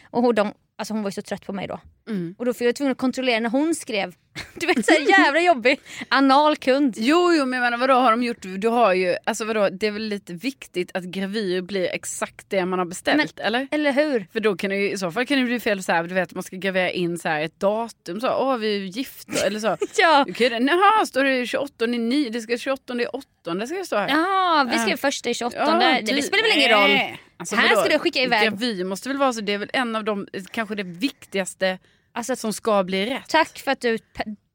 Och 0.09 0.21
hon, 0.21 0.35
de, 0.35 0.53
alltså 0.75 0.93
hon 0.93 1.03
var 1.03 1.09
ju 1.09 1.13
så 1.13 1.21
trött 1.21 1.45
på 1.45 1.53
mig 1.53 1.67
då. 1.67 1.79
Mm. 2.09 2.35
Och 2.37 2.45
då 2.45 2.53
var 2.59 2.65
jag 2.65 2.75
tvungen 2.75 2.91
att 2.91 2.97
kontrollera 2.97 3.39
när 3.39 3.49
hon 3.49 3.75
skrev. 3.75 4.13
Du 4.53 4.67
vet 4.67 4.85
såhär 4.85 5.09
jävla 5.09 5.41
jobbig. 5.41 5.79
Anal 6.09 6.55
kund. 6.57 6.93
Jo, 6.97 7.33
jo, 7.33 7.45
men 7.45 7.61
menar, 7.61 7.77
vadå 7.77 7.93
har 7.93 8.11
de 8.11 8.23
gjort? 8.23 8.37
Du 8.41 8.67
har 8.67 8.93
ju, 8.93 9.15
alltså 9.23 9.45
vadå, 9.45 9.69
det 9.69 9.87
är 9.87 9.91
väl 9.91 10.01
lite 10.07 10.33
viktigt 10.33 10.91
att 10.93 11.03
gravyr 11.03 11.61
blir 11.61 11.89
exakt 11.93 12.49
det 12.49 12.65
man 12.65 12.79
har 12.79 12.85
beställt, 12.85 13.39
eller? 13.39 13.67
Eller 13.71 13.91
hur? 13.91 14.27
För 14.33 14.39
då 14.39 14.55
kan 14.55 14.69
det 14.69 14.75
ju, 14.77 14.91
i 14.91 14.97
så 14.97 15.11
fall 15.11 15.25
kan 15.25 15.37
det 15.39 15.43
bli 15.45 15.59
fel 15.59 15.83
så 15.83 15.91
här, 15.91 16.03
du 16.03 16.13
vet 16.15 16.33
man 16.33 16.43
ska 16.43 16.55
gravera 16.55 16.91
in 16.91 17.17
så 17.17 17.29
här 17.29 17.41
ett 17.41 17.59
datum 17.59 18.21
så, 18.21 18.27
åh 18.27 18.57
vi 18.57 18.75
är 18.75 18.79
ju 18.79 18.85
gifta 18.87 19.45
eller 19.45 19.59
så. 19.59 19.77
Ja. 19.97 20.25
Det- 20.37 20.49
Jaha, 20.49 21.05
står 21.05 21.23
det 21.23 21.45
28 21.47 21.85
i 21.85 21.87
9, 21.87 22.29
det 22.29 22.41
ska 22.41 22.57
28 22.57 22.93
i 23.01 23.05
8, 23.05 23.53
det 23.53 23.67
ska 23.67 23.77
det 23.77 23.85
stå 23.85 23.95
här. 23.95 24.09
Ja, 24.09 24.67
vi 24.71 24.79
skrev 24.79 24.97
första 24.97 25.29
i 25.29 25.33
28. 25.33 25.57
Ja, 25.57 26.01
det, 26.01 26.15
det 26.15 26.21
spelar 26.21 26.43
väl 26.43 26.57
ingen 26.57 26.71
roll. 26.81 27.17
Alltså, 27.37 27.55
Här 27.55 27.69
vadå? 27.69 27.81
ska 27.81 27.89
du 27.93 27.99
skicka 27.99 28.19
iväg. 28.21 28.43
Gravyr 28.49 28.83
måste 28.83 29.09
väl 29.09 29.17
vara 29.17 29.33
så, 29.33 29.41
det 29.41 29.53
är 29.53 29.57
väl 29.57 29.69
en 29.73 29.95
av 29.95 30.03
de, 30.03 30.27
kanske 30.51 30.75
det 30.75 30.83
viktigaste 30.83 31.77
Alltså, 32.15 32.35
som 32.35 32.53
ska 32.53 32.83
bli 32.83 33.05
rätt. 33.05 33.29
tack, 33.29 33.59
för 33.59 33.71
att 33.71 33.81
du, 33.81 33.97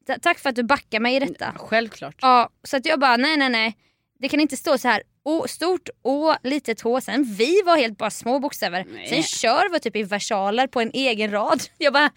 ta- 0.07 0.17
tack 0.21 0.39
för 0.39 0.49
att 0.49 0.55
du 0.55 0.63
backar 0.63 0.99
mig 0.99 1.15
i 1.15 1.19
detta. 1.19 1.53
Självklart. 1.57 2.15
Ja, 2.21 2.49
så 2.63 2.77
att 2.77 2.85
jag 2.85 2.99
bara 2.99 3.17
nej 3.17 3.37
nej 3.37 3.49
nej. 3.49 3.77
Det 4.19 4.29
kan 4.29 4.39
inte 4.39 4.57
stå 4.57 4.77
så 4.77 4.87
här 4.87 5.03
Å, 5.23 5.47
stort 5.47 5.89
Å, 6.03 6.33
litet 6.43 6.81
H. 6.81 7.01
Sen 7.01 7.23
vi 7.23 7.61
var 7.65 7.77
helt 7.77 7.97
bara 7.97 8.09
små 8.09 8.39
bokstäver. 8.39 8.85
Nej. 8.93 9.07
Sen 9.07 9.23
kör 9.23 9.71
var 9.71 9.79
typ 9.79 9.95
i 9.95 10.03
versaler 10.03 10.67
på 10.67 10.81
en 10.81 10.91
egen 10.93 11.31
rad. 11.31 11.61
Jag 11.77 11.93
bara, 11.93 12.09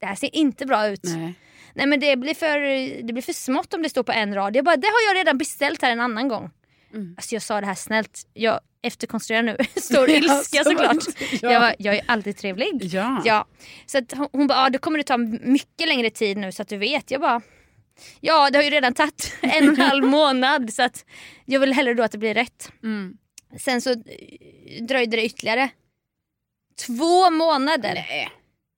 det 0.00 0.06
här 0.06 0.14
ser 0.14 0.36
inte 0.36 0.66
bra 0.66 0.88
ut. 0.88 1.04
Nej, 1.04 1.34
Nej. 1.74 1.86
men 1.86 2.00
det 2.00 2.16
blir, 2.16 2.34
för, 2.34 2.58
det 3.06 3.12
blir 3.12 3.22
för 3.22 3.32
smått 3.32 3.74
om 3.74 3.82
det 3.82 3.88
står 3.90 4.02
på 4.02 4.12
en 4.12 4.34
rad. 4.34 4.56
Jag 4.56 4.64
bara, 4.64 4.76
det 4.76 4.86
har 4.86 5.08
jag 5.14 5.20
redan 5.20 5.38
beställt 5.38 5.82
här 5.82 5.90
en 5.90 6.00
annan 6.00 6.28
gång. 6.28 6.50
Mm. 6.94 7.14
Alltså 7.16 7.34
jag 7.34 7.42
sa 7.42 7.60
det 7.60 7.66
här 7.66 7.74
snällt. 7.74 8.26
Jag 8.32 8.60
efterkonstruerar 8.82 9.42
nu. 9.42 9.56
Stor 9.80 10.10
Ja, 10.10 10.16
ilska 10.16 10.64
så- 10.64 10.70
såklart. 10.70 10.96
ja. 11.42 11.52
Jag, 11.52 11.62
bara, 11.62 11.74
jag 11.78 11.96
är 11.96 12.02
alltid 12.06 12.36
trevlig. 12.36 12.84
Ja. 12.84 13.22
Ja. 13.24 13.46
Så 13.86 13.98
att 13.98 14.12
hon, 14.12 14.28
hon 14.32 14.46
bara, 14.46 14.58
ja, 14.58 14.70
då 14.70 14.78
kommer 14.78 14.98
det 14.98 15.04
ta 15.04 15.16
mycket 15.16 15.88
längre 15.88 16.10
tid 16.10 16.36
nu 16.36 16.52
så 16.52 16.62
att 16.62 16.68
du 16.68 16.76
vet. 16.76 17.10
Jag 17.10 17.20
bara, 17.20 17.40
ja 18.20 18.50
det 18.50 18.58
har 18.58 18.62
ju 18.64 18.70
redan 18.70 18.94
tagit 18.94 19.32
en 19.42 19.68
och 19.68 19.78
en 19.78 19.80
halv 19.84 20.04
månad 20.04 20.72
så 20.72 20.82
att 20.82 21.04
jag 21.44 21.60
vill 21.60 21.72
hellre 21.72 21.94
då 21.94 22.02
att 22.02 22.12
det 22.12 22.18
blir 22.18 22.34
rätt. 22.34 22.72
Mm. 22.82 23.16
Sen 23.60 23.80
så 23.80 23.90
eh, 23.90 24.84
dröjde 24.88 25.16
det 25.16 25.24
ytterligare 25.24 25.68
två 26.86 27.30
månader 27.30 27.94
Nej. 27.94 28.28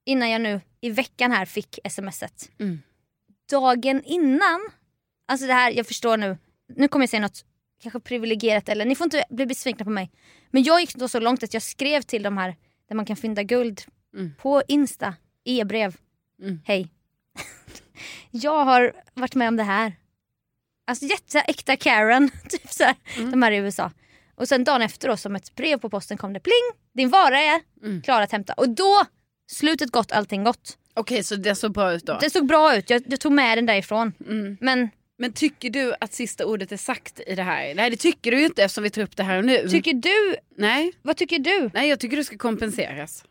innan 0.07 0.31
jag 0.31 0.41
nu 0.41 0.61
i 0.81 0.91
veckan 0.91 1.33
här 1.33 1.45
fick 1.47 1.79
smset. 1.91 2.51
Mm. 2.61 2.83
Dagen 3.51 4.03
innan, 4.05 4.61
alltså 5.29 5.47
det 5.47 5.53
här, 5.53 5.71
jag 5.71 5.87
förstår 5.87 6.17
nu, 6.17 6.39
nu 6.77 6.89
kommer 6.89 7.03
jag 7.03 7.11
säga 7.11 7.21
något 7.21 7.45
kanske 7.83 8.01
privilegierat 8.01 8.69
eller 8.69 8.85
ni 8.85 8.95
får 8.95 9.05
inte 9.05 9.25
bli 9.31 9.47
besvikna 9.47 9.85
på 9.85 9.91
mig. 9.91 10.11
Men 10.51 10.63
jag 10.63 10.81
gick 10.81 10.95
då 10.95 11.09
så 11.09 11.21
långt 11.21 11.43
att 11.43 11.55
jag 11.55 11.63
skrev 11.63 12.03
till 12.03 12.23
de 12.23 12.39
här 12.39 12.57
där 12.89 12.97
man 12.97 13.07
kan 13.07 13.17
fynda 13.17 13.43
guld 13.43 13.83
Mm. 14.15 14.33
på 14.39 14.63
Insta, 14.69 15.15
e-brev. 15.45 15.97
Mm. 16.43 16.61
Hej. 16.65 16.89
jag 18.31 18.65
har 18.65 18.93
varit 19.15 19.35
med 19.35 19.49
om 19.49 19.57
det 19.57 19.63
här. 19.63 19.93
Alltså 20.87 21.05
jätteäkta 21.05 21.77
Karen, 21.77 22.31
typ 22.49 22.73
så 22.73 22.85
här, 22.85 22.95
Mm. 23.19 23.31
de 23.31 23.43
här 23.43 23.53
i 23.53 23.57
USA. 23.57 23.91
Och 24.35 24.49
sen 24.49 24.65
dagen 24.65 24.83
efter 24.83 25.09
då 25.09 25.17
som 25.17 25.37
ett 25.37 25.55
brev 25.55 25.79
på 25.79 25.91
posten 25.91 26.17
kom 26.19 26.33
det 26.33 26.41
pling, 26.41 26.73
din 26.95 27.11
vara 27.11 27.41
är 27.41 27.61
Mm. 27.83 28.03
klar 28.03 28.23
att 28.23 28.33
hämta. 28.33 28.53
Och 28.53 28.69
då, 28.69 29.05
slutet 29.51 29.91
gott, 29.91 30.13
allting 30.13 30.45
gott. 30.45 30.79
Okej, 30.95 31.23
så 31.25 31.37
det 31.37 31.55
såg 31.55 31.73
bra 31.73 31.93
ut 31.93 32.07
då? 32.07 32.19
Det 32.21 32.31
såg 32.31 32.47
bra 32.47 32.77
ut, 32.77 32.91
jag, 32.91 33.03
jag 33.07 33.21
tog 33.21 33.33
med 33.33 33.59
den 33.59 33.67
därifrån. 33.67 34.13
Mm. 34.27 34.57
Men 34.61 34.91
Men 35.19 35.33
tycker 35.33 35.71
du 35.71 35.95
att 36.01 36.13
sista 36.13 36.47
ordet 36.47 36.73
är 36.73 36.77
sagt 36.77 37.21
i 37.27 37.35
det 37.35 37.43
här? 37.43 37.75
Nej 37.75 37.91
det 37.91 37.97
tycker 37.97 38.31
du 38.31 38.39
ju 38.39 38.47
inte 38.47 38.63
eftersom 38.65 38.85
vi 38.85 38.91
tar 38.91 39.03
upp 39.03 39.17
det 39.17 39.23
här 39.23 39.39
och 39.39 39.45
nu. 39.45 39.69
tycker 39.69 39.93
du, 39.95 40.37
Nej, 40.59 40.93
vad 41.03 41.17
tycker 41.17 41.39
du? 41.39 41.71
nej 41.75 41.89
jag 41.89 42.01
tycker 42.01 42.17
du 42.17 42.25
ska 42.25 42.37
kompenseras. 42.39 43.25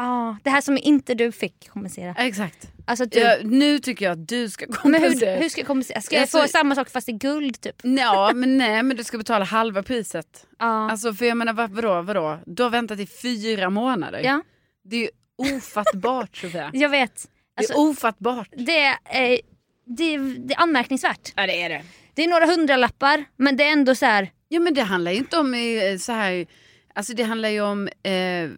Ah, 0.00 0.34
det 0.44 0.50
här 0.50 0.60
som 0.60 0.78
inte 0.78 1.14
du 1.14 1.32
fick 1.32 1.68
kompensera. 1.68 2.14
Ja, 2.18 2.24
Exakt. 2.24 2.68
Alltså 2.86 3.04
du, 3.06 3.18
Ja, 3.18 3.36
nu 3.44 3.78
tycker 3.78 4.04
jag 4.04 4.12
att 4.12 4.28
du 4.28 4.50
ska 4.50 4.66
men 4.66 4.74
kompenseras. 4.76 5.22
hur, 5.36 5.42
hur 5.42 5.48
ska 5.48 5.60
jag 5.60 5.66
kompensera? 5.66 6.00
Ska 6.00 6.14
jag 6.14 6.22
Alltså- 6.22 6.42
få 6.42 6.48
samma 6.48 6.74
sak 6.74 6.90
fast 6.90 7.08
i 7.08 7.12
guld 7.12 7.60
typ? 7.60 7.76
Ja 7.82 8.32
men 8.34 8.58
nej 8.58 8.82
men 8.82 8.96
du 8.96 9.04
ska 9.04 9.18
betala 9.18 9.44
halva 9.44 9.82
priset. 9.82 10.46
Ja. 10.58 10.90
Alltså 10.90 11.14
för 11.14 11.24
jag 11.24 11.36
menar 11.36 11.52
vad- 11.52 11.70
vadå, 11.70 12.02
vadå? 12.02 12.38
Du 12.46 12.62
har 12.62 12.70
väntat 12.70 12.98
i 13.00 13.06
fyra 13.06 13.70
månader. 13.70 14.20
ja, 14.24 14.42
Det 14.84 14.96
är 14.96 15.00
ju 15.00 15.08
ofattbart 15.56 16.36
Sofia. 16.36 16.70
jag 16.74 16.88
vet. 16.88 17.14
Det 17.56 17.60
är 17.60 17.62
Alltså, 17.62 17.74
ofattbart. 17.74 18.48
det, 18.56 18.84
är, 19.04 19.40
det, 19.88 20.16
det 20.18 20.54
är 20.54 20.60
anmärkningsvärt. 20.60 21.32
Ja 21.36 21.46
det 21.46 21.62
är 21.62 21.68
det. 21.68 21.82
Det 22.14 22.24
är 22.24 22.28
några 22.28 22.46
hundralappar 22.46 23.24
men 23.36 23.56
det 23.56 23.64
är 23.64 23.72
ändå 23.72 23.94
så 23.94 24.06
här. 24.06 24.30
Ja 24.48 24.60
men 24.60 24.74
det 24.74 24.82
handlar 24.82 25.10
ju 25.12 25.18
inte 25.18 25.38
om 25.38 25.54
eh, 25.54 25.96
så 25.98 26.12
här, 26.12 26.46
alltså 26.94 27.12
det 27.14 27.22
handlar 27.22 27.48
ju 27.48 27.60
om, 27.60 27.88
eh, 27.88 28.50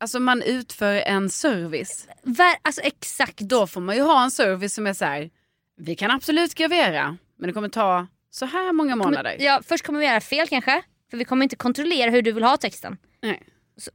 alltså 0.00 0.20
man 0.20 0.42
utför 0.42 0.94
en 0.94 1.30
service. 1.30 2.08
Ver, 2.22 2.54
alltså 2.62 2.80
exakt. 2.80 3.38
Då 3.38 3.66
får 3.66 3.80
man 3.80 3.96
ju 3.96 4.02
ha 4.02 4.24
en 4.24 4.30
service 4.30 4.74
som 4.74 4.86
är 4.86 4.92
så 4.92 5.04
här, 5.04 5.30
vi 5.76 5.94
kan 5.94 6.10
absolut 6.10 6.54
gravera 6.54 7.16
men 7.38 7.46
det 7.46 7.52
kommer 7.52 7.68
ta 7.68 8.06
så 8.30 8.46
här 8.46 8.72
många 8.72 8.96
månader. 8.96 9.36
Ja, 9.38 9.60
först 9.68 9.84
kommer 9.86 9.98
vi 9.98 10.06
göra 10.06 10.20
fel 10.20 10.48
kanske. 10.48 10.82
För 11.10 11.16
vi 11.16 11.24
kommer 11.24 11.42
inte 11.42 11.56
kontrollera 11.56 12.10
hur 12.10 12.22
du 12.22 12.32
vill 12.32 12.42
ha 12.44 12.56
texten. 12.56 12.96
Nej. 13.22 13.42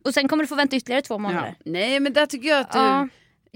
Och 0.05 0.13
sen 0.13 0.27
kommer 0.27 0.43
du 0.43 0.47
få 0.47 0.55
vänta 0.55 0.75
ytterligare 0.75 1.01
två 1.01 1.13
Ja. 1.13 1.17
månader. 1.17 1.55
Nej 1.65 1.99
men 1.99 2.13
där 2.13 2.25
tycker 2.25 2.49
jag 2.49 2.59
att 2.59 2.71
du, 2.71 2.79
Ja. 2.79 3.07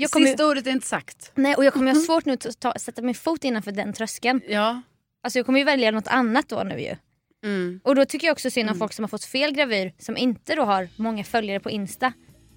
Jag 0.02 0.12
kommer, 0.12 0.28
sista 0.28 0.48
ordet 0.48 0.68
är 0.68 0.72
inte 0.72 0.88
sagt. 0.88 1.32
nej, 1.36 1.56
och 1.56 1.66
jag 1.66 1.74
kommer 1.74 1.94
ha 1.94 2.02
svårt 2.02 2.26
nu 2.26 2.34
att 2.34 2.60
ta, 2.60 2.74
sätta 2.80 3.02
min 3.02 3.16
fot 3.16 3.44
innanför 3.44 3.72
den 3.72 3.94
tröskeln. 3.94 4.42
Ja. 4.48 4.82
Alltså 5.24 5.40
jag 5.40 5.46
kommer 5.46 5.60
ju 5.60 5.66
välja 5.66 5.92
något 5.92 6.08
annat 6.08 6.50
då 6.50 6.64
nu 6.64 6.80
ju. 6.82 6.96
Mm. 7.44 7.80
Och 7.84 7.96
då 7.96 8.06
tycker 8.06 8.28
jag 8.28 8.32
också 8.32 8.50
synd 8.52 8.70
om 8.70 8.78
folk 8.78 8.94
som 8.94 9.04
har 9.04 9.08
fått 9.10 9.26
fel 9.26 9.52
gravyr 9.52 9.94
som 10.00 10.18
inte 10.18 10.56
då 10.56 10.64
har 10.64 10.90
många 10.96 11.24
följare 11.24 11.60
på 11.60 11.70
Insta. 11.70 12.14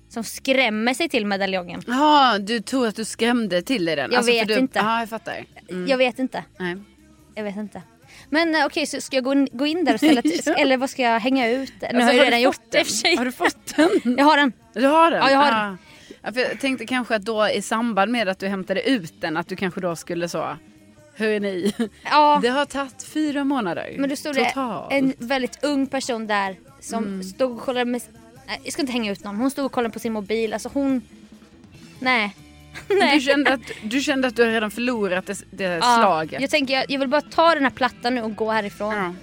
Som 0.09 0.25
skrämmer 0.25 0.95
sig 0.95 1.09
till 1.09 1.27
medaljongen. 1.27 1.83
Ja, 1.87 2.39
du 2.41 2.61
tror 2.61 2.87
att 2.87 2.97
du 2.97 3.05
skrämde 3.05 3.63
till 3.63 3.85
dig 3.85 3.97
den? 3.97 4.13
Jag 4.13 4.25
för 4.25 4.33
vet 4.33 4.49
du, 4.49 4.55
inte. 4.59 4.79
Ja, 4.79 5.01
jag 5.01 5.09
fattar. 5.09 5.45
Mm. 5.71 5.87
Jag 5.87 5.99
vet 5.99 6.19
inte. 6.19 6.45
Nej. 6.59 6.77
Jag 7.35 7.45
vet 7.45 7.57
inte. 7.57 7.83
Men 8.31 8.55
eh, 8.55 8.67
okej, 8.67 8.87
så 8.87 9.01
ska 9.01 9.17
jag 9.17 9.25
gå 9.25 9.33
in, 9.33 9.49
gå 9.53 9.67
in 9.67 9.85
där 9.85 9.95
och 9.95 10.01
ställa 10.01 10.23
Ja. 10.47 10.55
Eller 10.55 10.77
vad 10.77 10.91
ska 10.91 11.03
jag 11.03 11.21
hänga 11.21 11.49
ut? 11.51 11.73
Nu 11.81 11.87
Alltså, 11.87 12.03
har 12.03 12.13
jag 12.13 12.27
redan 12.27 12.41
gjort 12.41 12.61
det 12.71 12.79
i 12.79 12.81
den? 12.81 12.81
och 12.83 12.87
för 12.87 12.95
sig. 12.95 13.17
Har 13.17 13.25
du 13.25 13.33
fått 13.33 13.77
den? 13.77 14.17
Jag 14.19 14.25
har 14.25 14.37
den. 14.37 14.53
Du 14.75 14.87
har 14.87 15.11
den? 15.11 15.21
Ja, 15.21 15.31
jag 15.31 15.39
har 15.39 15.51
den. 15.69 15.79
Ja, 16.23 16.31
jag 16.35 16.61
tänkte 16.61 16.87
kanske 16.87 17.15
att 17.17 17.23
då 17.23 17.49
i 17.49 17.63
samband 17.63 18.13
med 18.13 18.29
att 18.29 18.39
du 18.39 18.49
hämtade 18.49 18.83
ut 18.91 19.21
den 19.21 19.37
att 19.37 19.49
du 19.49 19.57
kanske 19.57 19.81
då 19.81 19.97
skulle 19.97 20.29
så 20.29 20.57
Hörni, 21.17 21.73
Ja, 22.05 22.39
det 22.43 22.49
har 22.49 22.65
tagit 22.67 23.03
fyra 23.03 23.45
månader. 23.45 23.95
men 23.99 24.11
då 24.11 24.17
stod 24.17 24.35
det 24.35 24.45
totalt. 24.49 24.93
en 24.93 25.13
väldigt 25.19 25.65
ung 25.65 25.87
person 25.87 26.27
där 26.27 26.57
som 26.81 27.05
Mm. 27.05 27.23
stod 27.23 27.53
och 27.53 27.61
kollade 27.61 27.85
med... 27.85 28.03
Nej, 28.47 28.61
jag 28.65 28.73
ska 28.73 28.83
inte 28.83 28.93
hänga 28.93 29.13
ut 29.13 29.25
någon. 29.25 29.37
Hon 29.37 29.51
stod 29.51 29.65
och 29.67 29.73
kollade 29.73 29.93
på 29.93 29.99
sin 29.99 30.13
mobil. 30.13 30.53
Alltså 30.53 30.71
hon... 30.73 31.03
Nej. 31.99 32.37
Du 32.89 32.99
Nej. 32.99 33.21
kände, 33.21 33.53
att, 33.53 33.61
du 33.83 34.01
kände 34.01 34.29
att 34.29 34.37
du 34.37 34.45
redan 34.47 34.71
förlorat 34.71 35.27
det, 35.27 35.45
det 35.51 35.65
Ja, 35.65 35.81
slaget? 36.03 36.41
jag 36.41 36.51
tänker 36.51 36.75
jag, 36.75 36.85
jag 36.91 36.99
vill 36.99 37.09
bara 37.09 37.21
ta 37.21 37.55
den 37.55 37.63
här 37.63 37.71
plattan 37.71 38.15
nu 38.15 38.23
och 38.23 38.35
gå 38.37 38.51
härifrån. 38.51 38.95
Ja. 38.95 39.15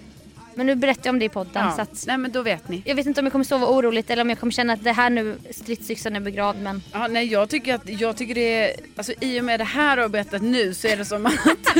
Men 0.56 0.66
nu 0.66 0.76
berättar 0.76 1.02
jag 1.06 1.14
om 1.14 1.20
det 1.20 1.26
i 1.26 1.30
podden. 1.30 1.66
Ja. 1.66 1.72
Så 1.76 1.82
att, 1.82 2.04
Nej 2.08 2.18
men 2.18 2.32
då 2.32 2.42
vet 2.42 2.70
ni. 2.70 2.82
jag 2.86 2.96
vet 2.96 3.06
inte 3.06 3.22
om 3.22 3.26
jag 3.26 3.32
kommer 3.32 3.46
sova 3.46 3.68
oroligt 3.68 4.10
eller 4.10 4.22
om 4.22 4.30
jag 4.30 4.40
kommer 4.40 4.52
känna 4.54 4.74
att 4.74 4.84
det 4.84 4.92
här 4.92 5.10
nu, 5.10 5.38
stridsyxan 5.52 6.16
är 6.16 6.20
begravd. 6.20 6.62
Men 6.62 6.82
Ja, 6.94 7.08
nej, 7.08 7.26
jag 7.32 7.50
tycker 7.50 7.76
att 7.76 7.90
jag 7.90 8.18
tycker 8.18 8.36
det 8.36 8.64
är, 8.64 8.76
alltså 8.96 9.14
i 9.22 9.40
och 9.40 9.44
med 9.46 9.60
det 9.60 9.64
här 9.64 9.96
du 9.96 10.02
har 10.02 10.10
berättat 10.10 10.42
nu 10.42 10.74
så 10.74 10.88
är 10.88 10.98
det 10.98 11.06
som 11.06 11.26
att 11.26 11.34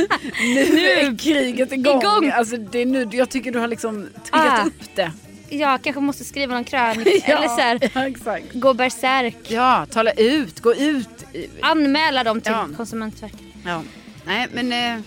nu 0.54 0.60
är 0.90 1.18
kriget 1.18 1.72
igång. 1.72 2.00
Igång. 2.00 2.30
Alltså 2.30 2.56
det 2.56 2.78
är 2.78 2.86
nu, 2.86 3.08
jag 3.12 3.28
tycker 3.30 3.52
du 3.52 3.58
har 3.58 3.68
liksom 3.68 4.08
triggat 4.24 4.60
Ah. 4.60 4.66
upp 4.66 4.94
det. 4.94 5.12
jag 5.48 5.82
kanske 5.82 6.00
måste 6.00 6.24
skriva 6.24 6.54
någon 6.54 6.64
krönika 6.64 7.10
eller 7.36 7.48
så 7.48 7.60
här, 7.60 7.90
ja, 8.24 8.38
gå 8.52 8.74
bärsärk. 8.74 9.36
Ja, 9.48 9.86
tala 9.90 10.10
ut, 10.12 10.60
gå 10.60 10.74
ut. 10.74 11.08
Anmäla 11.60 12.24
dem 12.24 12.40
till 12.40 12.52
Ja. 12.52 12.68
Konsumentverket. 12.76 13.40
Ja. 13.64 13.82
Nej 14.26 14.46
men 14.52 14.72
eh, 14.72 15.02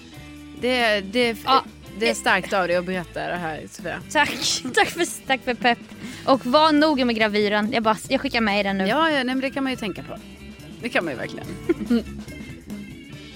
det, 0.61 1.01
det, 1.01 1.37
Ja. 1.45 1.63
Det 1.99 2.09
är 2.09 2.13
starkt 2.13 2.53
av 2.53 2.67
dig 2.67 2.77
att 2.77 2.85
berätta 2.85 3.27
det 3.27 3.35
här 3.35 3.61
Sofia. 3.71 4.01
Tack, 4.11 4.29
tack 4.73 4.89
för, 4.89 5.25
tack 5.27 5.41
för 5.43 5.53
pepp. 5.53 5.79
Och 6.25 6.45
var 6.45 6.71
noga 6.71 7.05
med 7.05 7.15
gravyren. 7.15 7.71
Jag, 7.73 7.83
bara, 7.83 7.97
jag 8.09 8.21
skickar 8.21 8.41
med 8.41 8.65
den 8.65 8.77
nu. 8.77 8.87
Ja, 8.87 9.09
ja 9.09 9.15
nej, 9.15 9.23
men 9.25 9.39
det 9.39 9.49
kan 9.49 9.63
man 9.63 9.71
ju 9.71 9.77
tänka 9.77 10.03
på. 10.03 10.17
Det 10.81 10.89
kan 10.89 11.05
man 11.05 11.13
ju 11.13 11.19
verkligen. 11.19 11.47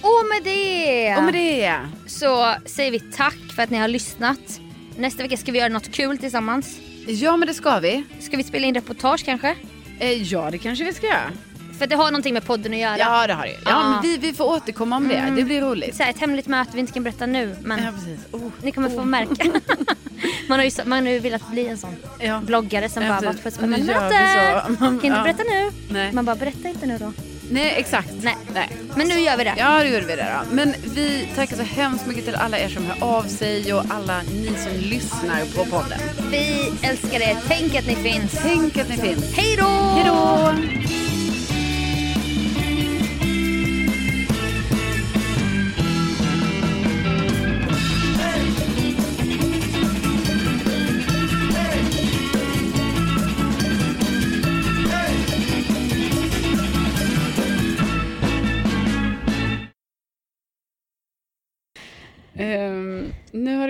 Och 0.00 0.24
med 0.28 0.44
det, 0.44 1.16
Och 1.16 1.22
med 1.22 1.34
det. 1.34 1.78
så 2.06 2.54
säger 2.64 2.90
vi 2.90 3.00
tack 3.00 3.36
för 3.56 3.62
att 3.62 3.70
ni 3.70 3.76
har 3.76 3.88
lyssnat. 3.88 4.60
Nästa 4.96 5.22
vecka 5.22 5.36
ska 5.36 5.52
vi 5.52 5.58
göra 5.58 5.68
något 5.68 5.92
kul 5.92 6.18
tillsammans. 6.18 6.78
Ja 7.06 7.36
men 7.36 7.48
det 7.48 7.54
ska 7.54 7.78
vi. 7.78 8.04
Ska 8.20 8.36
vi 8.36 8.42
spela 8.42 8.66
in 8.66 8.74
reportage 8.74 9.24
kanske? 9.24 9.54
Eh, 9.98 10.22
ja 10.22 10.50
det 10.50 10.58
kanske 10.58 10.84
vi 10.84 10.92
ska 10.92 11.06
göra. 11.06 11.32
För 11.78 11.86
det 11.86 11.96
har 11.96 12.04
någonting 12.04 12.34
med 12.34 12.44
podden 12.44 12.72
att 12.72 12.78
göra. 12.78 12.98
Ja 12.98 13.26
det 13.26 13.32
har 13.34 13.42
det 13.46 13.56
Ja 13.64 13.70
Ah. 13.74 13.90
men 13.90 14.02
vi, 14.02 14.16
vi 14.16 14.32
får 14.32 14.44
återkomma 14.44 14.96
om 14.96 15.08
det. 15.08 15.14
Mm. 15.14 15.36
Det 15.36 15.42
blir 15.44 15.60
roligt. 15.62 15.96
Så 15.96 16.02
här, 16.02 16.10
ett 16.10 16.18
hemligt 16.20 16.46
möte 16.46 16.70
vi 16.74 16.80
inte 16.80 16.92
kan 16.92 17.02
berätta 17.02 17.26
nu 17.26 17.56
men 17.62 17.82
Ja 17.84 17.90
precis. 17.92 18.18
Oh. 18.32 18.50
ni 18.62 18.72
kommer 18.72 18.88
få 18.90 19.04
märka. 19.04 19.44
man, 20.48 20.58
har 20.58 20.64
ju, 20.64 20.70
så- 20.70 20.82
man 20.84 21.06
har 21.06 21.12
ju 21.12 21.18
velat 21.18 21.48
bli 21.50 21.68
en 21.68 21.78
sån 21.78 21.96
Ja. 22.20 22.40
bloggare 22.40 22.88
som 22.88 23.02
Ja, 23.02 23.08
bara 23.08 23.20
varit 23.26 23.42
på 23.42 23.48
ett 23.48 23.62
Och 23.62 23.68
nu 23.68 23.76
spännande 23.76 23.92
gör 23.92 24.00
möte. 24.00 24.62
vi 24.68 24.74
så. 24.76 24.84
Man- 24.84 24.98
Kan 25.00 25.04
inte 25.04 25.06
ja. 25.06 25.22
berätta 25.22 25.42
nu. 25.42 25.70
Nej. 25.88 26.12
Man 26.12 26.24
bara 26.24 26.36
berätta 26.36 26.68
inte 26.68 26.86
nu 26.86 26.98
då. 26.98 27.12
Nej 27.50 27.74
exakt. 27.76 28.10
Nej. 28.22 28.36
Nej. 28.54 28.70
Men 28.96 29.08
nu 29.08 29.14
gör 29.20 29.36
vi 29.36 29.44
det. 29.44 29.54
Ja 29.58 29.78
det 29.78 29.88
gjorde 29.88 30.06
vi 30.06 30.16
det 30.16 30.26
då. 30.50 30.54
Men 30.54 30.74
vi 30.94 31.28
tackar 31.34 31.56
så 31.56 31.62
hemskt 31.62 32.06
mycket 32.06 32.24
till 32.24 32.34
alla 32.34 32.58
er 32.58 32.68
som 32.68 32.86
hör 32.86 33.08
av 33.16 33.22
sig 33.22 33.74
och 33.74 33.82
alla 33.90 34.20
ni 34.22 34.46
som 34.58 34.72
lyssnar 34.90 35.40
på 35.56 35.64
podden. 35.70 35.98
Vi 36.30 36.72
älskar 36.82 37.20
er. 37.20 37.36
Tänk 37.48 37.74
att 37.74 37.86
ni 37.86 37.94
finns. 37.94 38.32
Tänk 38.42 38.78
att 38.78 38.88
ni 38.88 38.96
finns. 38.96 39.36
Hej 39.36 39.56
då! 39.56 39.66
Hej 39.66 40.04
då! 40.06 40.52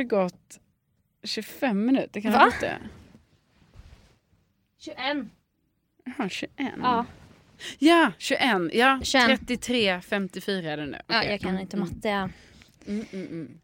Gått 0.09 0.59
25 1.23 1.87
minuter. 1.87 2.21
Kan 2.21 2.33
Va? 2.33 2.53
det? 2.61 2.79
21. 4.79 5.27
Jaha, 6.05 6.29
21. 6.29 6.73
Ja. 6.83 7.07
Ja, 7.79 8.13
21. 8.19 8.43
Ja, 8.73 9.01
21. 9.03 9.27
33, 9.41 10.01
54 10.01 10.73
är 10.73 10.77
det 10.77 10.87
nu. 10.87 10.99
ja, 11.07 11.19
Okej. 11.19 11.31
jag 11.31 11.41
kan 11.41 11.59
inte 11.59 11.77
Mm, 11.77 11.89
matte. 11.89 12.09
Mm, 12.87 13.05
mm, 13.13 13.27
mm. 13.27 13.61